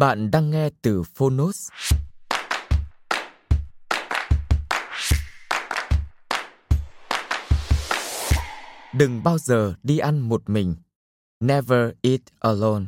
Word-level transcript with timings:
Bạn 0.00 0.30
đang 0.30 0.50
nghe 0.50 0.70
từ 0.82 1.02
Phonos. 1.02 1.68
Đừng 8.94 9.22
bao 9.22 9.38
giờ 9.38 9.74
đi 9.82 9.98
ăn 9.98 10.18
một 10.18 10.50
mình. 10.50 10.76
Never 11.40 11.90
eat 12.02 12.20
alone. 12.38 12.84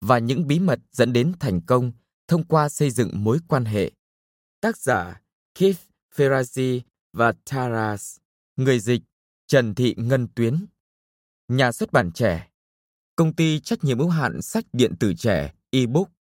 Và 0.00 0.18
những 0.18 0.46
bí 0.46 0.58
mật 0.58 0.78
dẫn 0.92 1.12
đến 1.12 1.32
thành 1.40 1.60
công 1.66 1.92
thông 2.28 2.44
qua 2.44 2.68
xây 2.68 2.90
dựng 2.90 3.24
mối 3.24 3.38
quan 3.48 3.64
hệ. 3.64 3.90
Tác 4.60 4.76
giả 4.76 5.20
Keith 5.58 5.80
Ferrazzi 6.14 6.80
và 7.12 7.32
Taras. 7.50 8.16
Người 8.56 8.80
dịch 8.80 9.02
Trần 9.46 9.74
Thị 9.74 9.94
Ngân 9.98 10.28
Tuyến. 10.34 10.66
Nhà 11.48 11.72
xuất 11.72 11.92
bản 11.92 12.12
trẻ. 12.12 12.48
Công 13.16 13.32
ty 13.32 13.60
trách 13.60 13.84
nhiệm 13.84 13.98
hữu 13.98 14.08
hạn 14.08 14.42
sách 14.42 14.64
điện 14.72 14.94
tử 15.00 15.14
trẻ 15.14 15.52
ebook 15.70 16.15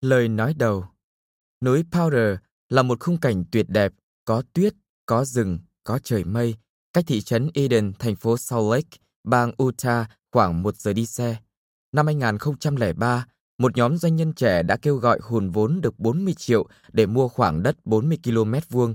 Lời 0.00 0.28
nói 0.28 0.54
đầu 0.54 0.84
Núi 1.64 1.82
Powder 1.90 2.36
là 2.68 2.82
một 2.82 3.00
khung 3.00 3.20
cảnh 3.20 3.44
tuyệt 3.52 3.66
đẹp, 3.68 3.92
có 4.24 4.42
tuyết, 4.52 4.74
có 5.06 5.24
rừng, 5.24 5.58
có 5.84 5.98
trời 5.98 6.24
mây, 6.24 6.54
cách 6.92 7.04
thị 7.06 7.20
trấn 7.20 7.50
Eden, 7.54 7.92
thành 7.98 8.16
phố 8.16 8.36
Salt 8.36 8.62
Lake, 8.70 8.98
bang 9.24 9.52
Utah 9.62 10.10
khoảng 10.32 10.62
một 10.62 10.76
giờ 10.76 10.92
đi 10.92 11.06
xe. 11.06 11.36
Năm 11.92 12.06
2003, 12.06 13.26
một 13.58 13.76
nhóm 13.76 13.96
doanh 13.96 14.16
nhân 14.16 14.32
trẻ 14.32 14.62
đã 14.62 14.76
kêu 14.76 14.96
gọi 14.96 15.18
hùn 15.22 15.50
vốn 15.50 15.80
được 15.80 15.98
40 15.98 16.34
triệu 16.34 16.66
để 16.92 17.06
mua 17.06 17.28
khoảng 17.28 17.62
đất 17.62 17.76
40 17.84 18.18
km 18.24 18.54
vuông. 18.68 18.94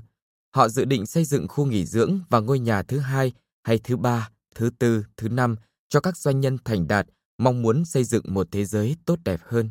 Họ 0.55 0.69
dự 0.69 0.85
định 0.85 1.05
xây 1.05 1.25
dựng 1.25 1.47
khu 1.47 1.65
nghỉ 1.65 1.85
dưỡng 1.85 2.19
và 2.29 2.39
ngôi 2.39 2.59
nhà 2.59 2.83
thứ 2.83 2.99
hai 2.99 3.33
hay 3.63 3.79
thứ 3.83 3.97
ba, 3.97 4.29
thứ 4.55 4.69
tư, 4.79 5.05
thứ 5.17 5.29
năm 5.29 5.55
cho 5.89 5.99
các 5.99 6.17
doanh 6.17 6.39
nhân 6.39 6.57
thành 6.65 6.87
đạt 6.87 7.07
mong 7.37 7.61
muốn 7.61 7.85
xây 7.85 8.03
dựng 8.03 8.23
một 8.27 8.47
thế 8.51 8.65
giới 8.65 8.95
tốt 9.05 9.19
đẹp 9.23 9.39
hơn. 9.43 9.69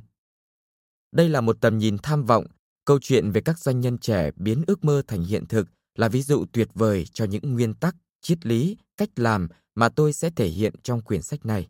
Đây 1.13 1.29
là 1.29 1.41
một 1.41 1.57
tầm 1.61 1.79
nhìn 1.79 1.97
tham 2.03 2.25
vọng, 2.25 2.47
câu 2.85 2.99
chuyện 3.03 3.31
về 3.31 3.41
các 3.41 3.59
doanh 3.59 3.81
nhân 3.81 3.99
trẻ 3.99 4.31
biến 4.37 4.63
ước 4.67 4.85
mơ 4.85 5.03
thành 5.07 5.23
hiện 5.25 5.47
thực 5.47 5.69
là 5.95 6.09
ví 6.09 6.23
dụ 6.23 6.45
tuyệt 6.53 6.69
vời 6.75 7.05
cho 7.13 7.25
những 7.25 7.55
nguyên 7.55 7.75
tắc, 7.75 7.97
triết 8.21 8.47
lý, 8.47 8.77
cách 8.97 9.11
làm 9.17 9.49
mà 9.75 9.89
tôi 9.89 10.13
sẽ 10.13 10.31
thể 10.31 10.49
hiện 10.49 10.75
trong 10.83 11.03
quyển 11.03 11.23
sách 11.23 11.47
này. 11.47 11.69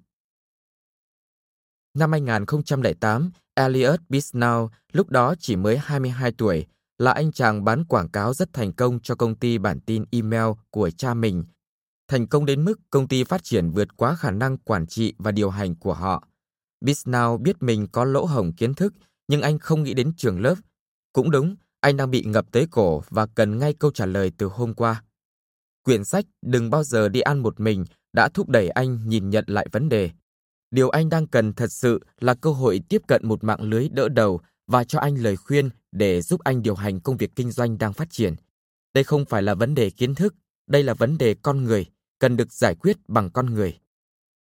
Năm 1.94 2.12
2008, 2.12 3.30
Elliot 3.54 4.00
Bisnow, 4.08 4.68
lúc 4.92 5.10
đó 5.10 5.34
chỉ 5.38 5.56
mới 5.56 5.78
22 5.78 6.32
tuổi, 6.32 6.66
là 6.98 7.12
anh 7.12 7.32
chàng 7.32 7.64
bán 7.64 7.84
quảng 7.84 8.08
cáo 8.08 8.34
rất 8.34 8.52
thành 8.52 8.72
công 8.72 9.00
cho 9.00 9.14
công 9.14 9.34
ty 9.34 9.58
bản 9.58 9.80
tin 9.80 10.04
email 10.10 10.52
của 10.70 10.90
cha 10.90 11.14
mình. 11.14 11.44
Thành 12.08 12.26
công 12.26 12.46
đến 12.46 12.64
mức 12.64 12.80
công 12.90 13.08
ty 13.08 13.24
phát 13.24 13.44
triển 13.44 13.70
vượt 13.70 13.96
quá 13.96 14.16
khả 14.16 14.30
năng 14.30 14.58
quản 14.58 14.86
trị 14.86 15.14
và 15.18 15.30
điều 15.30 15.50
hành 15.50 15.74
của 15.74 15.94
họ. 15.94 16.28
Bisnow 16.80 17.38
biết 17.38 17.62
mình 17.62 17.86
có 17.92 18.04
lỗ 18.04 18.24
hổng 18.24 18.52
kiến 18.52 18.74
thức 18.74 18.94
nhưng 19.32 19.42
anh 19.42 19.58
không 19.58 19.82
nghĩ 19.82 19.94
đến 19.94 20.12
trường 20.16 20.40
lớp. 20.40 20.54
Cũng 21.12 21.30
đúng, 21.30 21.56
anh 21.80 21.96
đang 21.96 22.10
bị 22.10 22.24
ngập 22.24 22.52
tới 22.52 22.66
cổ 22.70 23.02
và 23.10 23.26
cần 23.26 23.58
ngay 23.58 23.74
câu 23.74 23.90
trả 23.90 24.06
lời 24.06 24.32
từ 24.38 24.46
hôm 24.46 24.74
qua. 24.74 25.02
Quyển 25.84 26.04
sách 26.04 26.24
Đừng 26.42 26.70
bao 26.70 26.84
giờ 26.84 27.08
đi 27.08 27.20
ăn 27.20 27.38
một 27.38 27.60
mình 27.60 27.84
đã 28.12 28.28
thúc 28.28 28.48
đẩy 28.48 28.68
anh 28.68 29.08
nhìn 29.08 29.30
nhận 29.30 29.44
lại 29.46 29.66
vấn 29.72 29.88
đề. 29.88 30.10
Điều 30.70 30.90
anh 30.90 31.08
đang 31.08 31.26
cần 31.26 31.52
thật 31.52 31.72
sự 31.72 32.00
là 32.20 32.34
cơ 32.34 32.50
hội 32.50 32.80
tiếp 32.88 33.02
cận 33.08 33.28
một 33.28 33.44
mạng 33.44 33.62
lưới 33.62 33.88
đỡ 33.88 34.08
đầu 34.08 34.40
và 34.66 34.84
cho 34.84 34.98
anh 34.98 35.14
lời 35.14 35.36
khuyên 35.36 35.70
để 35.92 36.22
giúp 36.22 36.40
anh 36.44 36.62
điều 36.62 36.74
hành 36.74 37.00
công 37.00 37.16
việc 37.16 37.30
kinh 37.36 37.50
doanh 37.50 37.78
đang 37.78 37.92
phát 37.92 38.08
triển. 38.10 38.34
Đây 38.94 39.04
không 39.04 39.24
phải 39.24 39.42
là 39.42 39.54
vấn 39.54 39.74
đề 39.74 39.90
kiến 39.90 40.14
thức, 40.14 40.34
đây 40.66 40.82
là 40.82 40.94
vấn 40.94 41.18
đề 41.18 41.34
con 41.42 41.64
người, 41.64 41.86
cần 42.18 42.36
được 42.36 42.52
giải 42.52 42.74
quyết 42.74 42.96
bằng 43.08 43.30
con 43.30 43.54
người. 43.54 43.78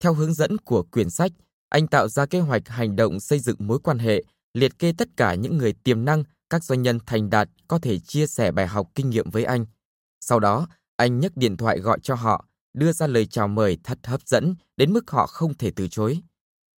Theo 0.00 0.14
hướng 0.14 0.34
dẫn 0.34 0.58
của 0.58 0.82
quyển 0.82 1.10
sách, 1.10 1.32
anh 1.68 1.86
tạo 1.86 2.08
ra 2.08 2.26
kế 2.26 2.40
hoạch 2.40 2.68
hành 2.68 2.96
động 2.96 3.20
xây 3.20 3.38
dựng 3.38 3.56
mối 3.58 3.78
quan 3.78 3.98
hệ 3.98 4.24
liệt 4.54 4.78
kê 4.78 4.92
tất 4.98 5.08
cả 5.16 5.34
những 5.34 5.58
người 5.58 5.72
tiềm 5.72 6.04
năng, 6.04 6.24
các 6.50 6.64
doanh 6.64 6.82
nhân 6.82 6.98
thành 7.06 7.30
đạt 7.30 7.48
có 7.68 7.78
thể 7.78 7.98
chia 7.98 8.26
sẻ 8.26 8.52
bài 8.52 8.66
học 8.66 8.88
kinh 8.94 9.10
nghiệm 9.10 9.30
với 9.30 9.44
anh. 9.44 9.66
Sau 10.20 10.40
đó, 10.40 10.66
anh 10.96 11.20
nhấc 11.20 11.36
điện 11.36 11.56
thoại 11.56 11.78
gọi 11.78 11.98
cho 12.02 12.14
họ, 12.14 12.44
đưa 12.74 12.92
ra 12.92 13.06
lời 13.06 13.26
chào 13.26 13.48
mời 13.48 13.78
thật 13.84 13.98
hấp 14.04 14.20
dẫn 14.26 14.54
đến 14.76 14.92
mức 14.92 15.10
họ 15.10 15.26
không 15.26 15.54
thể 15.54 15.72
từ 15.76 15.88
chối. 15.88 16.20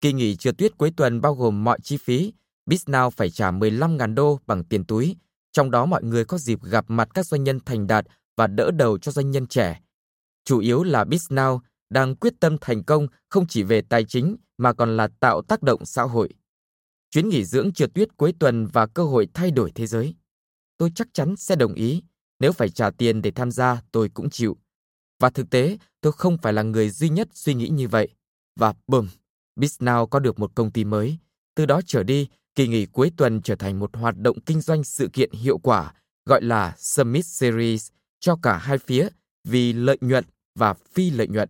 Kỳ 0.01 0.13
nghỉ 0.13 0.37
trượt 0.37 0.59
tuyết 0.59 0.79
cuối 0.79 0.93
tuần 0.97 1.21
bao 1.21 1.35
gồm 1.35 1.65
mọi 1.65 1.79
chi 1.83 1.97
phí, 1.97 2.33
Bisnow 2.67 3.11
phải 3.11 3.31
trả 3.31 3.51
15.000 3.51 4.15
đô 4.15 4.39
bằng 4.47 4.65
tiền 4.65 4.85
túi, 4.85 5.17
trong 5.53 5.71
đó 5.71 5.87
mọi 5.87 6.03
người 6.03 6.25
có 6.25 6.39
dịp 6.39 6.63
gặp 6.63 6.85
mặt 6.89 7.09
các 7.15 7.27
doanh 7.27 7.45
nhân 7.45 7.59
thành 7.67 7.87
đạt 7.87 8.07
và 8.37 8.47
đỡ 8.47 8.71
đầu 8.71 8.99
cho 8.99 9.13
doanh 9.13 9.31
nhân 9.31 9.47
trẻ. 9.47 9.81
Chủ 10.45 10.59
yếu 10.59 10.83
là 10.83 11.05
Bisnow 11.05 11.59
đang 11.91 12.17
quyết 12.17 12.35
tâm 12.41 12.57
thành 12.61 12.85
công 12.85 13.07
không 13.29 13.47
chỉ 13.47 13.63
về 13.63 13.83
tài 13.89 14.05
chính 14.05 14.37
mà 14.59 14.73
còn 14.73 14.97
là 14.97 15.09
tạo 15.21 15.43
tác 15.43 15.63
động 15.63 15.85
xã 15.85 16.03
hội 16.03 16.29
chuyến 17.15 17.29
nghỉ 17.29 17.45
dưỡng 17.45 17.73
trượt 17.73 17.95
tuyết 17.95 18.17
cuối 18.17 18.35
tuần 18.39 18.67
và 18.67 18.87
cơ 18.87 19.05
hội 19.05 19.29
thay 19.35 19.51
đổi 19.51 19.73
thế 19.75 19.87
giới. 19.87 20.15
Tôi 20.79 20.93
chắc 20.95 21.09
chắn 21.13 21.37
sẽ 21.37 21.57
đồng 21.57 21.75
ý, 21.75 22.03
nếu 22.41 22.53
phải 22.53 22.69
trả 22.69 22.91
tiền 22.91 23.23
để 23.23 23.31
tham 23.31 23.51
gia 23.51 23.83
tôi 23.93 24.09
cũng 24.09 24.31
chịu. 24.31 24.57
Và 25.21 25.31
thực 25.31 25.51
tế, 25.51 25.79
tôi 26.01 26.13
không 26.13 26.39
phải 26.39 26.53
là 26.53 26.63
người 26.63 26.91
duy 26.91 27.09
nhất 27.09 27.29
suy 27.35 27.55
nghĩ 27.55 27.69
như 27.69 27.89
vậy. 27.89 28.09
Và 28.57 28.75
bùm, 28.87 29.09
Bisnow 29.57 30.07
có 30.07 30.19
được 30.19 30.39
một 30.39 30.55
công 30.55 30.71
ty 30.71 30.85
mới. 30.85 31.19
Từ 31.55 31.67
đó 31.67 31.81
trở 31.87 32.03
đi, 32.03 32.29
kỳ 32.55 32.69
nghỉ 32.69 32.87
cuối 32.87 33.13
tuần 33.17 33.43
trở 33.43 33.55
thành 33.55 33.79
một 33.79 33.97
hoạt 33.97 34.19
động 34.19 34.41
kinh 34.41 34.61
doanh 34.61 34.85
sự 34.85 35.09
kiện 35.13 35.31
hiệu 35.33 35.59
quả 35.59 35.95
gọi 36.27 36.43
là 36.43 36.75
Summit 36.79 37.27
Series 37.27 37.89
cho 38.21 38.37
cả 38.43 38.59
hai 38.59 38.79
phía 38.79 39.09
vì 39.45 39.73
lợi 39.73 39.99
nhuận 40.01 40.25
và 40.55 40.75
phi 40.93 41.11
lợi 41.11 41.29
nhuận. 41.29 41.49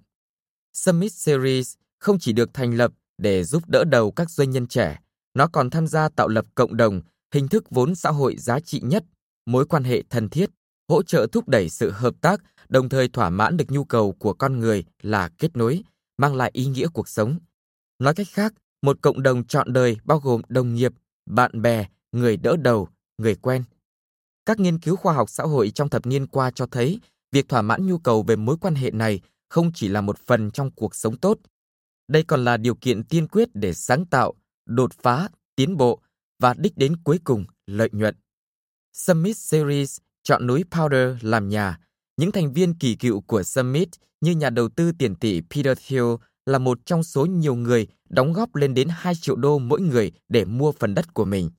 Summit 0.72 1.12
Series 1.12 1.74
không 1.98 2.18
chỉ 2.18 2.32
được 2.32 2.54
thành 2.54 2.74
lập 2.74 2.92
để 3.18 3.44
giúp 3.44 3.62
đỡ 3.66 3.84
đầu 3.84 4.10
các 4.10 4.30
doanh 4.30 4.50
nhân 4.50 4.66
trẻ 4.66 4.98
nó 5.34 5.46
còn 5.46 5.70
tham 5.70 5.86
gia 5.86 6.08
tạo 6.08 6.28
lập 6.28 6.44
cộng 6.54 6.76
đồng, 6.76 7.00
hình 7.34 7.48
thức 7.48 7.64
vốn 7.70 7.94
xã 7.94 8.10
hội 8.10 8.36
giá 8.36 8.60
trị 8.60 8.80
nhất, 8.84 9.04
mối 9.46 9.66
quan 9.66 9.84
hệ 9.84 10.02
thân 10.10 10.28
thiết, 10.28 10.50
hỗ 10.88 11.02
trợ 11.02 11.26
thúc 11.32 11.48
đẩy 11.48 11.68
sự 11.68 11.90
hợp 11.90 12.14
tác, 12.20 12.40
đồng 12.68 12.88
thời 12.88 13.08
thỏa 13.08 13.30
mãn 13.30 13.56
được 13.56 13.70
nhu 13.70 13.84
cầu 13.84 14.12
của 14.12 14.34
con 14.34 14.60
người 14.60 14.84
là 15.02 15.28
kết 15.38 15.56
nối, 15.56 15.82
mang 16.18 16.34
lại 16.34 16.50
ý 16.54 16.66
nghĩa 16.66 16.88
cuộc 16.92 17.08
sống. 17.08 17.38
Nói 17.98 18.14
cách 18.14 18.26
khác, 18.30 18.54
một 18.82 18.98
cộng 19.02 19.22
đồng 19.22 19.44
trọn 19.44 19.72
đời 19.72 19.96
bao 20.04 20.18
gồm 20.18 20.42
đồng 20.48 20.74
nghiệp, 20.74 20.92
bạn 21.26 21.62
bè, 21.62 21.86
người 22.12 22.36
đỡ 22.36 22.56
đầu, 22.56 22.88
người 23.18 23.34
quen. 23.34 23.64
Các 24.46 24.60
nghiên 24.60 24.78
cứu 24.78 24.96
khoa 24.96 25.14
học 25.14 25.30
xã 25.30 25.44
hội 25.44 25.70
trong 25.70 25.88
thập 25.88 26.06
niên 26.06 26.26
qua 26.26 26.50
cho 26.50 26.66
thấy, 26.66 27.00
việc 27.32 27.48
thỏa 27.48 27.62
mãn 27.62 27.86
nhu 27.86 27.98
cầu 27.98 28.22
về 28.22 28.36
mối 28.36 28.56
quan 28.60 28.74
hệ 28.74 28.90
này 28.90 29.20
không 29.48 29.72
chỉ 29.74 29.88
là 29.88 30.00
một 30.00 30.18
phần 30.18 30.50
trong 30.50 30.70
cuộc 30.70 30.94
sống 30.94 31.16
tốt. 31.16 31.38
Đây 32.08 32.22
còn 32.22 32.44
là 32.44 32.56
điều 32.56 32.74
kiện 32.74 33.04
tiên 33.04 33.28
quyết 33.28 33.48
để 33.54 33.74
sáng 33.74 34.06
tạo, 34.06 34.34
đột 34.66 34.90
phá, 35.02 35.28
tiến 35.56 35.76
bộ 35.76 36.00
và 36.38 36.54
đích 36.58 36.76
đến 36.76 36.96
cuối 37.04 37.18
cùng 37.24 37.44
lợi 37.66 37.88
nhuận. 37.92 38.14
Summit 38.92 39.36
Series 39.36 39.98
chọn 40.22 40.46
núi 40.46 40.64
Powder 40.70 41.16
làm 41.20 41.48
nhà. 41.48 41.78
Những 42.16 42.32
thành 42.32 42.52
viên 42.52 42.78
kỳ 42.78 42.94
cựu 42.94 43.20
của 43.20 43.42
Summit 43.42 43.88
như 44.20 44.32
nhà 44.32 44.50
đầu 44.50 44.68
tư 44.68 44.92
tiền 44.98 45.14
tỷ 45.14 45.40
Peter 45.40 45.78
Thiel 45.86 46.04
là 46.46 46.58
một 46.58 46.78
trong 46.86 47.02
số 47.02 47.26
nhiều 47.26 47.54
người 47.54 47.86
đóng 48.08 48.32
góp 48.32 48.54
lên 48.54 48.74
đến 48.74 48.88
2 48.90 49.14
triệu 49.14 49.36
đô 49.36 49.58
mỗi 49.58 49.80
người 49.80 50.12
để 50.28 50.44
mua 50.44 50.72
phần 50.72 50.94
đất 50.94 51.14
của 51.14 51.24
mình. 51.24 51.50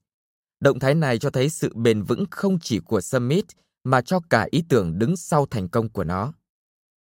Động 0.60 0.80
thái 0.80 0.96
này 0.96 1.19
cho 1.19 1.30
thấy 1.30 1.50
sự 1.50 1.74
bền 1.75 2.04
vững 2.04 2.25
không 2.31 2.60
chỉ 2.60 2.80
của 2.80 3.02
Summit 3.02 3.46
mà 3.84 4.02
cho 4.02 4.19
cả 4.30 4.48
ý 4.52 4.63
tưởng 4.69 5.00
đứng 5.00 5.18
sau 5.18 5.46
thành 5.46 5.69
công 5.69 5.90
của 5.90 6.04
nó. 6.04 6.34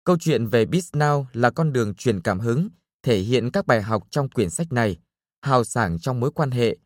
Câu 0.04 0.18
chuyện 0.20 0.48
về 0.48 0.66
BizNow 0.66 1.26
là 1.34 1.50
con 1.50 1.74
đường 1.74 1.94
truyền 1.96 2.22
cảm 2.22 2.40
hứng, 2.40 2.70
thể 3.04 3.20
hiện 3.20 3.52
các 3.52 3.68
bài 3.68 3.82
học 3.82 4.04
trong 4.10 4.30
quyển 4.30 4.50
sách 4.50 4.72
này, 4.72 4.98
hào 5.44 5.64
sảng 5.64 6.00
trong 6.00 6.20
mối 6.20 6.32
quan 6.32 6.52
hệ, 6.52 6.78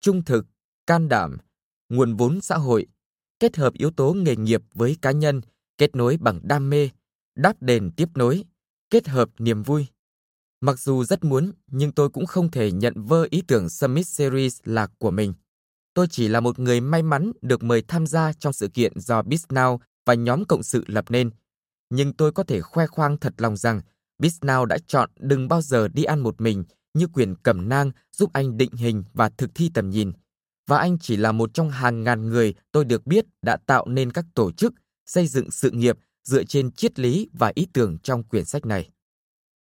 trung 0.00 0.24
thực, 0.24 0.46
can 0.86 1.08
đảm, 1.08 1.36
nguồn 1.88 2.14
vốn 2.16 2.40
xã 2.40 2.56
hội, 2.56 2.86
kết 3.40 3.56
hợp 3.56 3.72
yếu 3.72 3.90
tố 3.90 4.12
nghề 4.12 4.36
nghiệp 4.36 4.60
với 4.74 4.96
cá 5.02 5.10
nhân, 5.10 5.40
kết 5.78 5.96
nối 5.96 6.16
bằng 6.20 6.40
đam 6.42 6.70
mê, 6.70 6.90
đáp 7.36 7.52
đền 7.60 7.90
tiếp 7.96 8.08
nối, 8.14 8.44
kết 8.90 9.08
hợp 9.08 9.28
niềm 9.38 9.62
vui. 9.62 9.86
Mặc 10.60 10.78
dù 10.78 11.04
rất 11.04 11.24
muốn, 11.24 11.52
nhưng 11.66 11.92
tôi 11.92 12.10
cũng 12.10 12.26
không 12.26 12.50
thể 12.50 12.72
nhận 12.72 12.94
vơ 12.96 13.26
ý 13.30 13.42
tưởng 13.46 13.68
Summit 13.68 14.06
Series 14.06 14.60
là 14.64 14.88
của 14.98 15.10
mình. 15.10 15.34
Tôi 15.94 16.06
chỉ 16.10 16.28
là 16.28 16.40
một 16.40 16.58
người 16.58 16.80
may 16.80 17.02
mắn 17.02 17.32
được 17.42 17.62
mời 17.62 17.82
tham 17.88 18.06
gia 18.06 18.32
trong 18.32 18.52
sự 18.52 18.68
kiện 18.68 19.00
do 19.00 19.22
BizNow 19.22 19.78
và 20.06 20.14
nhóm 20.14 20.44
cộng 20.44 20.62
sự 20.62 20.84
lập 20.86 21.04
nên. 21.08 21.30
Nhưng 21.90 22.12
tôi 22.12 22.32
có 22.32 22.42
thể 22.42 22.60
khoe 22.60 22.86
khoang 22.86 23.16
thật 23.16 23.34
lòng 23.36 23.56
rằng 23.56 23.80
BizNow 24.18 24.64
đã 24.64 24.78
chọn 24.86 25.10
đừng 25.16 25.48
bao 25.48 25.62
giờ 25.62 25.88
đi 25.88 26.04
ăn 26.04 26.20
một 26.20 26.40
mình 26.40 26.64
như 26.94 27.06
quyền 27.06 27.34
cẩm 27.42 27.68
nang 27.68 27.90
giúp 28.12 28.30
anh 28.32 28.56
định 28.56 28.72
hình 28.72 29.04
và 29.12 29.28
thực 29.28 29.50
thi 29.54 29.70
tầm 29.74 29.90
nhìn. 29.90 30.12
Và 30.66 30.78
anh 30.78 30.98
chỉ 30.98 31.16
là 31.16 31.32
một 31.32 31.54
trong 31.54 31.70
hàng 31.70 32.04
ngàn 32.04 32.28
người 32.28 32.54
tôi 32.72 32.84
được 32.84 33.06
biết 33.06 33.24
đã 33.42 33.56
tạo 33.66 33.86
nên 33.88 34.12
các 34.12 34.24
tổ 34.34 34.52
chức, 34.52 34.72
xây 35.06 35.26
dựng 35.26 35.50
sự 35.50 35.70
nghiệp 35.70 35.98
dựa 36.24 36.44
trên 36.44 36.72
triết 36.72 36.98
lý 36.98 37.28
và 37.32 37.52
ý 37.54 37.66
tưởng 37.72 37.98
trong 37.98 38.24
quyển 38.24 38.44
sách 38.44 38.66
này. 38.66 38.90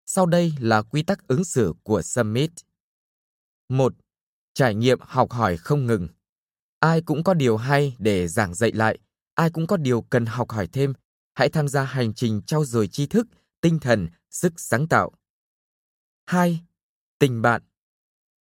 Sau 0.06 0.26
đây 0.26 0.54
là 0.60 0.82
quy 0.82 1.04
tắc 1.04 1.28
ứng 1.28 1.44
xử 1.44 1.74
của 1.84 2.02
Summit. 2.02 2.52
1. 3.70 3.94
Trải 4.54 4.76
nghiệm 4.76 5.00
học 5.02 5.32
hỏi 5.32 5.58
không 5.58 5.86
ngừng. 5.86 6.08
Ai 6.80 7.02
cũng 7.02 7.24
có 7.24 7.34
điều 7.34 7.58
hay 7.58 7.96
để 8.00 8.28
giảng 8.28 8.54
dạy 8.54 8.72
lại, 8.72 9.00
ai 9.36 9.50
cũng 9.50 9.68
có 9.68 9.78
điều 9.78 10.02
cần 10.02 10.26
học 10.26 10.52
hỏi 10.52 10.68
thêm. 10.68 10.94
Hãy 11.34 11.50
tham 11.50 11.68
gia 11.68 11.84
hành 11.84 12.14
trình 12.14 12.42
trau 12.42 12.66
dồi 12.66 12.88
tri 12.88 13.08
thức, 13.08 13.28
tinh 13.62 13.80
thần, 13.80 14.08
sức 14.30 14.54
sáng 14.58 14.88
tạo. 14.88 15.12
2. 16.26 16.62
Tình 17.22 17.42
bạn 17.42 17.62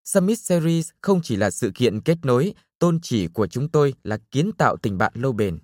Summit 0.03 0.39
Series 0.39 0.89
không 1.01 1.21
chỉ 1.23 1.35
là 1.35 1.51
sự 1.51 1.71
kiện 1.75 2.01
kết 2.01 2.17
nối, 2.23 2.53
tôn 2.79 2.99
chỉ 3.01 3.27
của 3.27 3.47
chúng 3.47 3.69
tôi 3.69 3.93
là 4.03 4.17
kiến 4.31 4.51
tạo 4.57 4.77
tình 4.77 4.97
bạn 4.97 5.13
lâu 5.15 5.33
bền. 5.33 5.59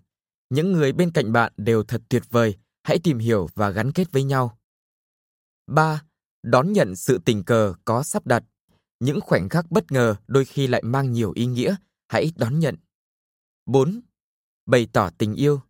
Những 0.50 0.72
người 0.72 0.94
bên 0.94 1.12
cạnh 1.12 1.32
bạn 1.32 1.54
đều 1.58 1.84
thật 1.84 2.02
tuyệt 2.10 2.24
vời, 2.30 2.56
hãy 2.84 3.00
tìm 3.04 3.18
hiểu 3.18 3.50
và 3.56 3.70
gắn 3.70 3.92
kết 3.92 4.12
với 4.12 4.24
nhau. 4.24 4.58
3. 5.68 6.04
Đón 6.44 6.74
nhận 6.74 6.96
sự 6.96 7.20
tình 7.26 7.44
cờ 7.44 7.74
có 7.86 8.04
sắp 8.04 8.28
đặt. 8.28 8.44
Những 9.00 9.22
khoảnh 9.22 9.50
khắc 9.50 9.72
bất 9.72 9.92
ngờ 9.92 10.16
đôi 10.28 10.46
khi 10.46 10.68
lại 10.68 10.84
mang 10.84 11.12
nhiều 11.12 11.32
ý 11.36 11.46
nghĩa, 11.46 11.76
hãy 12.08 12.32
đón 12.36 12.60
nhận. 12.60 12.76
4. 13.66 14.02
Bày 14.66 14.88
tỏ 14.94 15.10
tình 15.18 15.36
yêu. 15.36 15.62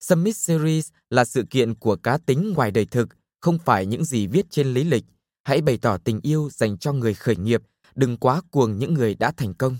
Summit 0.00 0.36
Series 0.36 0.90
là 1.10 1.24
sự 1.24 1.44
kiện 1.50 1.74
của 1.74 1.96
cá 1.96 2.18
tính 2.18 2.52
ngoài 2.56 2.70
đời 2.70 2.84
thực, 2.84 3.08
không 3.40 3.58
phải 3.58 3.86
những 3.86 4.04
gì 4.04 4.26
viết 4.26 4.46
trên 4.50 4.74
lý 4.74 4.84
lịch. 4.84 5.04
Hãy 5.48 5.60
bày 5.60 5.78
tỏ 5.82 5.98
tình 5.98 6.20
yêu 6.22 6.48
dành 6.52 6.78
cho 6.78 6.92
người 6.92 7.14
khởi 7.14 7.36
nghiệp, 7.36 7.62
đừng 7.94 8.16
quá 8.16 8.42
cuồng 8.50 8.78
những 8.78 8.94
người 8.94 9.14
đã 9.14 9.32
thành 9.36 9.54
công. 9.54 9.76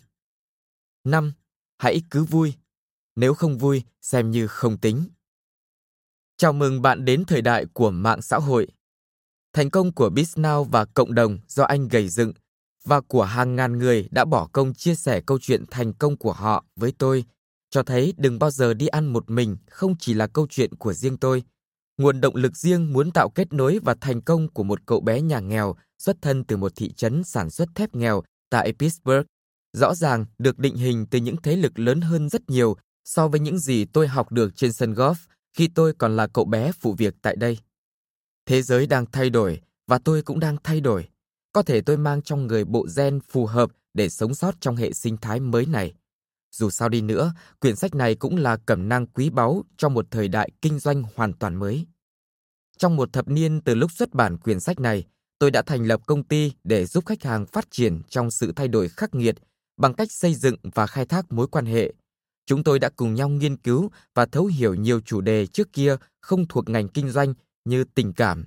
5. 1.05 1.33
Hãy 1.79 2.03
cứ 2.11 2.25
vui. 2.25 2.55
Nếu 3.17 3.35
không 3.35 3.59
vui, 3.59 3.83
xem 4.03 4.31
như 4.31 4.47
không 4.47 4.79
tính. 4.79 5.09
Chào 6.37 6.53
mừng 6.53 6.83
bạn 6.83 7.05
đến 7.05 7.25
thời 7.25 7.43
đại 7.43 7.67
của 7.73 7.91
mạng 7.91 8.23
xã 8.23 8.39
hội. 8.39 8.69
Thành 9.53 9.71
công 9.71 9.95
của 9.95 10.09
BizNow 10.09 10.65
và 10.65 10.85
cộng 10.85 11.15
đồng 11.15 11.39
do 11.49 11.65
anh 11.65 11.89
gầy 11.89 12.09
dựng 12.09 12.33
và 12.85 13.01
của 13.01 13.25
hàng 13.25 13.57
ngàn 13.57 13.79
người 13.79 14.09
đã 14.11 14.25
bỏ 14.25 14.49
công 14.53 14.75
chia 14.75 14.95
sẻ 14.95 15.21
câu 15.27 15.39
chuyện 15.41 15.65
thành 15.71 15.93
công 15.93 16.17
của 16.17 16.33
họ 16.33 16.65
với 16.77 16.93
tôi 16.99 17.25
cho 17.71 17.83
thấy 17.83 18.15
đừng 18.17 18.39
bao 18.39 18.51
giờ 18.51 18.75
đi 18.75 18.87
ăn 18.87 19.07
một 19.07 19.31
mình 19.31 19.57
không 19.71 19.95
chỉ 19.99 20.15
là 20.15 20.27
câu 20.27 20.47
chuyện 20.51 20.75
của 20.75 20.93
riêng 20.93 21.17
tôi. 21.17 21.43
Nguồn 21.99 22.21
động 22.21 22.37
lực 22.37 22.57
riêng 22.57 22.93
muốn 22.93 23.11
tạo 23.11 23.31
kết 23.31 23.53
nối 23.53 23.79
và 23.83 23.95
thành 24.01 24.21
công 24.21 24.49
của 24.49 24.63
một 24.63 24.87
cậu 24.87 25.01
bé 25.01 25.21
nhà 25.21 25.41
nghèo 25.41 25.77
xuất 25.99 26.17
thân 26.23 26.45
từ 26.45 26.57
một 26.57 26.73
thị 26.77 26.93
trấn 26.93 27.25
sản 27.25 27.51
xuất 27.51 27.69
thép 27.75 27.95
nghèo 27.95 28.23
tại 28.51 28.73
Pittsburgh 28.73 29.27
rõ 29.73 29.95
ràng, 29.95 30.27
được 30.39 30.59
định 30.59 30.77
hình 30.77 31.07
từ 31.11 31.19
những 31.19 31.37
thế 31.43 31.57
lực 31.57 31.79
lớn 31.79 32.01
hơn 32.01 32.29
rất 32.29 32.51
nhiều 32.51 32.77
so 33.05 33.29
với 33.29 33.41
những 33.41 33.59
gì 33.59 33.85
tôi 33.85 34.09
học 34.09 34.33
được 34.33 34.57
trên 34.57 34.73
sân 34.73 34.95
golf 34.95 35.15
khi 35.57 35.69
tôi 35.75 35.93
còn 35.99 36.17
là 36.17 36.27
cậu 36.27 36.45
bé 36.45 36.73
phụ 36.73 36.93
việc 36.93 37.15
tại 37.23 37.37
đây. 37.37 37.59
Thế 38.47 38.63
giới 38.63 38.87
đang 38.87 39.07
thay 39.07 39.31
đổi 39.31 39.61
và 39.87 39.99
tôi 39.99 40.23
cũng 40.23 40.41
đang 40.41 40.57
thay 40.65 40.81
đổi. 40.81 41.09
Có 41.53 41.63
thể 41.63 41.81
tôi 41.81 41.97
mang 41.97 42.23
trong 42.23 42.47
người 42.47 42.65
bộ 42.65 42.87
gen 42.97 43.21
phù 43.29 43.47
hợp 43.47 43.71
để 43.95 44.09
sống 44.09 44.35
sót 44.35 44.55
trong 44.61 44.77
hệ 44.77 44.93
sinh 44.93 45.17
thái 45.17 45.41
mới 45.41 45.67
này. 45.67 45.95
Dù 46.53 46.71
sao 46.71 46.89
đi 46.89 47.01
nữa, 47.01 47.33
quyển 47.61 47.77
sách 47.77 47.95
này 47.95 48.15
cũng 48.15 48.37
là 48.37 48.57
cẩm 48.57 48.89
năng 48.89 49.07
quý 49.07 49.31
báu 49.31 49.65
trong 49.77 49.95
một 49.95 50.07
thời 50.11 50.29
đại 50.29 50.51
kinh 50.63 50.79
doanh 50.79 51.03
hoàn 51.15 51.33
toàn 51.33 51.57
mới. 51.57 51.87
Trong 52.79 52.97
một 52.97 53.13
thập 53.13 53.29
niên 53.29 53.61
từ 53.61 53.75
lúc 53.75 53.93
xuất 53.93 54.15
bản 54.15 54.37
quyển 54.37 54.61
sách 54.61 54.81
này, 54.81 55.07
tôi 55.39 55.51
đã 55.51 55.63
thành 55.63 55.87
lập 55.87 56.01
công 56.07 56.25
ty 56.25 56.53
để 56.65 56.87
giúp 56.87 57.07
khách 57.07 57.23
hàng 57.23 57.47
phát 57.47 57.71
triển 57.71 58.03
trong 58.09 58.31
sự 58.31 58.53
thay 58.53 58.69
đổi 58.69 58.89
khắc 58.89 59.15
nghiệt 59.15 59.37
bằng 59.77 59.95
cách 59.95 60.13
xây 60.13 60.35
dựng 60.35 60.57
và 60.75 60.87
khai 60.87 61.07
thác 61.07 61.33
mối 61.33 61.49
quan 61.49 61.67
hệ. 61.67 61.93
Chúng 62.47 62.65
tôi 62.65 62.79
đã 62.79 62.91
cùng 62.97 63.15
nhau 63.15 63.29
nghiên 63.29 63.57
cứu 63.57 63.91
và 64.15 64.27
thấu 64.27 64.47
hiểu 64.47 64.75
nhiều 64.75 65.01
chủ 65.01 65.21
đề 65.21 65.47
trước 65.47 65.73
kia 65.73 65.97
không 66.21 66.49
thuộc 66.49 66.69
ngành 66.69 66.89
kinh 66.89 67.11
doanh 67.11 67.35
như 67.65 67.85
tình 67.85 68.13
cảm, 68.13 68.45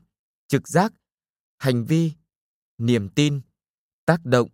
trực 0.47 0.67
giác, 0.67 0.93
hành 1.57 1.85
vi, 1.85 2.11
niềm 2.77 3.09
tin, 3.09 3.41
tác 4.05 4.25
động, 4.25 4.49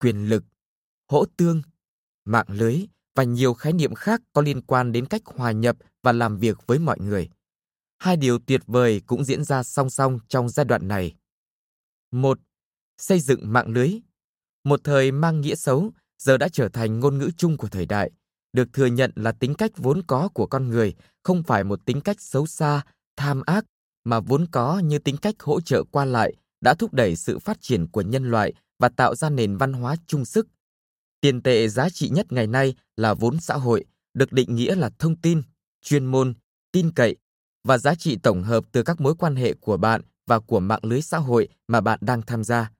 quyền 0.00 0.28
lực, 0.28 0.44
hỗ 1.08 1.24
tương, 1.36 1.62
mạng 2.26 2.46
lưới 2.48 2.86
và 3.14 3.24
nhiều 3.24 3.54
khái 3.54 3.72
niệm 3.72 3.94
khác 3.94 4.20
có 4.32 4.42
liên 4.42 4.62
quan 4.62 4.92
đến 4.92 5.06
cách 5.06 5.22
hòa 5.24 5.52
nhập 5.52 5.76
và 6.02 6.12
làm 6.12 6.36
việc 6.36 6.66
với 6.66 6.78
mọi 6.78 6.98
người. 7.00 7.28
Hai 7.98 8.16
điều 8.16 8.38
tuyệt 8.38 8.60
vời 8.66 9.02
cũng 9.06 9.24
diễn 9.24 9.44
ra 9.44 9.62
song 9.62 9.90
song 9.90 10.18
trong 10.28 10.48
giai 10.48 10.64
đoạn 10.64 10.88
này. 10.88 11.14
Một, 12.12 12.38
xây 12.98 13.20
dựng 13.20 13.52
mạng 13.52 13.68
lưới. 13.68 14.00
Một 14.64 14.80
thời 14.84 15.12
mang 15.12 15.40
nghĩa 15.40 15.54
xấu, 15.54 15.92
giờ 16.18 16.36
đã 16.36 16.48
trở 16.48 16.68
thành 16.68 17.00
ngôn 17.00 17.18
ngữ 17.18 17.30
chung 17.36 17.56
của 17.56 17.68
thời 17.68 17.86
đại, 17.86 18.10
được 18.52 18.72
thừa 18.72 18.86
nhận 18.86 19.12
là 19.14 19.32
tính 19.32 19.54
cách 19.54 19.70
vốn 19.76 20.02
có 20.06 20.28
của 20.34 20.46
con 20.46 20.68
người, 20.68 20.94
không 21.24 21.42
phải 21.42 21.64
một 21.64 21.84
tính 21.84 22.00
cách 22.00 22.20
xấu 22.20 22.46
xa, 22.46 22.82
tham 23.16 23.42
ác 23.46 23.64
mà 24.04 24.20
vốn 24.20 24.46
có 24.50 24.78
như 24.78 24.98
tính 24.98 25.16
cách 25.16 25.34
hỗ 25.42 25.60
trợ 25.60 25.84
qua 25.90 26.04
lại 26.04 26.34
đã 26.60 26.74
thúc 26.74 26.94
đẩy 26.94 27.16
sự 27.16 27.38
phát 27.38 27.58
triển 27.60 27.86
của 27.86 28.00
nhân 28.00 28.30
loại 28.30 28.52
và 28.78 28.88
tạo 28.88 29.14
ra 29.14 29.30
nền 29.30 29.56
văn 29.56 29.72
hóa 29.72 29.96
chung 30.06 30.24
sức. 30.24 30.46
Tiền 31.26 31.42
tệ 31.42 31.68
giá 31.68 31.88
trị 31.88 32.08
nhất 32.08 32.32
ngày 32.32 32.46
nay 32.46 32.74
là 32.96 33.14
vốn 33.14 33.40
xã 33.40 33.54
hội, 33.54 33.84
được 34.14 34.32
định 34.32 34.54
nghĩa 34.54 34.74
là 34.74 34.90
thông 34.98 35.16
tin, 35.16 35.42
chuyên 35.82 36.06
môn, 36.06 36.34
tin 36.72 36.90
cậy 36.90 37.16
và 37.64 37.78
giá 37.78 37.94
trị 37.94 38.18
tổng 38.22 38.42
hợp 38.42 38.64
từ 38.72 38.82
các 38.82 39.00
mối 39.00 39.14
quan 39.18 39.36
hệ 39.36 39.54
của 39.54 39.76
bạn 39.76 40.00
và 40.26 40.40
của 40.40 40.60
mạng 40.60 40.80
lưới 40.82 41.02
xã 41.02 41.18
hội 41.18 41.48
mà 41.68 41.80
bạn 41.80 41.98
đang 42.02 42.22
tham 42.22 42.44
gia. 42.44 42.70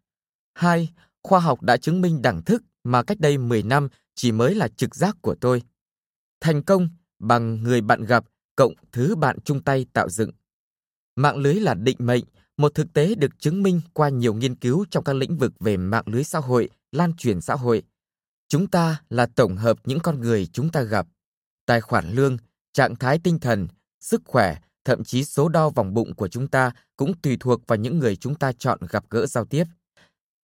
Hai, 0.55 0.91
khoa 1.23 1.41
học 1.41 1.62
đã 1.62 1.76
chứng 1.76 2.00
minh 2.00 2.23
đẳng 2.23 2.43
thức 2.43 2.62
mà 2.85 3.03
cách 3.03 3.21
đây 3.21 3.38
10 3.38 3.62
năm 3.62 3.88
chỉ 4.15 4.33
mới 4.33 4.55
là 4.55 4.69
trực 4.69 4.95
giác 4.95 5.17
của 5.23 5.35
tôi. 5.41 5.62
Thành 6.41 6.62
công 6.62 6.88
bằng 7.19 7.62
người 7.62 7.81
bạn 7.81 8.05
gặp 8.05 8.25
cộng 8.57 8.73
thứ 8.93 9.15
bạn 9.17 9.38
chung 9.45 9.62
tay 9.62 9.87
tạo 9.93 10.09
dựng. 10.09 10.31
Mạng 11.17 11.37
lưới 11.37 11.55
là 11.55 11.75
định 11.75 11.99
mệnh, 12.00 12.25
một 12.57 12.75
thực 12.75 12.93
tế 12.93 13.15
được 13.15 13.38
chứng 13.38 13.62
minh 13.62 13.81
qua 13.93 14.09
nhiều 14.09 14.35
nghiên 14.35 14.55
cứu 14.55 14.85
trong 14.91 15.05
các 15.05 15.12
lĩnh 15.12 15.37
vực 15.37 15.53
về 15.61 15.76
mạng 15.76 16.05
lưới 16.07 16.25
xã 16.25 16.38
hội, 16.38 16.69
lan 16.93 17.12
truyền 17.17 17.41
xã 17.41 17.55
hội. 17.55 17.83
Chúng 18.49 18.67
ta 18.67 19.00
là 19.11 19.26
tổng 19.26 19.57
hợp 19.57 19.79
những 19.85 20.00
con 20.00 20.21
người 20.21 20.47
chúng 20.47 20.71
ta 20.71 20.83
gặp. 20.83 21.07
Tài 21.67 21.81
khoản 21.81 22.12
lương, 22.12 22.37
trạng 22.73 22.97
thái 22.97 23.19
tinh 23.19 23.38
thần, 23.38 23.69
sức 24.00 24.23
khỏe, 24.25 24.57
thậm 24.85 25.05
chí 25.05 25.25
số 25.25 25.49
đo 25.49 25.71
vòng 25.71 25.95
bụng 25.95 26.15
của 26.15 26.29
chúng 26.29 26.49
ta 26.49 26.71
cũng 26.97 27.12
tùy 27.23 27.37
thuộc 27.41 27.67
vào 27.67 27.76
những 27.76 27.99
người 27.99 28.17
chúng 28.17 28.35
ta 28.35 28.53
chọn 28.53 28.79
gặp 28.91 29.05
gỡ 29.11 29.26
giao 29.26 29.45
tiếp. 29.45 29.65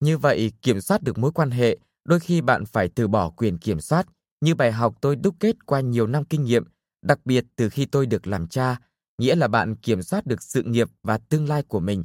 Như 0.00 0.18
vậy, 0.18 0.52
kiểm 0.62 0.80
soát 0.80 1.02
được 1.02 1.18
mối 1.18 1.32
quan 1.32 1.50
hệ, 1.50 1.78
đôi 2.04 2.20
khi 2.20 2.40
bạn 2.40 2.64
phải 2.64 2.88
từ 2.88 3.08
bỏ 3.08 3.30
quyền 3.30 3.58
kiểm 3.58 3.80
soát, 3.80 4.06
như 4.40 4.54
bài 4.54 4.72
học 4.72 4.94
tôi 5.00 5.16
đúc 5.16 5.34
kết 5.40 5.66
qua 5.66 5.80
nhiều 5.80 6.06
năm 6.06 6.24
kinh 6.24 6.44
nghiệm, 6.44 6.64
đặc 7.02 7.18
biệt 7.24 7.44
từ 7.56 7.68
khi 7.68 7.86
tôi 7.86 8.06
được 8.06 8.26
làm 8.26 8.48
cha, 8.48 8.76
nghĩa 9.18 9.34
là 9.34 9.48
bạn 9.48 9.76
kiểm 9.76 10.02
soát 10.02 10.26
được 10.26 10.42
sự 10.42 10.62
nghiệp 10.62 10.88
và 11.02 11.18
tương 11.18 11.48
lai 11.48 11.62
của 11.62 11.80
mình. 11.80 12.04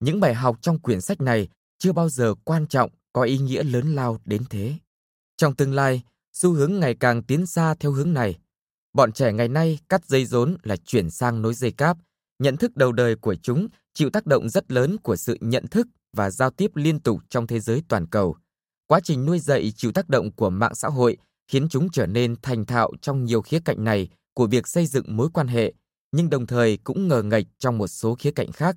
Những 0.00 0.20
bài 0.20 0.34
học 0.34 0.58
trong 0.62 0.78
quyển 0.78 1.00
sách 1.00 1.20
này 1.20 1.48
chưa 1.78 1.92
bao 1.92 2.08
giờ 2.08 2.34
quan 2.44 2.66
trọng, 2.66 2.90
có 3.12 3.22
ý 3.22 3.38
nghĩa 3.38 3.62
lớn 3.62 3.94
lao 3.94 4.18
đến 4.24 4.42
thế. 4.50 4.74
Trong 5.40 5.54
tương 5.54 5.74
lai, 5.74 6.02
xu 6.32 6.52
hướng 6.52 6.80
ngày 6.80 6.94
càng 7.00 7.22
tiến 7.22 7.46
xa 7.46 7.74
theo 7.74 7.92
hướng 7.92 8.12
này. 8.12 8.38
Bọn 8.92 9.12
trẻ 9.12 9.32
ngày 9.32 9.48
nay 9.48 9.78
cắt 9.88 10.06
dây 10.06 10.24
rốn 10.24 10.56
là 10.62 10.76
chuyển 10.76 11.10
sang 11.10 11.42
nối 11.42 11.54
dây 11.54 11.72
cáp. 11.72 11.96
Nhận 12.38 12.56
thức 12.56 12.76
đầu 12.76 12.92
đời 12.92 13.16
của 13.16 13.34
chúng 13.34 13.68
chịu 13.94 14.10
tác 14.10 14.26
động 14.26 14.48
rất 14.48 14.72
lớn 14.72 14.96
của 15.02 15.16
sự 15.16 15.38
nhận 15.40 15.66
thức 15.66 15.86
và 16.16 16.30
giao 16.30 16.50
tiếp 16.50 16.70
liên 16.74 17.00
tục 17.00 17.20
trong 17.28 17.46
thế 17.46 17.60
giới 17.60 17.82
toàn 17.88 18.06
cầu. 18.06 18.36
Quá 18.86 19.00
trình 19.00 19.26
nuôi 19.26 19.38
dạy 19.38 19.72
chịu 19.76 19.92
tác 19.92 20.08
động 20.08 20.32
của 20.32 20.50
mạng 20.50 20.74
xã 20.74 20.88
hội 20.88 21.16
khiến 21.48 21.68
chúng 21.68 21.90
trở 21.90 22.06
nên 22.06 22.36
thành 22.42 22.66
thạo 22.66 22.92
trong 23.02 23.24
nhiều 23.24 23.42
khía 23.42 23.60
cạnh 23.64 23.84
này 23.84 24.08
của 24.34 24.46
việc 24.46 24.68
xây 24.68 24.86
dựng 24.86 25.16
mối 25.16 25.28
quan 25.32 25.46
hệ, 25.46 25.72
nhưng 26.12 26.30
đồng 26.30 26.46
thời 26.46 26.76
cũng 26.76 27.08
ngờ 27.08 27.22
nghệch 27.22 27.46
trong 27.58 27.78
một 27.78 27.88
số 27.88 28.14
khía 28.14 28.30
cạnh 28.30 28.52
khác. 28.52 28.76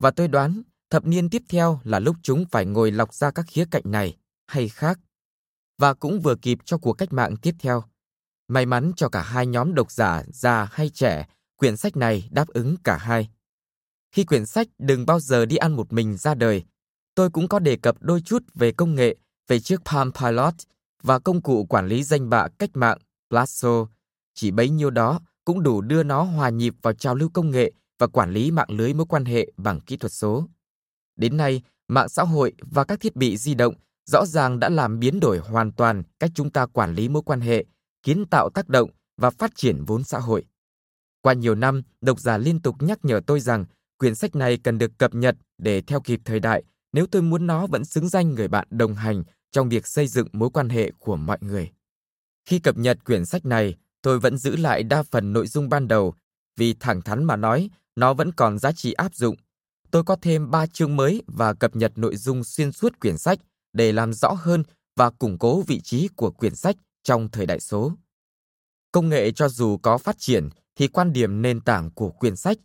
Và 0.00 0.10
tôi 0.10 0.28
đoán, 0.28 0.62
thập 0.90 1.06
niên 1.06 1.30
tiếp 1.30 1.42
theo 1.48 1.80
là 1.84 1.98
lúc 1.98 2.16
chúng 2.22 2.44
phải 2.50 2.66
ngồi 2.66 2.90
lọc 2.90 3.14
ra 3.14 3.30
các 3.30 3.46
khía 3.48 3.64
cạnh 3.70 3.84
này 3.84 4.16
hay 4.46 4.68
khác. 4.68 4.98
Và 5.78 5.94
cũng 5.94 6.20
vừa 6.20 6.34
kịp 6.34 6.58
cho 6.64 6.78
cuộc 6.78 6.92
cách 6.92 7.12
mạng 7.12 7.36
tiếp 7.36 7.54
theo. 7.58 7.84
May 8.48 8.66
mắn 8.66 8.92
cho 8.96 9.08
cả 9.08 9.22
hai 9.22 9.46
nhóm 9.46 9.74
độc 9.74 9.90
giả 9.90 10.22
già 10.28 10.68
hay 10.72 10.90
trẻ, 10.90 11.26
quyển 11.56 11.76
sách 11.76 11.96
này 11.96 12.28
đáp 12.30 12.48
ứng 12.48 12.76
cả 12.84 12.96
hai. 12.96 13.28
Khi 14.12 14.24
quyển 14.24 14.46
sách 14.46 14.68
Đừng 14.78 15.06
bao 15.06 15.20
giờ 15.20 15.46
đi 15.46 15.56
ăn 15.56 15.76
một 15.76 15.92
mình 15.92 16.16
ra 16.16 16.34
đời, 16.34 16.64
tôi 17.14 17.30
cũng 17.30 17.48
có 17.48 17.58
đề 17.58 17.76
cập 17.76 17.96
đôi 18.00 18.20
chút 18.20 18.42
về 18.54 18.72
công 18.72 18.94
nghệ, 18.94 19.16
về 19.48 19.60
chiếc 19.60 19.80
Palm 19.84 20.12
Pilot 20.12 20.54
và 21.02 21.18
công 21.18 21.42
cụ 21.42 21.64
quản 21.64 21.88
lý 21.88 22.02
danh 22.02 22.30
bạ 22.30 22.48
cách 22.58 22.70
mạng 22.74 22.98
Blasso. 23.30 23.86
Chỉ 24.34 24.50
bấy 24.50 24.70
nhiêu 24.70 24.90
đó 24.90 25.20
cũng 25.44 25.62
đủ 25.62 25.80
đưa 25.80 26.02
nó 26.02 26.22
hòa 26.22 26.48
nhịp 26.48 26.74
vào 26.82 26.92
trào 26.92 27.14
lưu 27.14 27.28
công 27.28 27.50
nghệ 27.50 27.72
và 27.98 28.06
quản 28.06 28.32
lý 28.32 28.50
mạng 28.50 28.70
lưới 28.70 28.94
mối 28.94 29.06
quan 29.06 29.24
hệ 29.24 29.52
bằng 29.56 29.80
kỹ 29.80 29.96
thuật 29.96 30.12
số. 30.12 30.48
Đến 31.16 31.36
nay, 31.36 31.62
mạng 31.88 32.08
xã 32.08 32.22
hội 32.22 32.52
và 32.60 32.84
các 32.84 33.00
thiết 33.00 33.16
bị 33.16 33.36
di 33.36 33.54
động 33.54 33.74
rõ 34.06 34.26
ràng 34.26 34.60
đã 34.60 34.68
làm 34.68 34.98
biến 34.98 35.20
đổi 35.20 35.38
hoàn 35.38 35.72
toàn 35.72 36.02
cách 36.20 36.30
chúng 36.34 36.50
ta 36.50 36.66
quản 36.66 36.94
lý 36.94 37.08
mối 37.08 37.22
quan 37.22 37.40
hệ, 37.40 37.64
kiến 38.02 38.24
tạo 38.30 38.50
tác 38.50 38.68
động 38.68 38.90
và 39.16 39.30
phát 39.30 39.50
triển 39.54 39.84
vốn 39.84 40.04
xã 40.04 40.18
hội. 40.18 40.44
Qua 41.22 41.32
nhiều 41.32 41.54
năm, 41.54 41.82
độc 42.00 42.20
giả 42.20 42.38
liên 42.38 42.62
tục 42.62 42.76
nhắc 42.80 42.98
nhở 43.02 43.20
tôi 43.26 43.40
rằng 43.40 43.64
quyển 43.98 44.14
sách 44.14 44.36
này 44.36 44.58
cần 44.64 44.78
được 44.78 44.90
cập 44.98 45.14
nhật 45.14 45.36
để 45.58 45.80
theo 45.80 46.00
kịp 46.00 46.20
thời 46.24 46.40
đại 46.40 46.62
nếu 46.92 47.06
tôi 47.06 47.22
muốn 47.22 47.46
nó 47.46 47.66
vẫn 47.66 47.84
xứng 47.84 48.08
danh 48.08 48.34
người 48.34 48.48
bạn 48.48 48.68
đồng 48.70 48.94
hành 48.94 49.22
trong 49.52 49.68
việc 49.68 49.86
xây 49.86 50.06
dựng 50.06 50.28
mối 50.32 50.50
quan 50.50 50.68
hệ 50.68 50.90
của 50.98 51.16
mọi 51.16 51.38
người. 51.40 51.70
Khi 52.48 52.58
cập 52.58 52.76
nhật 52.76 53.04
quyển 53.04 53.26
sách 53.26 53.44
này, 53.44 53.74
tôi 54.02 54.20
vẫn 54.20 54.38
giữ 54.38 54.56
lại 54.56 54.82
đa 54.82 55.02
phần 55.02 55.32
nội 55.32 55.46
dung 55.46 55.68
ban 55.68 55.88
đầu 55.88 56.14
vì 56.56 56.74
thẳng 56.74 57.02
thắn 57.02 57.24
mà 57.24 57.36
nói, 57.36 57.70
nó 57.96 58.14
vẫn 58.14 58.32
còn 58.32 58.58
giá 58.58 58.72
trị 58.72 58.92
áp 58.92 59.14
dụng. 59.14 59.36
Tôi 59.90 60.04
có 60.04 60.16
thêm 60.22 60.50
3 60.50 60.66
chương 60.66 60.96
mới 60.96 61.22
và 61.26 61.54
cập 61.54 61.76
nhật 61.76 61.92
nội 61.96 62.16
dung 62.16 62.44
xuyên 62.44 62.72
suốt 62.72 63.00
quyển 63.00 63.18
sách 63.18 63.38
để 63.76 63.92
làm 63.92 64.12
rõ 64.12 64.32
hơn 64.32 64.62
và 64.96 65.10
củng 65.10 65.38
cố 65.38 65.62
vị 65.62 65.80
trí 65.80 66.08
của 66.08 66.30
quyển 66.30 66.54
sách 66.54 66.76
trong 67.02 67.28
thời 67.30 67.46
đại 67.46 67.60
số. 67.60 67.92
Công 68.92 69.08
nghệ 69.08 69.32
cho 69.32 69.48
dù 69.48 69.78
có 69.78 69.98
phát 69.98 70.18
triển 70.18 70.48
thì 70.76 70.88
quan 70.88 71.12
điểm 71.12 71.42
nền 71.42 71.60
tảng 71.60 71.90
của 71.90 72.10
quyển 72.10 72.36
sách, 72.36 72.58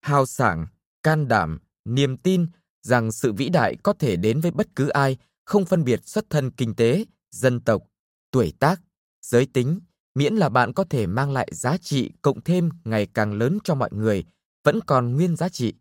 hào 0.00 0.26
sảng, 0.26 0.66
can 1.02 1.28
đảm, 1.28 1.58
niềm 1.84 2.16
tin 2.16 2.46
rằng 2.82 3.12
sự 3.12 3.32
vĩ 3.32 3.48
đại 3.48 3.76
có 3.82 3.92
thể 3.92 4.16
đến 4.16 4.40
với 4.40 4.50
bất 4.50 4.76
cứ 4.76 4.88
ai, 4.88 5.16
không 5.44 5.64
phân 5.64 5.84
biệt 5.84 6.08
xuất 6.08 6.30
thân 6.30 6.50
kinh 6.50 6.74
tế, 6.74 7.04
dân 7.30 7.60
tộc, 7.60 7.82
tuổi 8.30 8.52
tác, 8.58 8.80
giới 9.22 9.46
tính, 9.46 9.80
miễn 10.14 10.34
là 10.34 10.48
bạn 10.48 10.72
có 10.72 10.84
thể 10.90 11.06
mang 11.06 11.32
lại 11.32 11.48
giá 11.52 11.76
trị 11.76 12.10
cộng 12.22 12.40
thêm 12.40 12.70
ngày 12.84 13.06
càng 13.14 13.32
lớn 13.32 13.58
cho 13.64 13.74
mọi 13.74 13.90
người, 13.92 14.24
vẫn 14.64 14.80
còn 14.86 15.16
nguyên 15.16 15.36
giá 15.36 15.48
trị. 15.48 15.74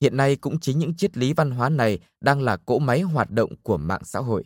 Hiện 0.00 0.16
nay 0.16 0.36
cũng 0.36 0.60
chính 0.60 0.78
những 0.78 0.96
triết 0.96 1.16
lý 1.16 1.32
văn 1.32 1.50
hóa 1.50 1.68
này 1.68 1.98
đang 2.20 2.42
là 2.42 2.56
cỗ 2.56 2.78
máy 2.78 3.00
hoạt 3.00 3.30
động 3.30 3.56
của 3.62 3.76
mạng 3.76 4.04
xã 4.04 4.18
hội. 4.18 4.44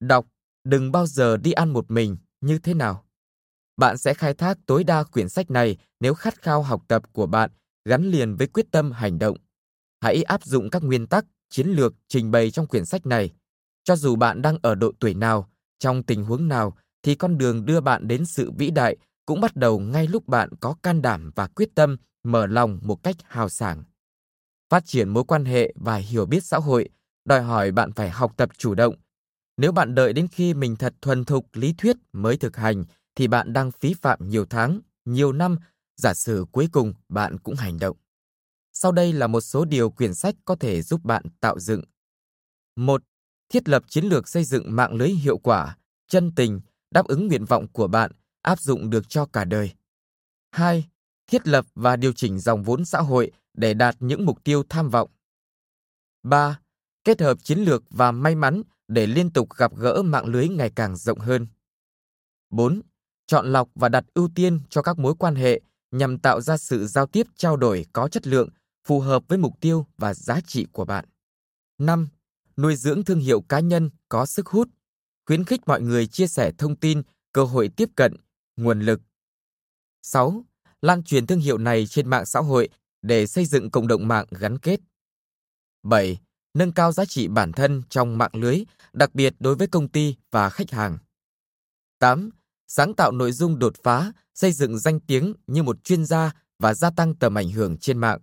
Đọc, 0.00 0.26
đừng 0.64 0.92
bao 0.92 1.06
giờ 1.06 1.36
đi 1.36 1.52
ăn 1.52 1.70
một 1.72 1.90
mình 1.90 2.16
như 2.40 2.58
thế 2.58 2.74
nào. 2.74 3.04
Bạn 3.76 3.98
sẽ 3.98 4.14
khai 4.14 4.34
thác 4.34 4.58
tối 4.66 4.84
đa 4.84 5.02
quyển 5.04 5.28
sách 5.28 5.50
này 5.50 5.76
nếu 6.00 6.14
khát 6.14 6.42
khao 6.42 6.62
học 6.62 6.82
tập 6.88 7.02
của 7.12 7.26
bạn 7.26 7.50
gắn 7.84 8.10
liền 8.10 8.36
với 8.36 8.46
quyết 8.46 8.66
tâm 8.70 8.92
hành 8.92 9.18
động. 9.18 9.36
Hãy 10.00 10.22
áp 10.22 10.44
dụng 10.44 10.70
các 10.70 10.82
nguyên 10.82 11.06
tắc, 11.06 11.24
chiến 11.50 11.66
lược 11.68 11.94
trình 12.08 12.30
bày 12.30 12.50
trong 12.50 12.66
quyển 12.66 12.84
sách 12.84 13.06
này. 13.06 13.32
Cho 13.84 13.96
dù 13.96 14.16
bạn 14.16 14.42
đang 14.42 14.58
ở 14.62 14.74
độ 14.74 14.92
tuổi 15.00 15.14
nào, 15.14 15.50
trong 15.78 16.02
tình 16.02 16.24
huống 16.24 16.48
nào, 16.48 16.76
thì 17.02 17.14
con 17.14 17.38
đường 17.38 17.64
đưa 17.66 17.80
bạn 17.80 18.08
đến 18.08 18.26
sự 18.26 18.50
vĩ 18.50 18.70
đại 18.70 18.96
cũng 19.26 19.40
bắt 19.40 19.56
đầu 19.56 19.78
ngay 19.78 20.06
lúc 20.06 20.28
bạn 20.28 20.48
có 20.60 20.74
can 20.82 21.02
đảm 21.02 21.30
và 21.34 21.46
quyết 21.46 21.74
tâm 21.74 21.96
mở 22.24 22.46
lòng 22.46 22.78
một 22.82 23.02
cách 23.02 23.16
hào 23.24 23.48
sảng. 23.48 23.84
Phát 24.70 24.86
triển 24.86 25.08
mối 25.08 25.24
quan 25.24 25.44
hệ 25.44 25.72
và 25.76 25.96
hiểu 25.96 26.26
biết 26.26 26.44
xã 26.44 26.58
hội 26.58 26.88
đòi 27.24 27.42
hỏi 27.42 27.72
bạn 27.72 27.92
phải 27.92 28.10
học 28.10 28.32
tập 28.36 28.50
chủ 28.58 28.74
động. 28.74 28.94
Nếu 29.56 29.72
bạn 29.72 29.94
đợi 29.94 30.12
đến 30.12 30.28
khi 30.28 30.54
mình 30.54 30.76
thật 30.76 30.94
thuần 31.02 31.24
thục 31.24 31.46
lý 31.52 31.72
thuyết 31.78 31.96
mới 32.12 32.36
thực 32.36 32.56
hành 32.56 32.84
thì 33.14 33.28
bạn 33.28 33.52
đang 33.52 33.70
phí 33.70 33.94
phạm 33.94 34.28
nhiều 34.28 34.46
tháng, 34.50 34.80
nhiều 35.04 35.32
năm, 35.32 35.56
giả 35.96 36.14
sử 36.14 36.46
cuối 36.52 36.68
cùng 36.72 36.94
bạn 37.08 37.38
cũng 37.38 37.54
hành 37.54 37.78
động. 37.78 37.96
Sau 38.72 38.92
đây 38.92 39.12
là 39.12 39.26
một 39.26 39.40
số 39.40 39.64
điều 39.64 39.90
quyển 39.90 40.14
sách 40.14 40.34
có 40.44 40.56
thể 40.56 40.82
giúp 40.82 41.04
bạn 41.04 41.24
tạo 41.40 41.58
dựng. 41.58 41.82
một 42.76 43.02
Thiết 43.48 43.68
lập 43.68 43.82
chiến 43.88 44.04
lược 44.04 44.28
xây 44.28 44.44
dựng 44.44 44.76
mạng 44.76 44.94
lưới 44.94 45.08
hiệu 45.08 45.38
quả, 45.38 45.76
chân 46.08 46.32
tình, 46.36 46.60
đáp 46.90 47.06
ứng 47.06 47.26
nguyện 47.26 47.44
vọng 47.44 47.66
của 47.72 47.86
bạn, 47.86 48.10
áp 48.42 48.60
dụng 48.60 48.90
được 48.90 49.08
cho 49.08 49.26
cả 49.26 49.44
đời. 49.44 49.72
2. 50.50 50.84
Thiết 51.26 51.48
lập 51.48 51.66
và 51.74 51.96
điều 51.96 52.12
chỉnh 52.12 52.38
dòng 52.38 52.62
vốn 52.62 52.84
xã 52.84 53.00
hội 53.00 53.32
để 53.56 53.74
đạt 53.74 53.96
những 54.00 54.26
mục 54.26 54.44
tiêu 54.44 54.62
tham 54.68 54.90
vọng. 54.90 55.10
3. 56.22 56.60
Kết 57.04 57.20
hợp 57.20 57.38
chiến 57.42 57.58
lược 57.58 57.82
và 57.90 58.12
may 58.12 58.34
mắn 58.34 58.62
để 58.88 59.06
liên 59.06 59.30
tục 59.30 59.48
gặp 59.56 59.76
gỡ 59.76 60.02
mạng 60.02 60.26
lưới 60.26 60.48
ngày 60.48 60.72
càng 60.76 60.96
rộng 60.96 61.18
hơn. 61.18 61.46
4. 62.50 62.82
Chọn 63.26 63.52
lọc 63.52 63.68
và 63.74 63.88
đặt 63.88 64.04
ưu 64.14 64.28
tiên 64.34 64.60
cho 64.70 64.82
các 64.82 64.98
mối 64.98 65.14
quan 65.18 65.34
hệ 65.34 65.60
nhằm 65.90 66.18
tạo 66.18 66.40
ra 66.40 66.56
sự 66.56 66.86
giao 66.86 67.06
tiếp 67.06 67.26
trao 67.36 67.56
đổi 67.56 67.86
có 67.92 68.08
chất 68.08 68.26
lượng, 68.26 68.48
phù 68.86 69.00
hợp 69.00 69.22
với 69.28 69.38
mục 69.38 69.52
tiêu 69.60 69.86
và 69.98 70.14
giá 70.14 70.40
trị 70.46 70.66
của 70.72 70.84
bạn. 70.84 71.04
5. 71.78 72.08
Nuôi 72.56 72.76
dưỡng 72.76 73.04
thương 73.04 73.20
hiệu 73.20 73.40
cá 73.40 73.60
nhân 73.60 73.90
có 74.08 74.26
sức 74.26 74.46
hút, 74.46 74.68
khuyến 75.26 75.44
khích 75.44 75.60
mọi 75.66 75.80
người 75.80 76.06
chia 76.06 76.26
sẻ 76.26 76.52
thông 76.58 76.76
tin, 76.76 77.02
cơ 77.32 77.44
hội 77.44 77.68
tiếp 77.76 77.88
cận, 77.96 78.16
nguồn 78.56 78.80
lực. 78.80 79.00
6. 80.02 80.44
Lan 80.82 81.02
truyền 81.02 81.26
thương 81.26 81.40
hiệu 81.40 81.58
này 81.58 81.86
trên 81.86 82.08
mạng 82.08 82.26
xã 82.26 82.40
hội 82.40 82.68
để 83.06 83.26
xây 83.26 83.44
dựng 83.44 83.70
cộng 83.70 83.88
đồng 83.88 84.08
mạng 84.08 84.26
gắn 84.30 84.58
kết. 84.58 84.80
7. 85.82 86.18
Nâng 86.54 86.72
cao 86.72 86.92
giá 86.92 87.04
trị 87.04 87.28
bản 87.28 87.52
thân 87.52 87.82
trong 87.88 88.18
mạng 88.18 88.30
lưới, 88.34 88.64
đặc 88.92 89.14
biệt 89.14 89.34
đối 89.38 89.54
với 89.54 89.66
công 89.66 89.88
ty 89.88 90.16
và 90.30 90.50
khách 90.50 90.70
hàng. 90.70 90.98
8. 91.98 92.30
Sáng 92.66 92.94
tạo 92.94 93.12
nội 93.12 93.32
dung 93.32 93.58
đột 93.58 93.74
phá, 93.82 94.12
xây 94.34 94.52
dựng 94.52 94.78
danh 94.78 95.00
tiếng 95.00 95.34
như 95.46 95.62
một 95.62 95.84
chuyên 95.84 96.04
gia 96.04 96.32
và 96.58 96.74
gia 96.74 96.90
tăng 96.90 97.14
tầm 97.14 97.38
ảnh 97.38 97.50
hưởng 97.50 97.76
trên 97.76 97.98
mạng. 97.98 98.18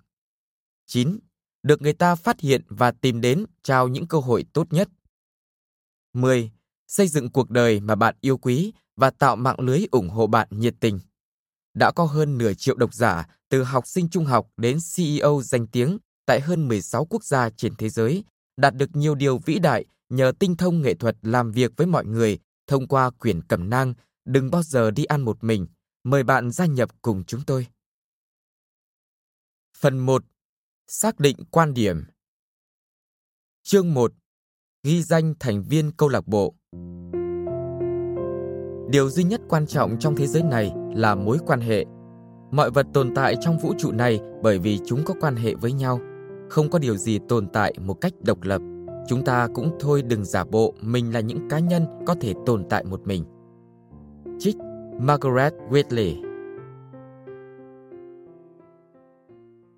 9. 0.85 1.19
Được 1.63 1.81
người 1.81 1.93
ta 1.93 2.15
phát 2.15 2.39
hiện 2.39 2.61
và 2.67 2.91
tìm 2.91 3.21
đến 3.21 3.45
trao 3.63 3.87
những 3.87 4.07
cơ 4.07 4.19
hội 4.19 4.45
tốt 4.53 4.73
nhất. 4.73 4.89
10. 6.13 6.51
Xây 6.87 7.07
dựng 7.07 7.31
cuộc 7.31 7.49
đời 7.49 7.79
mà 7.79 7.95
bạn 7.95 8.15
yêu 8.21 8.37
quý 8.37 8.73
và 8.95 9.09
tạo 9.09 9.35
mạng 9.35 9.59
lưới 9.59 9.85
ủng 9.91 10.09
hộ 10.09 10.27
bạn 10.27 10.47
nhiệt 10.51 10.75
tình. 10.79 10.99
Đã 11.73 11.91
có 11.91 12.05
hơn 12.05 12.37
nửa 12.37 12.53
triệu 12.53 12.75
độc 12.75 12.93
giả 12.93 13.27
từ 13.53 13.63
học 13.63 13.87
sinh 13.87 14.09
trung 14.09 14.25
học 14.25 14.47
đến 14.57 14.77
CEO 14.95 15.41
danh 15.43 15.67
tiếng 15.67 15.97
tại 16.25 16.41
hơn 16.41 16.67
16 16.67 17.05
quốc 17.05 17.23
gia 17.23 17.49
trên 17.49 17.75
thế 17.75 17.89
giới, 17.89 18.23
đạt 18.57 18.75
được 18.75 18.89
nhiều 18.93 19.15
điều 19.15 19.37
vĩ 19.37 19.59
đại 19.59 19.85
nhờ 20.09 20.31
tinh 20.39 20.55
thông 20.55 20.81
nghệ 20.81 20.93
thuật 20.93 21.15
làm 21.21 21.51
việc 21.51 21.71
với 21.77 21.87
mọi 21.87 22.05
người 22.05 22.39
thông 22.67 22.87
qua 22.87 23.09
quyển 23.09 23.41
cẩm 23.41 23.69
nang 23.69 23.93
Đừng 24.25 24.51
bao 24.51 24.63
giờ 24.63 24.91
đi 24.91 25.05
ăn 25.05 25.21
một 25.21 25.43
mình. 25.43 25.67
Mời 26.03 26.23
bạn 26.23 26.51
gia 26.51 26.65
nhập 26.65 26.89
cùng 27.01 27.23
chúng 27.27 27.41
tôi. 27.45 27.67
Phần 29.77 29.99
1. 29.99 30.23
Xác 30.87 31.19
định 31.19 31.37
quan 31.51 31.73
điểm 31.73 32.03
Chương 33.63 33.93
1. 33.93 34.13
Ghi 34.83 35.03
danh 35.03 35.33
thành 35.39 35.63
viên 35.63 35.91
câu 35.91 36.09
lạc 36.09 36.27
bộ 36.27 36.55
Điều 38.89 39.09
duy 39.09 39.23
nhất 39.23 39.41
quan 39.49 39.67
trọng 39.67 39.99
trong 39.99 40.15
thế 40.15 40.27
giới 40.27 40.43
này 40.43 40.71
là 40.95 41.15
mối 41.15 41.37
quan 41.45 41.61
hệ. 41.61 41.85
Mọi 42.53 42.71
vật 42.71 42.87
tồn 42.93 43.13
tại 43.15 43.35
trong 43.41 43.57
vũ 43.57 43.73
trụ 43.77 43.91
này 43.91 44.19
bởi 44.43 44.59
vì 44.59 44.79
chúng 44.85 45.03
có 45.05 45.13
quan 45.21 45.35
hệ 45.35 45.55
với 45.55 45.71
nhau. 45.71 45.99
Không 46.49 46.69
có 46.69 46.79
điều 46.79 46.97
gì 46.97 47.19
tồn 47.29 47.47
tại 47.47 47.73
một 47.81 47.93
cách 47.93 48.13
độc 48.21 48.41
lập. 48.41 48.61
Chúng 49.07 49.25
ta 49.25 49.47
cũng 49.53 49.77
thôi 49.79 50.01
đừng 50.01 50.25
giả 50.25 50.43
bộ 50.43 50.73
mình 50.81 51.13
là 51.13 51.19
những 51.19 51.49
cá 51.49 51.59
nhân 51.59 51.85
có 52.07 52.15
thể 52.21 52.33
tồn 52.45 52.65
tại 52.69 52.83
một 52.83 53.01
mình. 53.07 53.25
Trích 54.39 54.55
Margaret 54.99 55.53
Whitley 55.69 56.23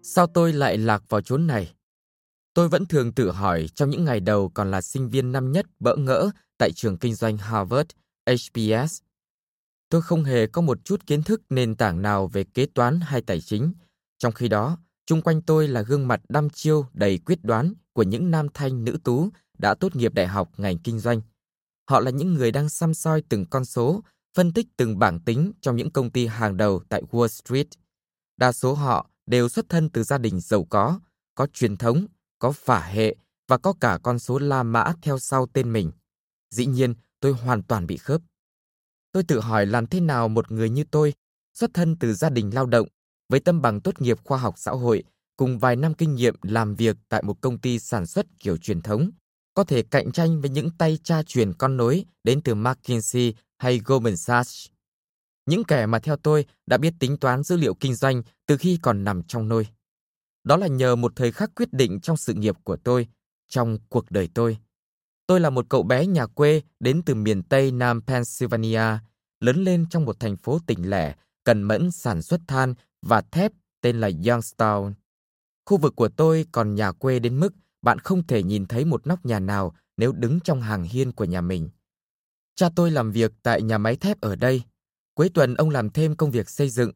Sao 0.01 0.27
tôi 0.27 0.53
lại 0.53 0.77
lạc 0.77 1.03
vào 1.09 1.21
chốn 1.21 1.47
này? 1.47 1.73
Tôi 2.53 2.69
vẫn 2.69 2.85
thường 2.85 3.11
tự 3.11 3.31
hỏi 3.31 3.67
trong 3.75 3.89
những 3.89 4.05
ngày 4.05 4.19
đầu 4.19 4.51
còn 4.53 4.71
là 4.71 4.81
sinh 4.81 5.09
viên 5.09 5.31
năm 5.31 5.51
nhất 5.51 5.65
bỡ 5.79 5.95
ngỡ 5.95 6.29
tại 6.57 6.71
trường 6.75 6.97
kinh 6.97 7.13
doanh 7.13 7.37
Harvard, 7.37 7.89
HBS. 8.27 9.01
Tôi 9.95 10.01
không 10.01 10.23
hề 10.23 10.47
có 10.47 10.61
một 10.61 10.85
chút 10.85 11.07
kiến 11.07 11.23
thức 11.23 11.41
nền 11.49 11.75
tảng 11.75 12.01
nào 12.01 12.27
về 12.27 12.43
kế 12.43 12.65
toán 12.65 12.99
hay 12.99 13.21
tài 13.21 13.41
chính. 13.41 13.73
Trong 14.17 14.33
khi 14.33 14.47
đó, 14.47 14.77
chung 15.05 15.21
quanh 15.21 15.41
tôi 15.41 15.67
là 15.67 15.81
gương 15.81 16.07
mặt 16.07 16.21
đăm 16.29 16.49
chiêu 16.49 16.85
đầy 16.93 17.17
quyết 17.17 17.43
đoán 17.43 17.73
của 17.93 18.03
những 18.03 18.31
nam 18.31 18.47
thanh 18.53 18.83
nữ 18.83 18.97
tú 19.03 19.29
đã 19.57 19.75
tốt 19.75 19.95
nghiệp 19.95 20.13
đại 20.13 20.27
học 20.27 20.51
ngành 20.57 20.77
kinh 20.77 20.99
doanh. 20.99 21.21
Họ 21.89 21.99
là 21.99 22.11
những 22.11 22.33
người 22.33 22.51
đang 22.51 22.69
xăm 22.69 22.93
soi 22.93 23.23
từng 23.29 23.45
con 23.45 23.65
số, 23.65 24.03
phân 24.33 24.53
tích 24.53 24.67
từng 24.77 24.99
bảng 24.99 25.19
tính 25.19 25.51
trong 25.61 25.75
những 25.75 25.91
công 25.91 26.09
ty 26.09 26.27
hàng 26.27 26.57
đầu 26.57 26.81
tại 26.89 27.01
Wall 27.11 27.27
Street. 27.27 27.67
Đa 28.37 28.51
số 28.51 28.73
họ 28.73 29.09
đều 29.25 29.49
xuất 29.49 29.69
thân 29.69 29.89
từ 29.89 30.03
gia 30.03 30.17
đình 30.17 30.39
giàu 30.39 30.63
có, 30.69 30.99
có 31.35 31.47
truyền 31.53 31.77
thống, 31.77 32.05
có 32.39 32.51
phả 32.51 32.79
hệ 32.79 33.15
và 33.47 33.57
có 33.57 33.73
cả 33.79 33.99
con 34.03 34.19
số 34.19 34.39
La 34.39 34.63
Mã 34.63 34.93
theo 35.01 35.19
sau 35.19 35.47
tên 35.53 35.73
mình. 35.73 35.91
Dĩ 36.49 36.65
nhiên, 36.65 36.93
tôi 37.19 37.33
hoàn 37.33 37.63
toàn 37.63 37.87
bị 37.87 37.97
khớp. 37.97 38.21
Tôi 39.15 39.23
tự 39.23 39.39
hỏi 39.39 39.65
làm 39.65 39.87
thế 39.87 39.99
nào 39.99 40.27
một 40.27 40.51
người 40.51 40.69
như 40.69 40.83
tôi, 40.91 41.13
xuất 41.53 41.71
thân 41.73 41.95
từ 41.99 42.13
gia 42.13 42.29
đình 42.29 42.53
lao 42.53 42.65
động, 42.65 42.87
với 43.29 43.39
tâm 43.39 43.61
bằng 43.61 43.81
tốt 43.81 44.01
nghiệp 44.01 44.17
khoa 44.23 44.37
học 44.37 44.53
xã 44.57 44.71
hội, 44.71 45.03
cùng 45.37 45.59
vài 45.59 45.75
năm 45.75 45.93
kinh 45.93 46.15
nghiệm 46.15 46.35
làm 46.41 46.75
việc 46.75 46.97
tại 47.09 47.23
một 47.23 47.41
công 47.41 47.57
ty 47.57 47.79
sản 47.79 48.05
xuất 48.05 48.25
kiểu 48.39 48.57
truyền 48.57 48.81
thống, 48.81 49.09
có 49.53 49.63
thể 49.63 49.83
cạnh 49.83 50.11
tranh 50.11 50.41
với 50.41 50.49
những 50.49 50.69
tay 50.77 50.97
cha 51.03 51.23
truyền 51.23 51.53
con 51.53 51.77
nối 51.77 52.05
đến 52.23 52.41
từ 52.41 52.55
McKinsey 52.55 53.33
hay 53.57 53.81
Goldman 53.85 54.17
Sachs. 54.17 54.67
Những 55.45 55.63
kẻ 55.63 55.85
mà 55.85 55.99
theo 55.99 56.17
tôi 56.17 56.45
đã 56.65 56.77
biết 56.77 56.93
tính 56.99 57.17
toán 57.17 57.43
dữ 57.43 57.57
liệu 57.57 57.73
kinh 57.73 57.95
doanh 57.95 58.21
từ 58.47 58.57
khi 58.57 58.79
còn 58.81 59.03
nằm 59.03 59.23
trong 59.23 59.47
nôi. 59.47 59.67
Đó 60.43 60.57
là 60.57 60.67
nhờ 60.67 60.95
một 60.95 61.11
thời 61.15 61.31
khắc 61.31 61.55
quyết 61.55 61.73
định 61.73 61.99
trong 61.99 62.17
sự 62.17 62.33
nghiệp 62.33 62.55
của 62.63 62.75
tôi, 62.75 63.07
trong 63.49 63.77
cuộc 63.89 64.11
đời 64.11 64.29
tôi. 64.33 64.57
Tôi 65.27 65.39
là 65.39 65.49
một 65.49 65.65
cậu 65.69 65.83
bé 65.83 66.05
nhà 66.05 66.25
quê 66.25 66.61
đến 66.79 67.01
từ 67.05 67.15
miền 67.15 67.43
Tây 67.43 67.71
Nam 67.71 68.01
Pennsylvania, 68.01 68.99
lớn 69.39 69.63
lên 69.63 69.85
trong 69.89 70.05
một 70.05 70.19
thành 70.19 70.37
phố 70.37 70.59
tỉnh 70.67 70.89
lẻ, 70.89 71.15
cần 71.43 71.63
mẫn 71.63 71.91
sản 71.91 72.21
xuất 72.21 72.41
than 72.47 72.73
và 73.01 73.21
thép 73.21 73.51
tên 73.81 73.99
là 73.99 74.09
Youngstown. 74.09 74.93
Khu 75.65 75.77
vực 75.77 75.93
của 75.95 76.07
tôi 76.07 76.45
còn 76.51 76.75
nhà 76.75 76.91
quê 76.91 77.19
đến 77.19 77.39
mức 77.39 77.53
bạn 77.81 77.99
không 77.99 78.27
thể 78.27 78.43
nhìn 78.43 78.65
thấy 78.65 78.85
một 78.85 79.07
nóc 79.07 79.25
nhà 79.25 79.39
nào 79.39 79.75
nếu 79.97 80.11
đứng 80.11 80.39
trong 80.39 80.61
hàng 80.61 80.83
hiên 80.83 81.11
của 81.11 81.25
nhà 81.25 81.41
mình. 81.41 81.69
Cha 82.55 82.69
tôi 82.75 82.91
làm 82.91 83.11
việc 83.11 83.31
tại 83.43 83.61
nhà 83.61 83.77
máy 83.77 83.95
thép 83.95 84.21
ở 84.21 84.35
đây. 84.35 84.63
Cuối 85.13 85.29
tuần 85.33 85.55
ông 85.55 85.69
làm 85.69 85.89
thêm 85.89 86.15
công 86.15 86.31
việc 86.31 86.49
xây 86.49 86.69
dựng. 86.69 86.91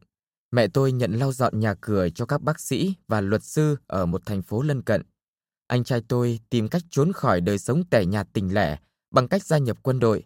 Mẹ 0.50 0.68
tôi 0.68 0.92
nhận 0.92 1.12
lau 1.12 1.32
dọn 1.32 1.60
nhà 1.60 1.74
cửa 1.80 2.08
cho 2.14 2.26
các 2.26 2.42
bác 2.42 2.60
sĩ 2.60 2.94
và 3.08 3.20
luật 3.20 3.44
sư 3.44 3.76
ở 3.86 4.06
một 4.06 4.22
thành 4.26 4.42
phố 4.42 4.62
lân 4.62 4.82
cận. 4.82 5.02
Anh 5.70 5.84
trai 5.84 6.00
tôi 6.08 6.40
tìm 6.50 6.68
cách 6.68 6.82
trốn 6.90 7.12
khỏi 7.12 7.40
đời 7.40 7.58
sống 7.58 7.84
tẻ 7.90 8.04
nhạt 8.04 8.28
tình 8.32 8.54
lẻ 8.54 8.78
bằng 9.10 9.28
cách 9.28 9.44
gia 9.44 9.58
nhập 9.58 9.78
quân 9.82 10.00
đội. 10.00 10.24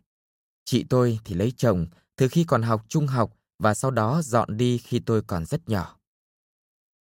Chị 0.64 0.84
tôi 0.88 1.18
thì 1.24 1.34
lấy 1.34 1.52
chồng 1.56 1.86
từ 2.16 2.28
khi 2.28 2.44
còn 2.44 2.62
học 2.62 2.84
trung 2.88 3.06
học 3.06 3.32
và 3.58 3.74
sau 3.74 3.90
đó 3.90 4.20
dọn 4.24 4.56
đi 4.56 4.78
khi 4.78 4.98
tôi 4.98 5.22
còn 5.22 5.44
rất 5.44 5.68
nhỏ. 5.68 5.98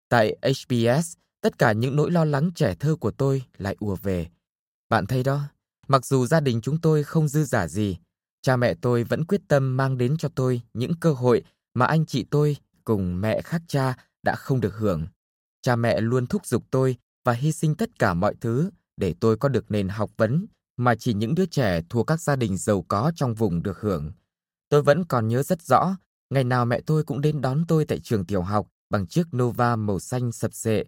Tại 0.10 0.38
HBS, 0.44 1.14
tất 1.42 1.58
cả 1.58 1.72
những 1.72 1.96
nỗi 1.96 2.12
lo 2.12 2.26
lắng 2.26 2.52
trẻ 2.56 2.76
thơ 2.76 2.96
của 2.96 3.12
tôi 3.12 3.44
lại 3.58 3.76
ùa 3.80 3.96
về. 3.96 4.30
Bạn 4.90 5.06
thấy 5.06 5.24
đó, 5.24 5.42
mặc 5.88 6.06
dù 6.06 6.26
gia 6.26 6.40
đình 6.40 6.62
chúng 6.62 6.82
tôi 6.82 7.04
không 7.04 7.28
dư 7.28 7.44
giả 7.44 7.68
gì, 7.68 7.98
cha 8.42 8.56
mẹ 8.56 8.74
tôi 8.82 9.04
vẫn 9.04 9.26
quyết 9.26 9.42
tâm 9.48 9.78
mang 9.78 9.98
đến 9.98 10.18
cho 10.18 10.30
tôi 10.36 10.62
những 10.74 10.94
cơ 11.00 11.14
hội 11.14 11.44
mà 11.74 11.86
anh 11.86 12.06
chị 12.06 12.26
tôi 12.32 12.58
cùng 12.84 13.22
mẹ 13.22 13.42
khác 13.42 13.62
cha 13.68 13.98
đã 14.24 14.36
không 14.36 14.62
được 14.62 14.76
hưởng. 14.76 15.08
Cha 15.62 15.76
mẹ 15.76 16.02
luôn 16.02 16.28
thúc 16.28 16.46
giục 16.46 16.64
tôi 16.72 16.98
và 17.24 17.34
hy 17.34 17.52
sinh 17.52 17.76
tất 17.76 18.00
cả 18.00 18.14
mọi 18.14 18.36
thứ 18.42 18.70
để 18.98 19.16
tôi 19.20 19.38
có 19.38 19.50
được 19.50 19.72
nền 19.72 19.90
học 19.90 20.12
vấn 20.18 20.46
mà 20.78 20.96
chỉ 20.96 21.14
những 21.14 21.36
đứa 21.36 21.46
trẻ 21.46 21.82
thuộc 21.90 22.08
các 22.08 22.22
gia 22.22 22.36
đình 22.36 22.58
giàu 22.58 22.86
có 22.88 23.12
trong 23.16 23.34
vùng 23.34 23.64
được 23.64 23.80
hưởng. 23.80 24.12
Tôi 24.70 24.82
vẫn 24.82 25.06
còn 25.06 25.28
nhớ 25.28 25.44
rất 25.44 25.62
rõ, 25.62 25.96
ngày 26.30 26.44
nào 26.44 26.66
mẹ 26.66 26.82
tôi 26.86 27.04
cũng 27.04 27.22
đến 27.22 27.42
đón 27.42 27.66
tôi 27.68 27.86
tại 27.86 28.00
trường 28.00 28.26
tiểu 28.26 28.42
học 28.42 28.68
bằng 28.90 29.08
chiếc 29.08 29.28
Nova 29.38 29.76
màu 29.76 30.00
xanh 30.00 30.32
sập 30.32 30.54
sệ, 30.54 30.86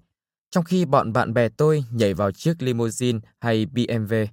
trong 0.53 0.63
khi 0.63 0.85
bọn 0.85 1.13
bạn 1.13 1.33
bè 1.33 1.49
tôi 1.49 1.83
nhảy 1.91 2.13
vào 2.13 2.31
chiếc 2.31 2.61
limousine 2.61 3.19
hay 3.39 3.65
BMW. 3.65 4.27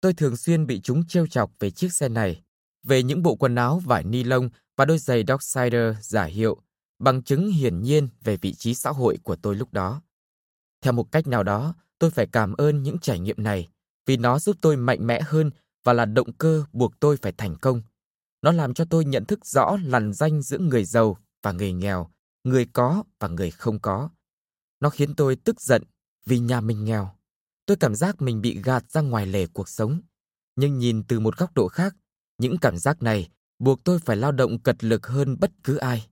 Tôi 0.00 0.14
thường 0.14 0.36
xuyên 0.36 0.66
bị 0.66 0.80
chúng 0.80 1.06
trêu 1.06 1.26
chọc 1.26 1.52
về 1.58 1.70
chiếc 1.70 1.92
xe 1.92 2.08
này, 2.08 2.42
về 2.82 3.02
những 3.02 3.22
bộ 3.22 3.34
quần 3.34 3.54
áo 3.54 3.78
vải 3.84 4.04
ni 4.04 4.24
lông 4.24 4.48
và 4.76 4.84
đôi 4.84 4.98
giày 4.98 5.24
Dockside 5.28 5.94
giả 6.00 6.24
hiệu, 6.24 6.56
bằng 6.98 7.22
chứng 7.22 7.50
hiển 7.50 7.82
nhiên 7.82 8.08
về 8.24 8.36
vị 8.36 8.54
trí 8.54 8.74
xã 8.74 8.90
hội 8.90 9.18
của 9.22 9.36
tôi 9.36 9.56
lúc 9.56 9.72
đó. 9.72 10.02
Theo 10.80 10.92
một 10.92 11.12
cách 11.12 11.26
nào 11.26 11.42
đó, 11.42 11.74
tôi 11.98 12.10
phải 12.10 12.26
cảm 12.26 12.54
ơn 12.54 12.82
những 12.82 12.98
trải 12.98 13.18
nghiệm 13.18 13.42
này, 13.42 13.68
vì 14.06 14.16
nó 14.16 14.38
giúp 14.38 14.56
tôi 14.60 14.76
mạnh 14.76 15.06
mẽ 15.06 15.20
hơn 15.22 15.50
và 15.84 15.92
là 15.92 16.04
động 16.04 16.32
cơ 16.32 16.64
buộc 16.72 17.00
tôi 17.00 17.16
phải 17.16 17.32
thành 17.32 17.56
công. 17.56 17.82
Nó 18.42 18.52
làm 18.52 18.74
cho 18.74 18.84
tôi 18.90 19.04
nhận 19.04 19.24
thức 19.24 19.46
rõ 19.46 19.76
lằn 19.84 20.12
danh 20.12 20.42
giữa 20.42 20.58
người 20.58 20.84
giàu 20.84 21.16
và 21.42 21.52
người 21.52 21.72
nghèo, 21.72 22.10
người 22.44 22.66
có 22.72 23.04
và 23.20 23.28
người 23.28 23.50
không 23.50 23.78
có. 23.80 24.10
Nó 24.80 24.90
khiến 24.90 25.14
tôi 25.14 25.36
tức 25.36 25.60
giận 25.60 25.82
vì 26.26 26.38
nhà 26.38 26.60
mình 26.60 26.84
nghèo. 26.84 27.10
Tôi 27.66 27.76
cảm 27.76 27.94
giác 27.94 28.22
mình 28.22 28.40
bị 28.40 28.62
gạt 28.62 28.90
ra 28.90 29.00
ngoài 29.00 29.26
lề 29.26 29.46
cuộc 29.46 29.68
sống. 29.68 30.00
Nhưng 30.56 30.78
nhìn 30.78 31.02
từ 31.08 31.20
một 31.20 31.36
góc 31.36 31.54
độ 31.54 31.68
khác, 31.68 31.96
những 32.38 32.58
cảm 32.58 32.78
giác 32.78 33.02
này 33.02 33.28
buộc 33.58 33.84
tôi 33.84 33.98
phải 33.98 34.16
lao 34.16 34.32
động 34.32 34.58
cật 34.62 34.84
lực 34.84 35.06
hơn 35.06 35.36
bất 35.40 35.50
cứ 35.64 35.76
ai. 35.76 36.06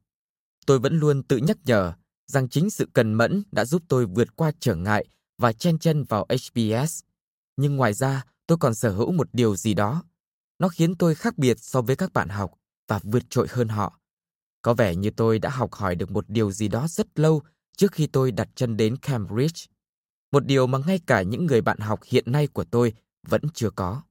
Tôi 0.67 0.79
vẫn 0.79 0.99
luôn 0.99 1.23
tự 1.23 1.37
nhắc 1.37 1.57
nhở 1.65 1.93
rằng 2.27 2.49
chính 2.49 2.71
sự 2.71 2.89
cần 2.93 3.15
mẫn 3.15 3.43
đã 3.53 3.65
giúp 3.65 3.83
tôi 3.89 4.07
vượt 4.07 4.37
qua 4.37 4.53
trở 4.61 4.75
ngại 4.75 5.07
và 5.39 5.53
chen 5.53 5.79
chân 5.79 6.05
vào 6.05 6.27
HBS. 6.29 7.01
Nhưng 7.57 7.77
ngoài 7.77 7.93
ra, 7.93 8.25
tôi 8.47 8.59
còn 8.59 8.75
sở 8.75 8.91
hữu 8.91 9.13
một 9.13 9.29
điều 9.33 9.57
gì 9.57 9.75
đó. 9.75 10.03
Nó 10.59 10.69
khiến 10.69 10.95
tôi 10.95 11.15
khác 11.15 11.39
biệt 11.39 11.59
so 11.61 11.83
với 11.83 11.97
các 11.97 12.13
bạn 12.13 12.29
học 12.29 12.53
và 12.89 13.01
vượt 13.03 13.23
trội 13.31 13.47
hơn 13.51 13.69
họ. 13.69 14.01
Có 14.63 14.75
vẻ 14.75 14.97
như 14.97 15.11
tôi 15.11 15.39
đã 15.39 15.51
học 15.51 15.73
hỏi 15.73 15.95
được 15.95 16.11
một 16.11 16.25
điều 16.29 16.51
gì 16.51 16.69
đó 16.69 16.87
rất 16.89 17.19
lâu 17.19 17.43
trước 17.77 17.93
khi 17.93 18.07
tôi 18.07 18.33
đặt 18.33 18.49
chân 18.55 18.77
đến 18.77 18.97
Cambridge. 18.97 19.67
Một 20.33 20.47
điều 20.47 20.67
mà 20.67 20.79
ngay 20.87 21.01
cả 21.07 21.23
những 21.23 21.47
người 21.47 21.61
bạn 21.61 21.79
học 21.79 22.01
hiện 22.07 22.25
nay 22.27 22.47
của 22.47 22.65
tôi 22.65 22.93
vẫn 23.27 23.43
chưa 23.55 23.71
có. 23.71 24.03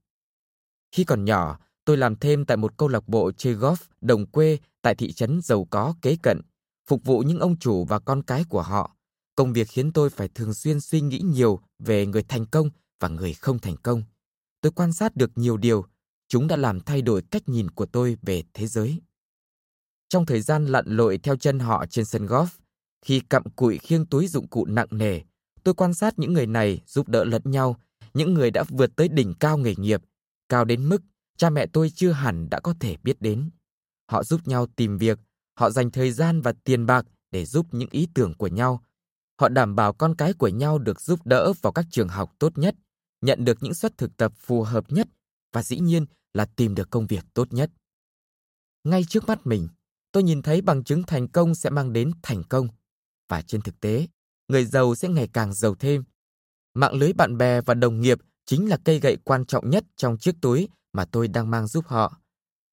Khi 0.92 1.04
còn 1.04 1.26
nhỏ, 1.26 1.60
tôi 1.86 1.98
làm 1.98 2.16
thêm 2.16 2.46
tại 2.46 2.58
một 2.58 2.78
câu 2.78 2.90
lạc 2.90 3.08
bộ 3.08 3.32
chơi 3.32 3.56
golf 3.56 3.76
đồng 4.02 4.26
quê 4.26 4.58
tại 4.82 4.96
thị 4.96 5.12
trấn 5.12 5.42
giàu 5.42 5.68
có 5.70 5.96
kế 6.02 6.18
cận, 6.22 6.42
phục 6.88 7.04
vụ 7.04 7.20
những 7.20 7.40
ông 7.40 7.60
chủ 7.60 7.86
và 7.86 8.00
con 8.00 8.24
cái 8.24 8.44
của 8.50 8.62
họ. 8.62 8.96
Công 9.36 9.54
việc 9.54 9.68
khiến 9.68 9.94
tôi 9.94 10.10
phải 10.10 10.30
thường 10.36 10.54
xuyên 10.54 10.80
suy 10.80 11.02
nghĩ 11.02 11.20
nhiều 11.20 11.60
về 11.80 12.06
người 12.06 12.24
thành 12.24 12.46
công 12.46 12.70
và 13.00 13.08
người 13.08 13.34
không 13.34 13.60
thành 13.60 13.76
công. 13.84 14.04
Tôi 14.62 14.72
quan 14.72 14.94
sát 14.94 15.16
được 15.16 15.32
nhiều 15.36 15.58
điều, 15.58 15.86
chúng 16.28 16.48
đã 16.48 16.56
làm 16.56 16.80
thay 16.80 17.02
đổi 17.02 17.22
cách 17.32 17.50
nhìn 17.50 17.72
của 17.72 17.86
tôi 17.86 18.18
về 18.22 18.44
thế 18.54 18.68
giới. 18.68 19.02
Trong 20.10 20.26
thời 20.26 20.42
gian 20.42 20.66
lặn 20.66 20.86
lội 20.88 21.18
theo 21.18 21.36
chân 21.36 21.60
họ 21.60 21.86
trên 21.90 22.06
sân 22.06 22.26
golf, 22.26 22.48
khi 23.06 23.20
cặm 23.20 23.44
cụi 23.56 23.78
khiêng 23.78 24.06
túi 24.06 24.28
dụng 24.28 24.48
cụ 24.48 24.66
nặng 24.66 24.88
nề, 24.92 25.22
tôi 25.64 25.74
quan 25.74 25.94
sát 25.94 26.20
những 26.20 26.34
người 26.34 26.48
này 26.48 26.82
giúp 26.88 27.10
đỡ 27.10 27.24
lẫn 27.24 27.42
nhau, 27.46 27.80
những 28.14 28.34
người 28.34 28.52
đã 28.52 28.64
vượt 28.70 28.96
tới 28.96 29.08
đỉnh 29.08 29.34
cao 29.40 29.58
nghề 29.58 29.76
nghiệp, 29.76 30.02
cao 30.50 30.66
đến 30.66 30.90
mức 30.90 31.02
cha 31.38 31.50
mẹ 31.50 31.66
tôi 31.74 31.90
chưa 31.96 32.12
hẳn 32.12 32.50
đã 32.50 32.60
có 32.60 32.74
thể 32.80 32.98
biết 33.04 33.22
đến. 33.22 33.50
Họ 34.12 34.24
giúp 34.24 34.48
nhau 34.48 34.68
tìm 34.76 34.98
việc, 34.98 35.20
họ 35.56 35.70
dành 35.70 35.92
thời 35.92 36.12
gian 36.12 36.42
và 36.42 36.54
tiền 36.64 36.86
bạc 36.86 37.06
để 37.32 37.46
giúp 37.46 37.66
những 37.72 37.90
ý 37.92 38.08
tưởng 38.14 38.34
của 38.34 38.48
nhau. 38.48 38.84
Họ 39.40 39.50
đảm 39.50 39.76
bảo 39.76 39.94
con 39.94 40.16
cái 40.16 40.34
của 40.34 40.48
nhau 40.48 40.78
được 40.78 41.02
giúp 41.02 41.20
đỡ 41.26 41.54
vào 41.62 41.74
các 41.74 41.86
trường 41.92 42.08
học 42.08 42.36
tốt 42.40 42.58
nhất, 42.58 42.76
nhận 43.22 43.46
được 43.46 43.58
những 43.62 43.74
suất 43.74 43.98
thực 43.98 44.18
tập 44.18 44.34
phù 44.36 44.64
hợp 44.64 44.92
nhất 44.92 45.08
và 45.54 45.64
dĩ 45.64 45.80
nhiên 45.80 46.06
là 46.34 46.46
tìm 46.46 46.76
được 46.76 46.90
công 46.90 47.08
việc 47.08 47.26
tốt 47.34 47.54
nhất. 47.54 47.72
Ngay 48.84 49.04
trước 49.10 49.28
mắt 49.28 49.48
mình, 49.48 49.68
tôi 50.12 50.24
nhìn 50.24 50.42
thấy 50.42 50.62
bằng 50.62 50.84
chứng 50.84 51.04
thành 51.04 51.28
công 51.28 51.56
sẽ 51.56 51.70
mang 51.70 51.94
đến 51.94 52.12
thành 52.24 52.44
công. 52.44 52.68
Và 53.30 53.42
trên 53.42 53.62
thực 53.62 53.80
tế, 53.80 54.08
người 54.48 54.66
giàu 54.66 54.96
sẽ 54.96 55.08
ngày 55.08 55.30
càng 55.34 55.54
giàu 55.54 55.76
thêm. 55.76 56.04
Mạng 56.74 56.94
lưới 56.94 57.14
bạn 57.14 57.38
bè 57.38 57.62
và 57.62 57.74
đồng 57.74 58.02
nghiệp 58.02 58.18
chính 58.46 58.70
là 58.70 58.78
cây 58.84 59.00
gậy 59.00 59.18
quan 59.24 59.46
trọng 59.46 59.70
nhất 59.70 59.86
trong 59.96 60.18
chiếc 60.18 60.36
túi 60.42 60.70
mà 60.94 61.06
tôi 61.06 61.28
đang 61.28 61.52
mang 61.52 61.68
giúp 61.68 61.86
họ. 61.88 62.18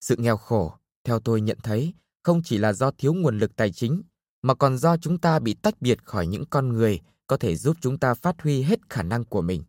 Sự 0.01 0.17
nghèo 0.17 0.37
khổ, 0.37 0.75
theo 1.05 1.21
tôi 1.21 1.41
nhận 1.41 1.59
thấy, 1.63 1.95
không 2.23 2.43
chỉ 2.43 2.59
là 2.59 2.73
do 2.73 2.91
thiếu 2.91 3.15
nguồn 3.15 3.39
lực 3.39 3.57
tài 3.57 3.73
chính, 3.73 4.03
mà 4.43 4.55
còn 4.55 4.79
do 4.79 4.97
chúng 4.97 5.19
ta 5.19 5.39
bị 5.39 5.55
tách 5.55 5.83
biệt 5.83 6.05
khỏi 6.05 6.27
những 6.27 6.45
con 6.51 6.69
người 6.69 7.01
có 7.27 7.37
thể 7.37 7.57
giúp 7.57 7.77
chúng 7.81 7.99
ta 7.99 8.15
phát 8.15 8.43
huy 8.43 8.63
hết 8.63 8.91
khả 8.91 9.03
năng 9.03 9.25
của 9.25 9.43
mình. 9.43 9.63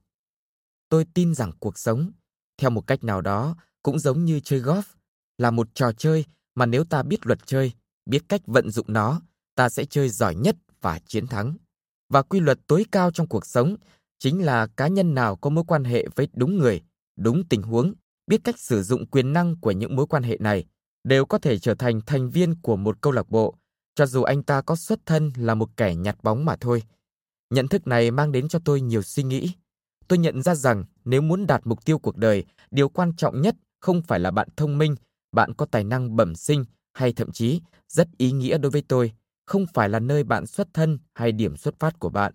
Tôi 0.89 1.05
tin 1.13 1.35
rằng 1.35 1.51
cuộc 1.59 1.77
sống, 1.77 2.11
theo 2.57 2.69
một 2.69 2.87
cách 2.87 3.03
nào 3.03 3.21
đó, 3.21 3.55
cũng 3.83 3.99
giống 3.99 4.25
như 4.25 4.39
chơi 4.39 4.61
golf, 4.61 4.83
là 5.37 5.51
một 5.51 5.67
trò 5.73 5.91
chơi 5.91 6.25
mà 6.55 6.65
nếu 6.65 6.83
ta 6.83 7.03
biết 7.03 7.25
luật 7.25 7.39
chơi, 7.45 7.71
biết 8.05 8.23
cách 8.29 8.41
vận 8.45 8.69
dụng 8.69 8.85
nó, 8.89 9.21
ta 9.55 9.69
sẽ 9.69 9.85
chơi 9.85 10.09
giỏi 10.09 10.35
nhất 10.35 10.55
và 10.81 10.99
chiến 10.99 11.27
thắng. 11.27 11.57
Và 12.09 12.21
quy 12.21 12.39
luật 12.39 12.59
tối 12.67 12.85
cao 12.91 13.11
trong 13.11 13.27
cuộc 13.27 13.45
sống 13.45 13.75
chính 14.19 14.45
là 14.45 14.67
cá 14.67 14.87
nhân 14.87 15.15
nào 15.15 15.35
có 15.35 15.49
mối 15.49 15.63
quan 15.67 15.83
hệ 15.83 16.07
với 16.15 16.27
đúng 16.33 16.57
người, 16.57 16.81
đúng 17.17 17.47
tình 17.47 17.61
huống, 17.61 17.93
biết 18.27 18.41
cách 18.43 18.59
sử 18.59 18.83
dụng 18.83 19.05
quyền 19.05 19.33
năng 19.33 19.55
của 19.59 19.71
những 19.71 19.95
mối 19.95 20.07
quan 20.07 20.23
hệ 20.23 20.37
này, 20.39 20.65
đều 21.03 21.25
có 21.25 21.37
thể 21.37 21.59
trở 21.59 21.75
thành 21.75 22.01
thành 22.05 22.29
viên 22.29 22.61
của 22.61 22.75
một 22.75 23.01
câu 23.01 23.13
lạc 23.13 23.29
bộ, 23.29 23.55
cho 23.95 24.05
dù 24.05 24.23
anh 24.23 24.43
ta 24.43 24.61
có 24.61 24.75
xuất 24.75 24.99
thân 25.05 25.31
là 25.35 25.55
một 25.55 25.77
kẻ 25.77 25.95
nhặt 25.95 26.17
bóng 26.23 26.45
mà 26.45 26.55
thôi. 26.55 26.83
Nhận 27.49 27.67
thức 27.67 27.87
này 27.87 28.11
mang 28.11 28.31
đến 28.31 28.47
cho 28.47 28.59
tôi 28.65 28.81
nhiều 28.81 29.01
suy 29.01 29.23
nghĩ. 29.23 29.51
Tôi 30.07 30.19
nhận 30.19 30.41
ra 30.41 30.55
rằng 30.55 30.83
nếu 31.05 31.21
muốn 31.21 31.47
đạt 31.47 31.61
mục 31.65 31.85
tiêu 31.85 31.99
cuộc 31.99 32.17
đời, 32.17 32.45
điều 32.71 32.89
quan 32.89 33.15
trọng 33.15 33.41
nhất 33.41 33.55
không 33.79 34.01
phải 34.01 34.19
là 34.19 34.31
bạn 34.31 34.47
thông 34.57 34.77
minh, 34.77 34.95
bạn 35.31 35.53
có 35.53 35.65
tài 35.65 35.83
năng 35.83 36.15
bẩm 36.15 36.35
sinh 36.35 36.65
hay 36.93 37.13
thậm 37.13 37.31
chí 37.31 37.61
rất 37.87 38.07
ý 38.17 38.31
nghĩa 38.31 38.57
đối 38.57 38.71
với 38.71 38.83
tôi, 38.87 39.13
không 39.45 39.65
phải 39.73 39.89
là 39.89 39.99
nơi 39.99 40.23
bạn 40.23 40.45
xuất 40.45 40.67
thân 40.73 40.99
hay 41.13 41.31
điểm 41.31 41.57
xuất 41.57 41.79
phát 41.79 41.99
của 41.99 42.09
bạn. 42.09 42.33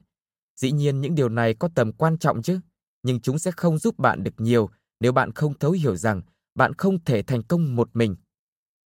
Dĩ 0.56 0.72
nhiên 0.72 1.00
những 1.00 1.14
điều 1.14 1.28
này 1.28 1.54
có 1.54 1.68
tầm 1.74 1.92
quan 1.92 2.18
trọng 2.18 2.42
chứ, 2.42 2.60
nhưng 3.02 3.20
chúng 3.20 3.38
sẽ 3.38 3.50
không 3.50 3.78
giúp 3.78 3.98
bạn 3.98 4.24
được 4.24 4.34
nhiều 4.38 4.70
nếu 5.00 5.12
bạn 5.12 5.32
không 5.32 5.58
thấu 5.58 5.70
hiểu 5.70 5.96
rằng 5.96 6.22
bạn 6.54 6.74
không 6.74 7.04
thể 7.04 7.22
thành 7.22 7.42
công 7.42 7.76
một 7.76 7.90
mình. 7.94 8.16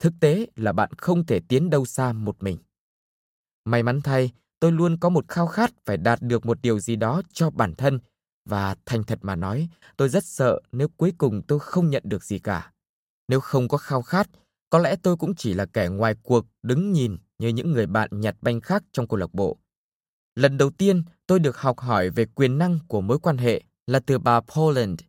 Thực 0.02 0.12
tế 0.20 0.46
là 0.56 0.72
bạn 0.72 0.90
không 0.98 1.26
thể 1.26 1.40
tiến 1.48 1.70
đâu 1.70 1.84
xa 1.84 2.12
một 2.12 2.42
mình. 2.42 2.58
May 3.64 3.82
mắn 3.82 4.00
thay, 4.00 4.32
tôi 4.60 4.72
luôn 4.72 4.96
có 5.00 5.08
một 5.08 5.28
khao 5.28 5.46
khát 5.46 5.70
phải 5.84 5.96
đạt 5.96 6.22
được 6.22 6.46
một 6.46 6.58
điều 6.62 6.78
gì 6.78 6.96
đó 6.96 7.22
cho 7.32 7.50
bản 7.50 7.74
thân 7.74 7.98
và 8.44 8.76
thành 8.86 9.04
thật 9.04 9.18
mà 9.22 9.36
nói, 9.36 9.68
tôi 9.96 10.08
rất 10.08 10.24
sợ 10.24 10.60
nếu 10.72 10.88
cuối 10.88 11.12
cùng 11.18 11.42
tôi 11.48 11.58
không 11.58 11.90
nhận 11.90 12.02
được 12.06 12.24
gì 12.24 12.38
cả. 12.38 12.72
Nếu 13.28 13.40
không 13.40 13.68
có 13.68 13.78
khao 13.78 14.02
khát, 14.02 14.28
có 14.70 14.78
lẽ 14.78 14.96
tôi 15.02 15.16
cũng 15.16 15.34
chỉ 15.34 15.54
là 15.54 15.66
kẻ 15.66 15.88
ngoài 15.88 16.14
cuộc 16.22 16.46
đứng 16.62 16.92
nhìn 16.92 17.16
như 17.38 17.48
những 17.48 17.72
người 17.72 17.86
bạn 17.86 18.10
nhặt 18.12 18.36
banh 18.40 18.60
khác 18.60 18.82
trong 18.92 19.08
câu 19.08 19.16
lạc 19.16 19.34
bộ. 19.34 19.58
Lần 20.34 20.58
đầu 20.58 20.70
tiên 20.70 21.02
tôi 21.26 21.38
được 21.38 21.56
học 21.56 21.78
hỏi 21.78 22.10
về 22.10 22.24
quyền 22.24 22.58
năng 22.58 22.78
của 22.88 23.00
mối 23.00 23.18
quan 23.18 23.38
hệ 23.38 23.62
là 23.86 24.00
từ 24.06 24.18
bà 24.18 24.40
Poland. 24.40 25.00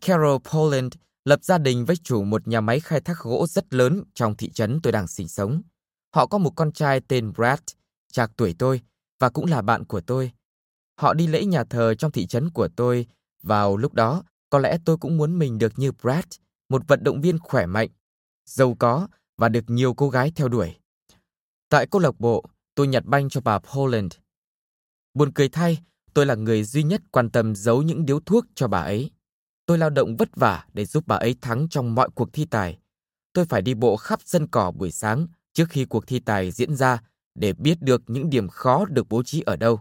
Carol 0.00 0.36
Poland 0.52 0.92
lập 1.28 1.44
gia 1.44 1.58
đình 1.58 1.84
với 1.84 1.96
chủ 1.96 2.24
một 2.24 2.48
nhà 2.48 2.60
máy 2.60 2.80
khai 2.80 3.00
thác 3.00 3.18
gỗ 3.18 3.46
rất 3.46 3.74
lớn 3.74 4.02
trong 4.14 4.36
thị 4.36 4.50
trấn 4.50 4.80
tôi 4.82 4.92
đang 4.92 5.06
sinh 5.06 5.28
sống. 5.28 5.62
Họ 6.14 6.26
có 6.26 6.38
một 6.38 6.52
con 6.56 6.72
trai 6.72 7.00
tên 7.08 7.32
Brad, 7.32 7.60
trạc 8.12 8.30
tuổi 8.36 8.54
tôi, 8.58 8.80
và 9.18 9.30
cũng 9.30 9.46
là 9.46 9.62
bạn 9.62 9.84
của 9.84 10.00
tôi. 10.00 10.32
Họ 11.00 11.14
đi 11.14 11.26
lễ 11.26 11.44
nhà 11.44 11.64
thờ 11.64 11.94
trong 11.94 12.12
thị 12.12 12.26
trấn 12.26 12.50
của 12.50 12.68
tôi. 12.76 13.06
Vào 13.42 13.76
lúc 13.76 13.94
đó, 13.94 14.22
có 14.50 14.58
lẽ 14.58 14.78
tôi 14.84 14.96
cũng 14.96 15.16
muốn 15.16 15.38
mình 15.38 15.58
được 15.58 15.72
như 15.76 15.92
Brad, 15.92 16.24
một 16.68 16.82
vận 16.88 17.04
động 17.04 17.20
viên 17.20 17.38
khỏe 17.38 17.66
mạnh, 17.66 17.88
giàu 18.46 18.76
có 18.78 19.08
và 19.36 19.48
được 19.48 19.64
nhiều 19.66 19.94
cô 19.94 20.10
gái 20.10 20.32
theo 20.36 20.48
đuổi. 20.48 20.76
Tại 21.68 21.86
câu 21.86 22.00
lạc 22.00 22.20
bộ, 22.20 22.44
tôi 22.74 22.86
nhặt 22.86 23.04
banh 23.04 23.28
cho 23.28 23.40
bà 23.40 23.58
Poland. 23.58 24.12
Buồn 25.14 25.32
cười 25.32 25.48
thay, 25.48 25.78
tôi 26.14 26.26
là 26.26 26.34
người 26.34 26.64
duy 26.64 26.82
nhất 26.82 27.02
quan 27.10 27.30
tâm 27.30 27.54
giấu 27.54 27.82
những 27.82 28.06
điếu 28.06 28.20
thuốc 28.20 28.44
cho 28.54 28.68
bà 28.68 28.80
ấy. 28.80 29.10
Tôi 29.68 29.78
lao 29.78 29.90
động 29.90 30.16
vất 30.16 30.36
vả 30.36 30.64
để 30.74 30.84
giúp 30.84 31.04
bà 31.06 31.16
ấy 31.16 31.36
thắng 31.40 31.68
trong 31.68 31.94
mọi 31.94 32.08
cuộc 32.14 32.32
thi 32.32 32.44
tài. 32.44 32.78
Tôi 33.32 33.44
phải 33.44 33.62
đi 33.62 33.74
bộ 33.74 33.96
khắp 33.96 34.20
sân 34.24 34.46
cỏ 34.46 34.70
buổi 34.70 34.90
sáng 34.90 35.26
trước 35.52 35.64
khi 35.68 35.84
cuộc 35.84 36.06
thi 36.06 36.20
tài 36.20 36.50
diễn 36.50 36.76
ra 36.76 37.02
để 37.34 37.52
biết 37.52 37.82
được 37.82 38.02
những 38.06 38.30
điểm 38.30 38.48
khó 38.48 38.84
được 38.84 39.08
bố 39.08 39.22
trí 39.22 39.42
ở 39.46 39.56
đâu. 39.56 39.80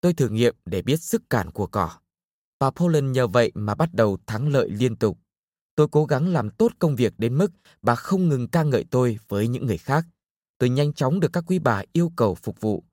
Tôi 0.00 0.14
thử 0.14 0.28
nghiệm 0.28 0.54
để 0.66 0.82
biết 0.82 1.00
sức 1.00 1.22
cản 1.30 1.50
của 1.50 1.66
cỏ. 1.66 1.90
Bà 2.58 2.70
Poland 2.70 3.10
nhờ 3.16 3.26
vậy 3.26 3.52
mà 3.54 3.74
bắt 3.74 3.88
đầu 3.92 4.18
thắng 4.26 4.48
lợi 4.48 4.70
liên 4.70 4.96
tục. 4.96 5.18
Tôi 5.74 5.88
cố 5.90 6.04
gắng 6.04 6.28
làm 6.28 6.50
tốt 6.50 6.72
công 6.78 6.96
việc 6.96 7.14
đến 7.18 7.38
mức 7.38 7.52
bà 7.82 7.94
không 7.94 8.28
ngừng 8.28 8.48
ca 8.48 8.62
ngợi 8.62 8.84
tôi 8.90 9.18
với 9.28 9.48
những 9.48 9.66
người 9.66 9.78
khác. 9.78 10.06
Tôi 10.58 10.68
nhanh 10.68 10.92
chóng 10.92 11.20
được 11.20 11.32
các 11.32 11.44
quý 11.46 11.58
bà 11.58 11.82
yêu 11.92 12.12
cầu 12.16 12.34
phục 12.34 12.60
vụ. 12.60 12.84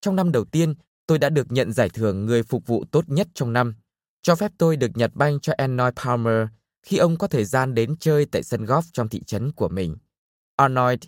Trong 0.00 0.16
năm 0.16 0.32
đầu 0.32 0.44
tiên, 0.44 0.74
tôi 1.06 1.18
đã 1.18 1.28
được 1.28 1.52
nhận 1.52 1.72
giải 1.72 1.88
thưởng 1.88 2.26
người 2.26 2.42
phục 2.42 2.66
vụ 2.66 2.84
tốt 2.90 3.08
nhất 3.08 3.28
trong 3.34 3.52
năm, 3.52 3.74
cho 4.22 4.34
phép 4.34 4.52
tôi 4.58 4.76
được 4.76 4.90
nhặt 4.94 5.10
banh 5.14 5.40
cho 5.40 5.52
Arnold 5.56 5.94
Palmer 5.96 6.48
khi 6.82 6.96
ông 6.96 7.16
có 7.16 7.26
thời 7.26 7.44
gian 7.44 7.74
đến 7.74 7.96
chơi 7.96 8.26
tại 8.26 8.42
sân 8.42 8.64
golf 8.64 8.82
trong 8.92 9.08
thị 9.08 9.22
trấn 9.26 9.52
của 9.52 9.68
mình. 9.68 9.96
Arnold 10.56 10.98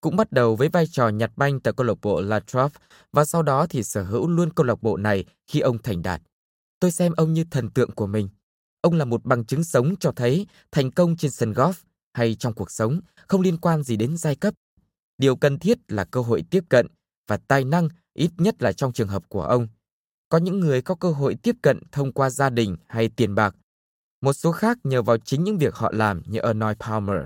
cũng 0.00 0.16
bắt 0.16 0.32
đầu 0.32 0.56
với 0.56 0.68
vai 0.68 0.86
trò 0.86 1.08
nhặt 1.08 1.32
banh 1.36 1.60
tại 1.60 1.74
câu 1.76 1.86
lạc 1.86 2.00
bộ 2.02 2.20
La 2.20 2.40
Trobe 2.40 2.74
và 3.12 3.24
sau 3.24 3.42
đó 3.42 3.66
thì 3.70 3.82
sở 3.82 4.02
hữu 4.02 4.28
luôn 4.28 4.52
câu 4.52 4.66
lạc 4.66 4.82
bộ 4.82 4.96
này 4.96 5.24
khi 5.46 5.60
ông 5.60 5.82
thành 5.82 6.02
đạt. 6.02 6.22
Tôi 6.80 6.90
xem 6.90 7.12
ông 7.16 7.32
như 7.32 7.44
thần 7.50 7.70
tượng 7.70 7.90
của 7.90 8.06
mình. 8.06 8.28
Ông 8.80 8.94
là 8.94 9.04
một 9.04 9.24
bằng 9.24 9.44
chứng 9.44 9.64
sống 9.64 9.94
cho 10.00 10.12
thấy 10.16 10.46
thành 10.72 10.90
công 10.90 11.16
trên 11.16 11.30
sân 11.30 11.52
golf 11.52 11.72
hay 12.12 12.34
trong 12.34 12.54
cuộc 12.54 12.70
sống 12.70 13.00
không 13.28 13.40
liên 13.40 13.56
quan 13.56 13.82
gì 13.82 13.96
đến 13.96 14.16
giai 14.16 14.36
cấp. 14.36 14.54
Điều 15.18 15.36
cần 15.36 15.58
thiết 15.58 15.78
là 15.88 16.04
cơ 16.04 16.20
hội 16.20 16.44
tiếp 16.50 16.64
cận 16.68 16.86
và 17.28 17.36
tài 17.36 17.64
năng 17.64 17.88
ít 18.14 18.30
nhất 18.38 18.62
là 18.62 18.72
trong 18.72 18.92
trường 18.92 19.08
hợp 19.08 19.28
của 19.28 19.42
ông. 19.42 19.68
Có 20.30 20.38
những 20.38 20.60
người 20.60 20.82
có 20.82 20.94
cơ 20.94 21.10
hội 21.10 21.34
tiếp 21.34 21.56
cận 21.62 21.80
thông 21.92 22.12
qua 22.12 22.30
gia 22.30 22.50
đình 22.50 22.76
hay 22.86 23.08
tiền 23.08 23.34
bạc. 23.34 23.54
Một 24.20 24.32
số 24.32 24.52
khác 24.52 24.78
nhờ 24.84 25.02
vào 25.02 25.18
chính 25.18 25.44
những 25.44 25.58
việc 25.58 25.74
họ 25.74 25.92
làm 25.94 26.22
như 26.26 26.38
Arnold 26.38 26.76
Palmer. 26.80 27.20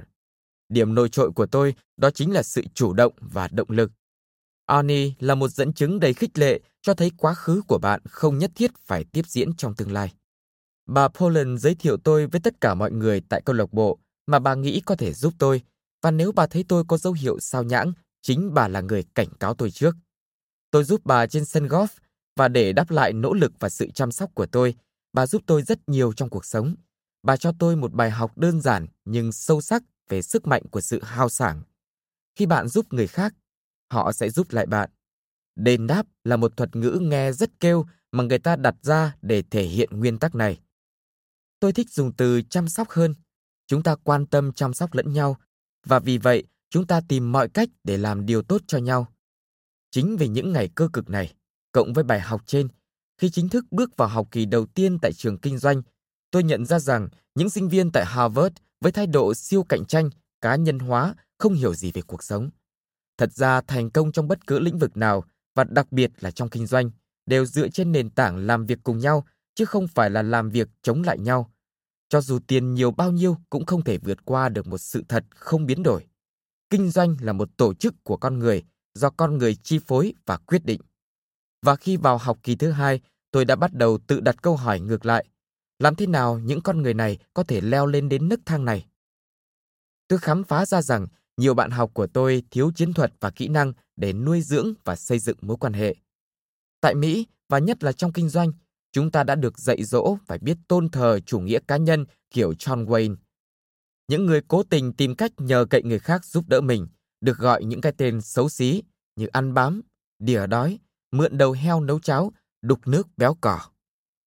Điểm 0.68 0.94
nổi 0.94 1.08
trội 1.08 1.30
của 1.32 1.46
tôi 1.46 1.74
đó 1.96 2.10
chính 2.10 2.32
là 2.32 2.42
sự 2.42 2.62
chủ 2.74 2.92
động 2.92 3.12
và 3.20 3.48
động 3.48 3.70
lực. 3.70 3.90
Arnie 4.66 5.12
là 5.18 5.34
một 5.34 5.48
dẫn 5.48 5.72
chứng 5.72 6.00
đầy 6.00 6.14
khích 6.14 6.38
lệ 6.38 6.60
cho 6.82 6.94
thấy 6.94 7.10
quá 7.16 7.34
khứ 7.34 7.62
của 7.68 7.78
bạn 7.78 8.00
không 8.04 8.38
nhất 8.38 8.50
thiết 8.54 8.70
phải 8.78 9.04
tiếp 9.04 9.22
diễn 9.26 9.56
trong 9.56 9.74
tương 9.74 9.92
lai. 9.92 10.12
Bà 10.86 11.08
Poland 11.08 11.60
giới 11.60 11.74
thiệu 11.74 11.96
tôi 11.96 12.26
với 12.26 12.40
tất 12.40 12.60
cả 12.60 12.74
mọi 12.74 12.92
người 12.92 13.20
tại 13.28 13.42
câu 13.44 13.56
lạc 13.56 13.72
bộ 13.72 13.98
mà 14.26 14.38
bà 14.38 14.54
nghĩ 14.54 14.80
có 14.86 14.96
thể 14.96 15.12
giúp 15.12 15.34
tôi, 15.38 15.62
và 16.02 16.10
nếu 16.10 16.32
bà 16.32 16.46
thấy 16.46 16.64
tôi 16.68 16.84
có 16.88 16.96
dấu 16.96 17.12
hiệu 17.12 17.40
sao 17.40 17.62
nhãng, 17.62 17.92
chính 18.22 18.54
bà 18.54 18.68
là 18.68 18.80
người 18.80 19.04
cảnh 19.14 19.28
cáo 19.40 19.54
tôi 19.54 19.70
trước. 19.70 19.96
Tôi 20.70 20.84
giúp 20.84 21.00
bà 21.04 21.26
trên 21.26 21.44
sân 21.44 21.66
golf 21.66 21.86
và 22.36 22.48
để 22.48 22.72
đáp 22.72 22.90
lại 22.90 23.12
nỗ 23.12 23.34
lực 23.34 23.52
và 23.58 23.68
sự 23.68 23.90
chăm 23.90 24.12
sóc 24.12 24.30
của 24.34 24.46
tôi, 24.46 24.74
bà 25.12 25.26
giúp 25.26 25.42
tôi 25.46 25.62
rất 25.62 25.88
nhiều 25.88 26.12
trong 26.12 26.28
cuộc 26.28 26.44
sống. 26.44 26.74
Bà 27.22 27.36
cho 27.36 27.52
tôi 27.58 27.76
một 27.76 27.92
bài 27.92 28.10
học 28.10 28.38
đơn 28.38 28.60
giản 28.60 28.86
nhưng 29.04 29.32
sâu 29.32 29.60
sắc 29.60 29.82
về 30.08 30.22
sức 30.22 30.46
mạnh 30.46 30.62
của 30.70 30.80
sự 30.80 31.02
hao 31.02 31.28
sảng. 31.28 31.62
Khi 32.36 32.46
bạn 32.46 32.68
giúp 32.68 32.92
người 32.92 33.06
khác, 33.06 33.34
họ 33.92 34.12
sẽ 34.12 34.30
giúp 34.30 34.46
lại 34.50 34.66
bạn. 34.66 34.90
Đền 35.56 35.86
đáp 35.86 36.06
là 36.24 36.36
một 36.36 36.56
thuật 36.56 36.76
ngữ 36.76 36.98
nghe 37.02 37.32
rất 37.32 37.50
kêu 37.60 37.86
mà 38.12 38.24
người 38.24 38.38
ta 38.38 38.56
đặt 38.56 38.74
ra 38.82 39.16
để 39.22 39.42
thể 39.50 39.62
hiện 39.62 39.88
nguyên 39.92 40.18
tắc 40.18 40.34
này. 40.34 40.60
Tôi 41.60 41.72
thích 41.72 41.90
dùng 41.90 42.12
từ 42.12 42.42
chăm 42.42 42.68
sóc 42.68 42.90
hơn. 42.90 43.14
Chúng 43.66 43.82
ta 43.82 43.96
quan 43.96 44.26
tâm 44.26 44.52
chăm 44.52 44.74
sóc 44.74 44.94
lẫn 44.94 45.12
nhau 45.12 45.36
và 45.86 45.98
vì 45.98 46.18
vậy 46.18 46.44
chúng 46.70 46.86
ta 46.86 47.00
tìm 47.08 47.32
mọi 47.32 47.48
cách 47.48 47.68
để 47.84 47.96
làm 47.96 48.26
điều 48.26 48.42
tốt 48.42 48.62
cho 48.66 48.78
nhau. 48.78 49.12
Chính 49.90 50.16
vì 50.16 50.28
những 50.28 50.52
ngày 50.52 50.70
cơ 50.74 50.88
cực 50.92 51.10
này, 51.10 51.34
cộng 51.74 51.92
với 51.92 52.04
bài 52.04 52.20
học 52.20 52.42
trên, 52.46 52.68
khi 53.18 53.30
chính 53.30 53.48
thức 53.48 53.64
bước 53.70 53.96
vào 53.96 54.08
học 54.08 54.28
kỳ 54.30 54.44
đầu 54.46 54.66
tiên 54.66 54.98
tại 55.02 55.12
trường 55.12 55.38
kinh 55.38 55.58
doanh, 55.58 55.82
tôi 56.30 56.42
nhận 56.42 56.66
ra 56.66 56.78
rằng 56.78 57.08
những 57.34 57.50
sinh 57.50 57.68
viên 57.68 57.90
tại 57.92 58.04
Harvard 58.06 58.56
với 58.80 58.92
thái 58.92 59.06
độ 59.06 59.34
siêu 59.34 59.64
cạnh 59.68 59.84
tranh, 59.84 60.10
cá 60.40 60.56
nhân 60.56 60.78
hóa, 60.78 61.14
không 61.38 61.54
hiểu 61.54 61.74
gì 61.74 61.92
về 61.94 62.02
cuộc 62.02 62.22
sống. 62.22 62.50
Thật 63.18 63.32
ra 63.32 63.60
thành 63.60 63.90
công 63.90 64.12
trong 64.12 64.28
bất 64.28 64.46
cứ 64.46 64.58
lĩnh 64.58 64.78
vực 64.78 64.96
nào 64.96 65.24
và 65.54 65.64
đặc 65.64 65.92
biệt 65.92 66.10
là 66.20 66.30
trong 66.30 66.48
kinh 66.48 66.66
doanh 66.66 66.90
đều 67.26 67.46
dựa 67.46 67.68
trên 67.68 67.92
nền 67.92 68.10
tảng 68.10 68.36
làm 68.36 68.66
việc 68.66 68.78
cùng 68.84 68.98
nhau 68.98 69.26
chứ 69.54 69.64
không 69.64 69.88
phải 69.88 70.10
là 70.10 70.22
làm 70.22 70.50
việc 70.50 70.68
chống 70.82 71.02
lại 71.02 71.18
nhau. 71.18 71.50
Cho 72.08 72.20
dù 72.20 72.38
tiền 72.46 72.74
nhiều 72.74 72.90
bao 72.90 73.10
nhiêu 73.10 73.36
cũng 73.50 73.66
không 73.66 73.82
thể 73.82 73.98
vượt 73.98 74.24
qua 74.24 74.48
được 74.48 74.66
một 74.66 74.78
sự 74.78 75.04
thật 75.08 75.24
không 75.30 75.66
biến 75.66 75.82
đổi. 75.82 76.06
Kinh 76.70 76.90
doanh 76.90 77.16
là 77.20 77.32
một 77.32 77.56
tổ 77.56 77.74
chức 77.74 77.94
của 78.04 78.16
con 78.16 78.38
người 78.38 78.62
do 78.94 79.10
con 79.10 79.38
người 79.38 79.54
chi 79.54 79.78
phối 79.86 80.14
và 80.26 80.36
quyết 80.36 80.64
định. 80.64 80.80
Và 81.64 81.76
khi 81.76 81.96
vào 81.96 82.18
học 82.18 82.38
kỳ 82.42 82.56
thứ 82.56 82.70
hai, 82.70 83.00
tôi 83.30 83.44
đã 83.44 83.56
bắt 83.56 83.74
đầu 83.74 83.98
tự 84.06 84.20
đặt 84.20 84.42
câu 84.42 84.56
hỏi 84.56 84.80
ngược 84.80 85.06
lại. 85.06 85.24
Làm 85.78 85.94
thế 85.94 86.06
nào 86.06 86.38
những 86.38 86.60
con 86.60 86.82
người 86.82 86.94
này 86.94 87.18
có 87.34 87.42
thể 87.42 87.60
leo 87.60 87.86
lên 87.86 88.08
đến 88.08 88.28
nấc 88.28 88.40
thang 88.46 88.64
này? 88.64 88.86
Tôi 90.08 90.18
khám 90.18 90.44
phá 90.44 90.66
ra 90.66 90.82
rằng 90.82 91.06
nhiều 91.36 91.54
bạn 91.54 91.70
học 91.70 91.90
của 91.94 92.06
tôi 92.06 92.42
thiếu 92.50 92.70
chiến 92.76 92.92
thuật 92.92 93.12
và 93.20 93.30
kỹ 93.30 93.48
năng 93.48 93.72
để 93.96 94.12
nuôi 94.12 94.40
dưỡng 94.40 94.74
và 94.84 94.96
xây 94.96 95.18
dựng 95.18 95.36
mối 95.40 95.56
quan 95.60 95.72
hệ. 95.72 95.94
Tại 96.80 96.94
Mỹ, 96.94 97.26
và 97.48 97.58
nhất 97.58 97.84
là 97.84 97.92
trong 97.92 98.12
kinh 98.12 98.28
doanh, 98.28 98.52
chúng 98.92 99.10
ta 99.10 99.24
đã 99.24 99.34
được 99.34 99.58
dạy 99.58 99.84
dỗ 99.84 100.16
phải 100.26 100.38
biết 100.38 100.56
tôn 100.68 100.88
thờ 100.88 101.20
chủ 101.26 101.40
nghĩa 101.40 101.58
cá 101.68 101.76
nhân 101.76 102.06
kiểu 102.30 102.52
John 102.52 102.86
Wayne. 102.86 103.16
Những 104.08 104.26
người 104.26 104.40
cố 104.48 104.62
tình 104.62 104.92
tìm 104.92 105.14
cách 105.16 105.32
nhờ 105.38 105.66
cậy 105.70 105.82
người 105.82 105.98
khác 105.98 106.24
giúp 106.24 106.44
đỡ 106.48 106.60
mình, 106.60 106.86
được 107.20 107.38
gọi 107.38 107.64
những 107.64 107.80
cái 107.80 107.92
tên 107.96 108.20
xấu 108.20 108.48
xí 108.48 108.82
như 109.16 109.26
ăn 109.26 109.54
bám, 109.54 109.80
đỉa 110.18 110.46
đói, 110.46 110.78
mượn 111.14 111.38
đầu 111.38 111.52
heo 111.52 111.80
nấu 111.80 112.00
cháo, 112.00 112.32
đục 112.62 112.86
nước 112.86 113.08
béo 113.16 113.36
cỏ. 113.40 113.60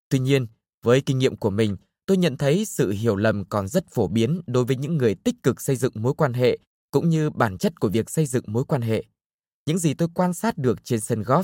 Tuy 0.09 0.19
nhiên, 0.19 0.47
với 0.83 1.01
kinh 1.01 1.17
nghiệm 1.17 1.35
của 1.35 1.49
mình, 1.49 1.77
tôi 2.05 2.17
nhận 2.17 2.37
thấy 2.37 2.65
sự 2.65 2.91
hiểu 2.91 3.15
lầm 3.15 3.45
còn 3.45 3.67
rất 3.67 3.85
phổ 3.91 4.07
biến 4.07 4.41
đối 4.47 4.65
với 4.65 4.75
những 4.75 4.97
người 4.97 5.15
tích 5.15 5.35
cực 5.43 5.61
xây 5.61 5.75
dựng 5.75 5.93
mối 5.95 6.13
quan 6.13 6.33
hệ 6.33 6.57
cũng 6.91 7.09
như 7.09 7.29
bản 7.29 7.57
chất 7.57 7.79
của 7.79 7.89
việc 7.89 8.09
xây 8.09 8.25
dựng 8.25 8.43
mối 8.47 8.63
quan 8.65 8.81
hệ. 8.81 9.03
Những 9.65 9.77
gì 9.77 9.93
tôi 9.93 10.09
quan 10.13 10.33
sát 10.33 10.57
được 10.57 10.83
trên 10.83 10.99
sân 10.99 11.21
golf, 11.21 11.43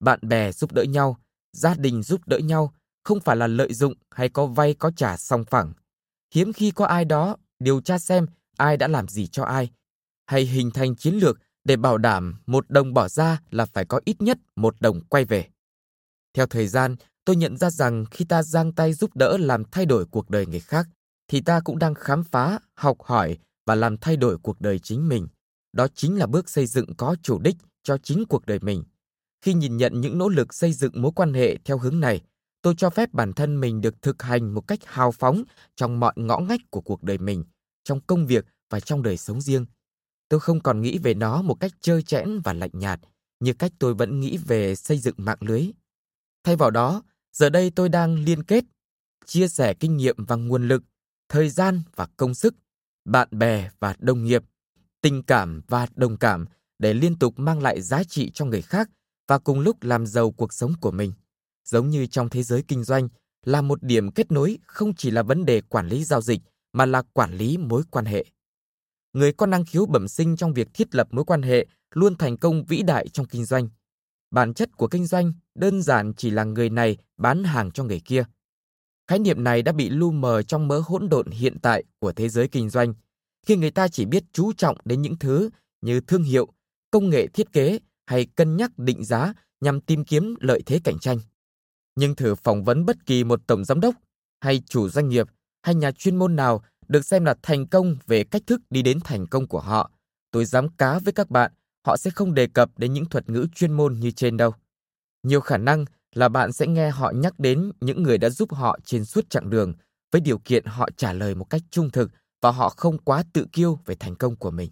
bạn 0.00 0.20
bè 0.22 0.52
giúp 0.52 0.72
đỡ 0.72 0.82
nhau, 0.82 1.16
gia 1.52 1.74
đình 1.74 2.02
giúp 2.02 2.20
đỡ 2.26 2.38
nhau, 2.38 2.74
không 3.04 3.20
phải 3.20 3.36
là 3.36 3.46
lợi 3.46 3.74
dụng 3.74 3.94
hay 4.10 4.28
có 4.28 4.46
vay 4.46 4.74
có 4.74 4.90
trả 4.96 5.16
song 5.16 5.44
phẳng. 5.44 5.72
Hiếm 6.34 6.52
khi 6.52 6.70
có 6.70 6.86
ai 6.86 7.04
đó 7.04 7.36
điều 7.58 7.80
tra 7.80 7.98
xem 7.98 8.26
ai 8.56 8.76
đã 8.76 8.88
làm 8.88 9.08
gì 9.08 9.26
cho 9.26 9.44
ai, 9.44 9.70
hay 10.26 10.44
hình 10.44 10.70
thành 10.70 10.96
chiến 10.96 11.14
lược 11.14 11.38
để 11.64 11.76
bảo 11.76 11.98
đảm 11.98 12.34
một 12.46 12.70
đồng 12.70 12.94
bỏ 12.94 13.08
ra 13.08 13.40
là 13.50 13.66
phải 13.66 13.84
có 13.84 14.00
ít 14.04 14.22
nhất 14.22 14.38
một 14.56 14.80
đồng 14.80 15.00
quay 15.00 15.24
về. 15.24 15.46
Theo 16.34 16.46
thời 16.46 16.66
gian, 16.66 16.96
tôi 17.24 17.36
nhận 17.36 17.56
ra 17.56 17.70
rằng 17.70 18.04
khi 18.10 18.24
ta 18.24 18.42
giang 18.42 18.72
tay 18.72 18.92
giúp 18.92 19.16
đỡ 19.16 19.36
làm 19.40 19.64
thay 19.64 19.86
đổi 19.86 20.06
cuộc 20.06 20.30
đời 20.30 20.46
người 20.46 20.60
khác, 20.60 20.88
thì 21.28 21.40
ta 21.40 21.60
cũng 21.60 21.78
đang 21.78 21.94
khám 21.94 22.24
phá, 22.24 22.58
học 22.74 23.02
hỏi 23.02 23.38
và 23.66 23.74
làm 23.74 23.96
thay 23.96 24.16
đổi 24.16 24.38
cuộc 24.38 24.60
đời 24.60 24.78
chính 24.78 25.08
mình. 25.08 25.28
Đó 25.72 25.86
chính 25.94 26.18
là 26.18 26.26
bước 26.26 26.48
xây 26.48 26.66
dựng 26.66 26.94
có 26.96 27.16
chủ 27.22 27.38
đích 27.38 27.56
cho 27.82 27.98
chính 27.98 28.24
cuộc 28.28 28.46
đời 28.46 28.58
mình. 28.58 28.84
Khi 29.44 29.54
nhìn 29.54 29.76
nhận 29.76 30.00
những 30.00 30.18
nỗ 30.18 30.28
lực 30.28 30.54
xây 30.54 30.72
dựng 30.72 31.02
mối 31.02 31.12
quan 31.14 31.34
hệ 31.34 31.56
theo 31.64 31.78
hướng 31.78 32.00
này, 32.00 32.22
tôi 32.62 32.74
cho 32.76 32.90
phép 32.90 33.12
bản 33.12 33.32
thân 33.32 33.60
mình 33.60 33.80
được 33.80 34.02
thực 34.02 34.22
hành 34.22 34.54
một 34.54 34.60
cách 34.60 34.78
hào 34.84 35.12
phóng 35.12 35.44
trong 35.76 36.00
mọi 36.00 36.12
ngõ 36.16 36.38
ngách 36.38 36.60
của 36.70 36.80
cuộc 36.80 37.02
đời 37.02 37.18
mình, 37.18 37.44
trong 37.84 38.00
công 38.00 38.26
việc 38.26 38.44
và 38.70 38.80
trong 38.80 39.02
đời 39.02 39.16
sống 39.16 39.40
riêng. 39.40 39.66
Tôi 40.28 40.40
không 40.40 40.60
còn 40.60 40.80
nghĩ 40.80 40.98
về 40.98 41.14
nó 41.14 41.42
một 41.42 41.54
cách 41.54 41.72
chơi 41.80 42.02
chẽn 42.02 42.40
và 42.44 42.52
lạnh 42.52 42.70
nhạt, 42.72 43.00
như 43.40 43.52
cách 43.52 43.72
tôi 43.78 43.94
vẫn 43.94 44.20
nghĩ 44.20 44.36
về 44.36 44.74
xây 44.74 44.98
dựng 44.98 45.14
mạng 45.18 45.38
lưới. 45.40 45.70
Thay 46.44 46.56
vào 46.56 46.70
đó, 46.70 47.02
giờ 47.32 47.48
đây 47.50 47.70
tôi 47.70 47.88
đang 47.88 48.14
liên 48.24 48.42
kết, 48.42 48.64
chia 49.26 49.48
sẻ 49.48 49.74
kinh 49.74 49.96
nghiệm 49.96 50.16
và 50.18 50.36
nguồn 50.36 50.68
lực, 50.68 50.82
thời 51.28 51.50
gian 51.50 51.82
và 51.96 52.06
công 52.16 52.34
sức, 52.34 52.54
bạn 53.04 53.28
bè 53.30 53.70
và 53.80 53.94
đồng 53.98 54.24
nghiệp, 54.24 54.42
tình 55.00 55.22
cảm 55.22 55.62
và 55.68 55.86
đồng 55.94 56.16
cảm 56.16 56.44
để 56.78 56.94
liên 56.94 57.18
tục 57.18 57.38
mang 57.38 57.62
lại 57.62 57.80
giá 57.80 58.04
trị 58.04 58.30
cho 58.34 58.44
người 58.44 58.62
khác 58.62 58.90
và 59.28 59.38
cùng 59.38 59.60
lúc 59.60 59.82
làm 59.82 60.06
giàu 60.06 60.30
cuộc 60.30 60.52
sống 60.52 60.72
của 60.80 60.90
mình. 60.90 61.12
Giống 61.64 61.90
như 61.90 62.06
trong 62.06 62.28
thế 62.28 62.42
giới 62.42 62.62
kinh 62.68 62.84
doanh, 62.84 63.08
là 63.44 63.60
một 63.60 63.82
điểm 63.82 64.10
kết 64.10 64.32
nối 64.32 64.58
không 64.66 64.94
chỉ 64.94 65.10
là 65.10 65.22
vấn 65.22 65.44
đề 65.44 65.60
quản 65.60 65.88
lý 65.88 66.04
giao 66.04 66.20
dịch 66.20 66.40
mà 66.72 66.86
là 66.86 67.02
quản 67.12 67.34
lý 67.34 67.56
mối 67.56 67.82
quan 67.90 68.04
hệ. 68.04 68.24
Người 69.14 69.32
có 69.32 69.46
năng 69.46 69.64
khiếu 69.64 69.86
bẩm 69.86 70.08
sinh 70.08 70.36
trong 70.36 70.54
việc 70.54 70.68
thiết 70.74 70.94
lập 70.94 71.08
mối 71.10 71.24
quan 71.24 71.42
hệ 71.42 71.66
luôn 71.90 72.16
thành 72.16 72.36
công 72.36 72.64
vĩ 72.64 72.82
đại 72.82 73.08
trong 73.08 73.26
kinh 73.26 73.44
doanh. 73.44 73.68
Bản 74.30 74.54
chất 74.54 74.76
của 74.76 74.88
kinh 74.88 75.06
doanh 75.06 75.32
đơn 75.54 75.82
giản 75.82 76.12
chỉ 76.16 76.30
là 76.30 76.44
người 76.44 76.70
này 76.70 76.96
bán 77.16 77.44
hàng 77.44 77.70
cho 77.70 77.84
người 77.84 78.00
kia. 78.04 78.24
Khái 79.06 79.18
niệm 79.18 79.44
này 79.44 79.62
đã 79.62 79.72
bị 79.72 79.88
lu 79.88 80.10
mờ 80.10 80.42
trong 80.42 80.68
mớ 80.68 80.82
hỗn 80.84 81.08
độn 81.08 81.30
hiện 81.30 81.58
tại 81.62 81.84
của 81.98 82.12
thế 82.12 82.28
giới 82.28 82.48
kinh 82.48 82.70
doanh, 82.70 82.94
khi 83.46 83.56
người 83.56 83.70
ta 83.70 83.88
chỉ 83.88 84.04
biết 84.04 84.24
chú 84.32 84.52
trọng 84.52 84.76
đến 84.84 85.02
những 85.02 85.18
thứ 85.18 85.50
như 85.80 86.00
thương 86.00 86.22
hiệu, 86.22 86.48
công 86.90 87.10
nghệ 87.10 87.26
thiết 87.26 87.52
kế 87.52 87.78
hay 88.06 88.26
cân 88.26 88.56
nhắc 88.56 88.78
định 88.78 89.04
giá 89.04 89.32
nhằm 89.60 89.80
tìm 89.80 90.04
kiếm 90.04 90.34
lợi 90.40 90.62
thế 90.66 90.80
cạnh 90.84 90.98
tranh. 90.98 91.18
Nhưng 91.96 92.16
thử 92.16 92.34
phỏng 92.34 92.64
vấn 92.64 92.86
bất 92.86 93.06
kỳ 93.06 93.24
một 93.24 93.40
tổng 93.46 93.64
giám 93.64 93.80
đốc 93.80 93.94
hay 94.40 94.62
chủ 94.66 94.88
doanh 94.88 95.08
nghiệp 95.08 95.26
hay 95.62 95.74
nhà 95.74 95.90
chuyên 95.92 96.16
môn 96.16 96.36
nào 96.36 96.64
được 96.88 97.04
xem 97.04 97.24
là 97.24 97.34
thành 97.42 97.66
công 97.66 97.96
về 98.06 98.24
cách 98.24 98.42
thức 98.46 98.60
đi 98.70 98.82
đến 98.82 98.98
thành 99.04 99.26
công 99.26 99.48
của 99.48 99.60
họ, 99.60 99.90
tôi 100.30 100.44
dám 100.44 100.68
cá 100.68 100.98
với 100.98 101.12
các 101.12 101.30
bạn, 101.30 101.52
họ 101.86 101.96
sẽ 101.96 102.10
không 102.10 102.34
đề 102.34 102.46
cập 102.46 102.78
đến 102.78 102.92
những 102.92 103.04
thuật 103.04 103.28
ngữ 103.30 103.46
chuyên 103.54 103.72
môn 103.72 103.94
như 103.94 104.10
trên 104.10 104.36
đâu. 104.36 104.54
Nhiều 105.22 105.40
khả 105.40 105.56
năng 105.56 105.84
là 106.14 106.28
bạn 106.28 106.52
sẽ 106.52 106.66
nghe 106.66 106.90
họ 106.90 107.10
nhắc 107.10 107.38
đến 107.38 107.72
những 107.80 108.02
người 108.02 108.18
đã 108.18 108.30
giúp 108.30 108.54
họ 108.54 108.78
trên 108.84 109.04
suốt 109.04 109.30
chặng 109.30 109.50
đường 109.50 109.72
với 110.12 110.20
điều 110.20 110.38
kiện 110.38 110.64
họ 110.66 110.88
trả 110.96 111.12
lời 111.12 111.34
một 111.34 111.44
cách 111.44 111.62
trung 111.70 111.90
thực 111.90 112.10
và 112.40 112.50
họ 112.50 112.68
không 112.68 112.98
quá 112.98 113.24
tự 113.32 113.46
kiêu 113.52 113.78
về 113.86 113.94
thành 113.94 114.16
công 114.16 114.36
của 114.36 114.50
mình. 114.50 114.70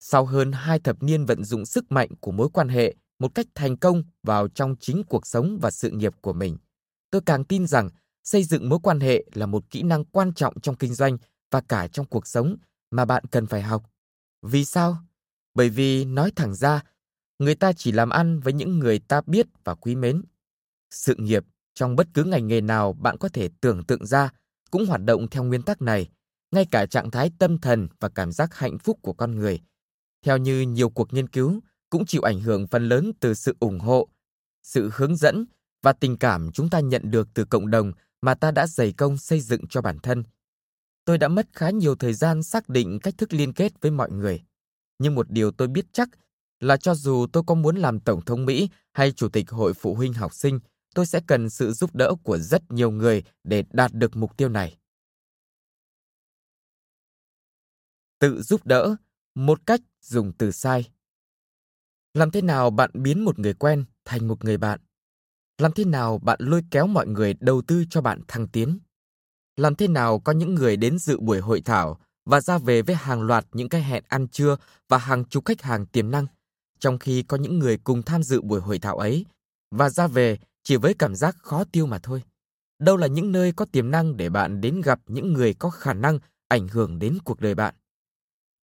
Sau 0.00 0.24
hơn 0.24 0.52
hai 0.52 0.78
thập 0.80 1.02
niên 1.02 1.26
vận 1.26 1.44
dụng 1.44 1.66
sức 1.66 1.92
mạnh 1.92 2.08
của 2.20 2.32
mối 2.32 2.48
quan 2.52 2.68
hệ 2.68 2.94
một 3.18 3.34
cách 3.34 3.46
thành 3.54 3.76
công 3.76 4.02
vào 4.22 4.48
trong 4.48 4.74
chính 4.80 5.02
cuộc 5.08 5.26
sống 5.26 5.58
và 5.62 5.70
sự 5.70 5.90
nghiệp 5.90 6.12
của 6.20 6.32
mình, 6.32 6.56
tôi 7.10 7.22
càng 7.26 7.44
tin 7.44 7.66
rằng 7.66 7.88
xây 8.24 8.44
dựng 8.44 8.68
mối 8.68 8.78
quan 8.82 9.00
hệ 9.00 9.24
là 9.32 9.46
một 9.46 9.70
kỹ 9.70 9.82
năng 9.82 10.04
quan 10.04 10.34
trọng 10.34 10.60
trong 10.60 10.74
kinh 10.74 10.94
doanh 10.94 11.18
và 11.50 11.60
cả 11.60 11.88
trong 11.88 12.06
cuộc 12.06 12.26
sống 12.26 12.56
mà 12.90 13.04
bạn 13.04 13.24
cần 13.30 13.46
phải 13.46 13.62
học. 13.62 13.90
Vì 14.42 14.64
sao? 14.64 14.96
Bởi 15.54 15.68
vì 15.68 16.04
nói 16.04 16.32
thẳng 16.36 16.54
ra, 16.54 16.82
người 17.38 17.54
ta 17.54 17.72
chỉ 17.72 17.92
làm 17.92 18.10
ăn 18.10 18.40
với 18.40 18.52
những 18.52 18.78
người 18.78 18.98
ta 18.98 19.20
biết 19.26 19.46
và 19.64 19.74
quý 19.74 19.96
mến. 19.96 20.22
Sự 20.90 21.14
nghiệp 21.18 21.44
trong 21.74 21.96
bất 21.96 22.06
cứ 22.14 22.24
ngành 22.24 22.46
nghề 22.46 22.60
nào 22.60 22.92
bạn 22.92 23.16
có 23.18 23.28
thể 23.28 23.48
tưởng 23.60 23.84
tượng 23.84 24.06
ra 24.06 24.30
cũng 24.70 24.86
hoạt 24.86 25.04
động 25.04 25.28
theo 25.30 25.44
nguyên 25.44 25.62
tắc 25.62 25.82
này, 25.82 26.08
ngay 26.50 26.66
cả 26.70 26.86
trạng 26.86 27.10
thái 27.10 27.30
tâm 27.38 27.58
thần 27.58 27.88
và 28.00 28.08
cảm 28.08 28.32
giác 28.32 28.54
hạnh 28.54 28.78
phúc 28.78 28.98
của 29.02 29.12
con 29.12 29.36
người. 29.36 29.60
Theo 30.24 30.36
như 30.36 30.60
nhiều 30.60 30.90
cuộc 30.90 31.12
nghiên 31.12 31.28
cứu, 31.28 31.60
cũng 31.90 32.06
chịu 32.06 32.22
ảnh 32.22 32.40
hưởng 32.40 32.66
phần 32.66 32.88
lớn 32.88 33.12
từ 33.20 33.34
sự 33.34 33.56
ủng 33.60 33.78
hộ, 33.78 34.08
sự 34.62 34.90
hướng 34.94 35.16
dẫn 35.16 35.44
và 35.82 35.92
tình 35.92 36.16
cảm 36.16 36.50
chúng 36.52 36.70
ta 36.70 36.80
nhận 36.80 37.10
được 37.10 37.28
từ 37.34 37.44
cộng 37.44 37.70
đồng 37.70 37.92
mà 38.22 38.34
ta 38.34 38.50
đã 38.50 38.66
dày 38.66 38.92
công 38.92 39.18
xây 39.18 39.40
dựng 39.40 39.66
cho 39.66 39.82
bản 39.82 39.98
thân. 39.98 40.22
Tôi 41.04 41.18
đã 41.18 41.28
mất 41.28 41.48
khá 41.52 41.70
nhiều 41.70 41.94
thời 41.94 42.14
gian 42.14 42.42
xác 42.42 42.68
định 42.68 42.98
cách 43.02 43.14
thức 43.18 43.32
liên 43.32 43.52
kết 43.52 43.72
với 43.80 43.90
mọi 43.90 44.10
người. 44.10 44.42
Nhưng 44.98 45.14
một 45.14 45.30
điều 45.30 45.50
tôi 45.50 45.68
biết 45.68 45.86
chắc 45.92 46.08
là 46.60 46.76
cho 46.76 46.94
dù 46.94 47.26
tôi 47.32 47.42
có 47.46 47.54
muốn 47.54 47.76
làm 47.76 48.00
Tổng 48.00 48.24
thống 48.24 48.46
Mỹ 48.46 48.68
hay 48.92 49.12
Chủ 49.12 49.28
tịch 49.28 49.50
Hội 49.50 49.74
Phụ 49.74 49.94
huynh 49.94 50.12
học 50.12 50.34
sinh, 50.34 50.60
tôi 50.94 51.06
sẽ 51.06 51.20
cần 51.26 51.50
sự 51.50 51.72
giúp 51.72 51.94
đỡ 51.94 52.14
của 52.22 52.38
rất 52.38 52.62
nhiều 52.70 52.90
người 52.90 53.22
để 53.44 53.64
đạt 53.70 53.92
được 53.94 54.16
mục 54.16 54.36
tiêu 54.36 54.48
này. 54.48 54.78
Tự 58.18 58.42
giúp 58.42 58.66
đỡ, 58.66 58.96
một 59.34 59.66
cách 59.66 59.80
dùng 60.00 60.32
từ 60.38 60.50
sai. 60.50 60.90
Làm 62.14 62.30
thế 62.30 62.42
nào 62.42 62.70
bạn 62.70 62.90
biến 62.94 63.24
một 63.24 63.38
người 63.38 63.54
quen 63.54 63.84
thành 64.04 64.28
một 64.28 64.44
người 64.44 64.56
bạn? 64.56 64.80
Làm 65.62 65.72
thế 65.72 65.84
nào 65.84 66.18
bạn 66.18 66.38
lôi 66.42 66.62
kéo 66.70 66.86
mọi 66.86 67.06
người 67.06 67.34
đầu 67.40 67.62
tư 67.62 67.84
cho 67.90 68.00
bạn 68.00 68.20
thăng 68.28 68.48
tiến? 68.48 68.78
Làm 69.56 69.74
thế 69.74 69.88
nào 69.88 70.18
có 70.18 70.32
những 70.32 70.54
người 70.54 70.76
đến 70.76 70.98
dự 70.98 71.20
buổi 71.20 71.40
hội 71.40 71.60
thảo 71.60 72.00
và 72.24 72.40
ra 72.40 72.58
về 72.58 72.82
với 72.82 72.94
hàng 72.94 73.22
loạt 73.22 73.46
những 73.52 73.68
cái 73.68 73.82
hẹn 73.82 74.04
ăn 74.08 74.28
trưa 74.28 74.56
và 74.88 74.98
hàng 74.98 75.24
chục 75.24 75.44
khách 75.44 75.62
hàng 75.62 75.86
tiềm 75.86 76.10
năng, 76.10 76.26
trong 76.78 76.98
khi 76.98 77.22
có 77.22 77.36
những 77.36 77.58
người 77.58 77.78
cùng 77.78 78.02
tham 78.02 78.22
dự 78.22 78.40
buổi 78.40 78.60
hội 78.60 78.78
thảo 78.78 78.98
ấy 78.98 79.26
và 79.70 79.88
ra 79.88 80.06
về 80.06 80.38
chỉ 80.62 80.76
với 80.76 80.94
cảm 80.94 81.14
giác 81.14 81.36
khó 81.38 81.64
tiêu 81.64 81.86
mà 81.86 81.98
thôi. 81.98 82.22
Đâu 82.78 82.96
là 82.96 83.06
những 83.06 83.32
nơi 83.32 83.52
có 83.52 83.64
tiềm 83.64 83.90
năng 83.90 84.16
để 84.16 84.28
bạn 84.28 84.60
đến 84.60 84.80
gặp 84.80 85.00
những 85.06 85.32
người 85.32 85.54
có 85.54 85.70
khả 85.70 85.92
năng 85.92 86.18
ảnh 86.48 86.68
hưởng 86.68 86.98
đến 86.98 87.18
cuộc 87.24 87.40
đời 87.40 87.54
bạn. 87.54 87.74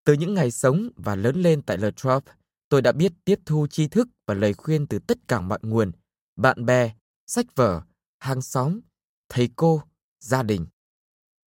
Từ 0.04 0.12
những 0.12 0.34
ngày 0.34 0.50
sống 0.50 0.90
và 0.96 1.14
lớn 1.14 1.42
lên 1.42 1.62
tại 1.62 1.78
La 1.78 1.90
Trobe, 1.90 2.32
tôi 2.68 2.82
đã 2.82 2.92
biết 2.92 3.12
tiếp 3.24 3.40
thu 3.46 3.66
tri 3.66 3.88
thức 3.88 4.08
và 4.26 4.34
lời 4.34 4.54
khuyên 4.54 4.86
từ 4.86 4.98
tất 4.98 5.18
cả 5.28 5.40
mọi 5.40 5.58
nguồn, 5.62 5.92
bạn 6.40 6.66
bè, 6.66 6.92
sách 7.26 7.46
vở, 7.54 7.82
hàng 8.18 8.42
xóm, 8.42 8.80
thầy 9.28 9.50
cô, 9.56 9.82
gia 10.20 10.42
đình. 10.42 10.66